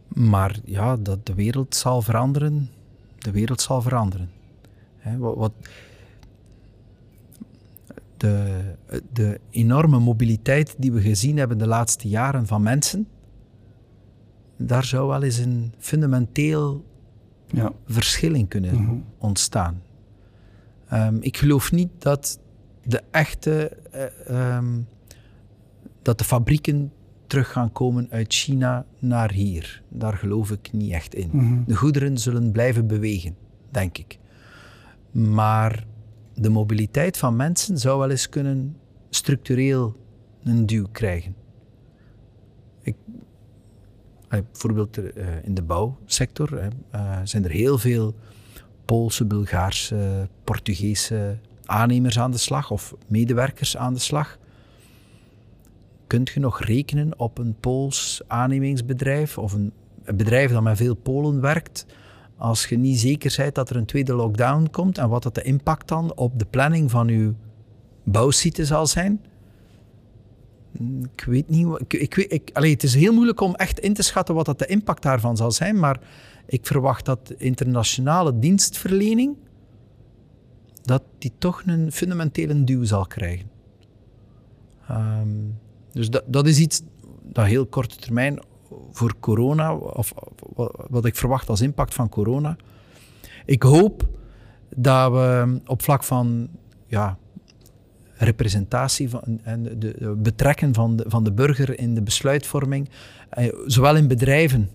Maar 0.08 0.60
ja, 0.66 0.98
dat 0.98 1.26
de 1.26 1.34
wereld 1.34 1.76
zal 1.76 2.02
veranderen. 2.02 2.70
De 3.18 3.32
wereld 3.32 3.62
zal 3.62 3.82
veranderen. 3.82 4.30
wat, 5.18 5.36
wat, 5.36 5.54
de, 8.18 8.62
de 9.14 9.40
enorme 9.50 10.00
mobiliteit 10.00 10.76
die 10.78 10.92
we 10.92 11.02
gezien 11.02 11.38
hebben 11.38 11.58
de 11.58 11.68
laatste 11.68 12.08
jaren 12.08 12.48
van 12.48 12.62
mensen, 12.62 13.08
daar 14.58 14.84
zou 14.84 15.08
wel 15.08 15.24
eens 15.24 15.38
een 15.38 15.74
fundamenteel 15.78 16.86
ja. 17.48 17.72
verschil 17.86 18.34
in 18.34 18.48
kunnen 18.48 18.84
mhm. 18.84 18.96
ontstaan. 19.18 19.82
Um, 20.94 21.18
ik 21.22 21.38
geloof 21.38 21.72
niet 21.72 21.90
dat 21.98 22.40
de 22.84 23.02
echte, 23.12 23.78
uh, 24.30 24.56
um, 24.58 24.88
dat 26.02 26.18
de 26.18 26.24
fabrieken 26.24 26.92
terug 27.28 27.52
gaan 27.52 27.72
komen 27.72 28.08
uit 28.10 28.34
China 28.34 28.86
naar 29.00 29.32
hier. 29.32 29.84
Daar 29.90 30.18
geloof 30.18 30.52
ik 30.52 30.72
niet 30.72 30.92
echt 30.92 31.16
in. 31.16 31.30
Mm 31.32 31.64
De 31.68 31.76
goederen 31.76 32.18
zullen 32.18 32.52
blijven 32.52 32.88
bewegen, 32.88 33.36
denk 33.70 33.98
ik. 33.98 34.20
Maar 35.12 35.86
de 36.34 36.50
mobiliteit 36.50 37.18
van 37.18 37.36
mensen 37.36 37.78
zou 37.78 38.00
wel 38.00 38.10
eens 38.10 38.30
kunnen 38.30 38.78
structureel 39.10 39.96
een 40.44 40.66
duw 40.66 40.88
krijgen. 40.92 41.36
Ik, 42.82 42.96
bijvoorbeeld 44.30 44.98
uh, 44.98 45.04
in 45.44 45.54
de 45.54 45.62
bouwsector 45.62 46.72
uh, 46.94 47.20
zijn 47.24 47.44
er 47.44 47.52
heel 47.52 47.78
veel 47.78 48.16
Poolse, 48.90 49.26
Bulgaarse, 49.26 50.28
Portugese 50.44 51.38
aannemers 51.66 52.20
aan 52.20 52.32
de 52.32 52.38
slag 52.38 52.72
of 52.72 52.96
medewerkers 53.08 53.78
aan 53.78 53.94
de 53.94 54.00
slag. 54.00 54.38
Kunt 56.08 56.30
je 56.30 56.40
nog 56.40 56.62
rekenen 56.62 57.20
op 57.20 57.38
een 57.38 57.56
Pools 57.60 58.22
aannemingsbedrijf 58.28 59.38
of 59.38 59.54
een, 59.54 59.72
bedrijf 60.04 60.52
dat 60.52 60.64
met 60.64 60.78
veel 60.78 60.96
Polen 60.96 61.42
werkt, 61.42 61.86
als 62.38 62.66
je 62.66 62.78
niet 62.78 63.00
zeker 63.00 63.34
bent 63.38 63.56
dat 63.56 63.70
er 63.70 63.76
een 63.76 63.86
tweede 63.86 64.14
lockdown 64.14 64.68
komt 64.72 64.98
en 64.98 65.10
wat 65.10 65.24
dat 65.24 65.36
de 65.36 65.44
impact 65.44 65.88
dan 65.88 66.16
op 66.16 66.40
de 66.40 66.46
planning 66.46 66.92
van 66.92 67.08
je 67.08 67.34
bouwsite 68.04 68.66
zal 68.66 68.88
zijn? 68.88 69.22
Ik 71.14 71.24
weet 71.24 71.50
niet. 71.50 71.68
Ik, 71.88 71.94
ik, 71.94 72.16
ik, 72.16 72.50
het 72.54 72.84
is 72.84 72.96
heel 72.96 73.14
moeilijk 73.14 73.42
om 73.42 73.56
echt 73.56 73.80
in 73.80 73.94
te 73.94 74.04
schatten 74.04 74.36
wat 74.36 74.46
dat 74.46 74.60
de 74.60 74.66
impact 74.66 75.04
daarvan 75.04 75.38
zal 75.38 75.52
zijn, 75.52 75.80
maar 75.80 76.00
ik 76.50 76.66
verwacht 76.66 77.06
dat 77.06 77.34
internationale 77.38 78.40
dienstverlening 78.40 79.38
dat 80.82 81.04
die 81.18 81.32
toch 81.38 81.64
een 81.66 81.92
fundamentele 81.92 82.64
duw 82.64 82.84
zal 82.84 83.06
krijgen. 83.06 83.50
Um, 84.92 85.58
dus 85.92 86.10
dat, 86.26 86.48
is 86.48 86.60
iets 86.60 86.82
dat 87.22 87.46
heel 87.46 87.66
korte 87.66 87.96
termijn 87.96 88.40
voor 88.92 89.14
corona, 89.20 89.76
of 89.76 90.14
wat 90.90 91.06
ik 91.06 91.16
verwacht 91.16 91.50
als 91.50 91.62
impact 91.62 91.94
van 91.94 92.10
corona. 92.10 92.56
Ik 93.46 93.64
hoop 93.64 94.08
dat 94.76 95.12
we 95.12 95.60
op 95.66 95.82
vlak 95.82 96.04
van 96.04 96.50
ja, 96.88 97.18
representatie 98.14 99.10
van, 99.10 99.40
en 99.44 99.80
de, 99.80 100.16
betrekken 100.18 100.74
van 100.74 100.96
de, 100.96 101.06
van 101.08 101.24
de 101.24 101.32
burger 101.32 101.80
in 101.80 101.94
de 101.94 102.02
besluitvorming, 102.02 102.90
eh, 103.30 103.54
zowel 103.66 103.96
in 103.96 104.08
bedrijven 104.08 104.70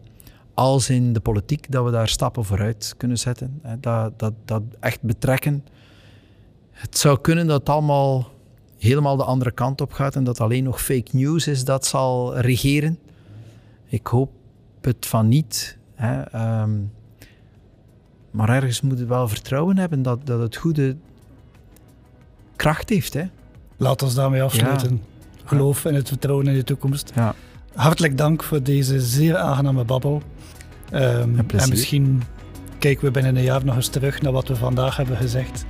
als 0.55 0.91
in 0.91 1.13
de 1.13 1.21
politiek, 1.21 1.71
dat 1.71 1.85
we 1.85 1.91
daar 1.91 2.09
stappen 2.09 2.45
vooruit 2.45 2.95
kunnen 2.97 3.19
zetten. 3.19 3.63
Dat, 3.81 4.19
dat, 4.19 4.33
dat 4.45 4.63
echt 4.81 5.03
betrekken. 5.03 5.65
Het 6.71 6.99
zou 6.99 7.21
kunnen 7.21 7.47
dat 7.47 7.59
het 7.59 7.69
allemaal 7.69 8.31
helemaal 8.79 9.17
de 9.17 9.25
andere 9.25 9.51
kant 9.51 9.81
op 9.81 9.93
gaat 9.93 10.17
en 10.17 10.25
dat 10.25 10.41
alleen 10.41 10.65
nog 10.65 10.83
fake 10.83 11.11
news 11.17 11.47
is 11.47 11.65
dat 11.65 11.87
zal 11.87 12.39
regeren. 12.39 12.99
Ik 13.87 14.07
hoop 14.07 14.31
het 14.81 15.07
van 15.07 15.29
niet. 15.29 15.79
Hè, 15.95 16.23
ehm, 16.23 16.71
maar 18.31 18.49
ergens 18.49 18.81
moet 18.81 18.99
je 18.99 19.07
wel 19.07 19.29
vertrouwen 19.29 19.79
hebben 19.79 20.03
dat, 20.03 20.27
dat 20.27 20.41
het 20.41 20.57
goede 20.57 20.97
kracht 22.57 22.89
heeft. 22.89 23.15
Hè. 23.15 23.25
Laat 23.77 24.03
ons 24.03 24.15
daarmee 24.15 24.43
afsluiten. 24.43 25.03
Geloof 25.45 25.85
in 25.85 25.95
het 25.95 26.09
vertrouwen 26.09 26.47
in 26.47 26.55
de 26.55 26.65
toekomst. 26.65 27.13
Ja. 27.15 27.35
Hartelijk 27.75 28.19
dank 28.19 28.43
voor 28.43 28.63
deze 28.63 29.01
zeer 29.01 29.37
aangename 29.37 29.85
babbel. 29.85 30.23
Um, 30.93 31.39
en 31.57 31.69
misschien 31.69 32.23
kijken 32.79 33.05
we 33.05 33.11
binnen 33.11 33.37
een 33.37 33.43
jaar 33.43 33.65
nog 33.65 33.77
eens 33.77 33.89
terug 33.89 34.23
naar 34.23 34.33
wat 34.33 34.49
we 34.49 34.57
vandaag 34.57 34.97
hebben 34.97 35.17
gezegd. 35.17 35.65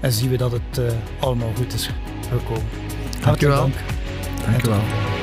En 0.00 0.12
zien 0.12 0.30
we 0.30 0.36
dat 0.36 0.52
het 0.52 0.78
uh, 0.78 0.84
allemaal 1.20 1.52
goed 1.56 1.74
is 1.74 1.90
gekomen. 2.30 2.68
Hartelijk 3.20 3.56
dank. 3.56 3.74
Dank 4.46 4.60
je 4.60 4.68
wel. 4.68 5.21